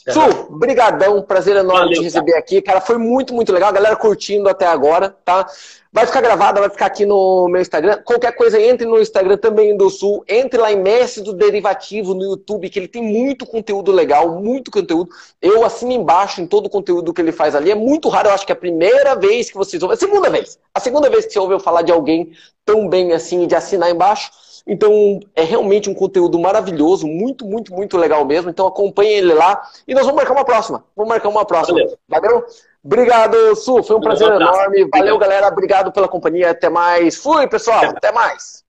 Su, 0.06 0.56
brigadão, 0.56 1.20
prazer 1.22 1.56
enorme 1.56 1.80
Valeu, 1.80 1.98
te 1.98 2.04
receber 2.04 2.30
cara. 2.30 2.38
aqui. 2.38 2.62
Cara, 2.62 2.80
foi 2.80 2.96
muito, 2.96 3.34
muito 3.34 3.52
legal. 3.52 3.68
A 3.68 3.72
galera 3.72 3.96
curtindo 3.96 4.48
até 4.48 4.64
agora, 4.66 5.14
tá? 5.24 5.46
Vai 5.92 6.06
ficar 6.06 6.20
gravada, 6.20 6.60
vai 6.60 6.70
ficar 6.70 6.86
aqui 6.86 7.04
no 7.04 7.48
meu 7.48 7.60
Instagram. 7.60 8.00
Qualquer 8.04 8.32
coisa, 8.32 8.60
entre 8.60 8.86
no 8.86 9.00
Instagram 9.00 9.36
também 9.36 9.76
do 9.76 9.90
Sul. 9.90 10.24
Entre 10.28 10.60
lá 10.60 10.70
em 10.70 10.80
Mestre 10.80 11.22
do 11.22 11.32
Derivativo 11.32 12.14
no 12.14 12.22
YouTube, 12.22 12.70
que 12.70 12.78
ele 12.78 12.86
tem 12.86 13.02
muito 13.02 13.44
conteúdo 13.44 13.90
legal, 13.90 14.40
muito 14.40 14.70
conteúdo. 14.70 15.10
Eu 15.42 15.64
assino 15.64 15.92
embaixo 15.92 16.40
em 16.40 16.46
todo 16.46 16.66
o 16.66 16.70
conteúdo 16.70 17.12
que 17.12 17.20
ele 17.20 17.32
faz 17.32 17.54
ali. 17.54 17.70
É 17.70 17.74
muito 17.74 18.08
raro, 18.08 18.28
eu 18.28 18.34
acho 18.34 18.46
que 18.46 18.52
é 18.52 18.54
a 18.54 18.58
primeira 18.58 19.16
vez 19.16 19.50
que 19.50 19.56
vocês 19.56 19.82
ouvem. 19.82 19.96
A 19.96 19.98
segunda 19.98 20.30
vez. 20.30 20.58
A 20.72 20.78
segunda 20.78 21.10
vez 21.10 21.26
que 21.26 21.32
você 21.32 21.38
ouve 21.38 21.54
eu 21.54 21.60
falar 21.60 21.82
de 21.82 21.90
alguém 21.90 22.32
tão 22.64 22.88
bem 22.88 23.12
assim, 23.12 23.46
de 23.46 23.56
assinar 23.56 23.90
embaixo. 23.90 24.30
Então, 24.68 25.18
é 25.34 25.42
realmente 25.42 25.88
um 25.88 25.94
conteúdo 25.94 26.38
maravilhoso, 26.38 27.06
muito, 27.06 27.46
muito, 27.46 27.72
muito 27.72 27.96
legal 27.96 28.22
mesmo. 28.26 28.50
Então, 28.50 28.66
acompanhe 28.66 29.14
ele 29.14 29.32
lá 29.32 29.62
e 29.86 29.94
nós 29.94 30.04
vamos 30.04 30.16
marcar 30.16 30.34
uma 30.34 30.44
próxima. 30.44 30.84
Vamos 30.94 31.08
marcar 31.08 31.30
uma 31.30 31.44
próxima. 31.46 31.78
Valeu? 31.78 31.98
Valeu? 32.06 32.46
Obrigado, 32.84 33.56
Su. 33.56 33.82
Foi 33.82 33.96
um 33.96 34.00
prazer 34.00 34.30
enorme. 34.30 34.86
Valeu, 34.92 35.18
galera. 35.18 35.48
Obrigado 35.48 35.90
pela 35.90 36.06
companhia. 36.06 36.50
Até 36.50 36.68
mais. 36.68 37.16
Fui, 37.16 37.46
pessoal. 37.46 37.82
Até 37.86 38.12
mais. 38.12 38.62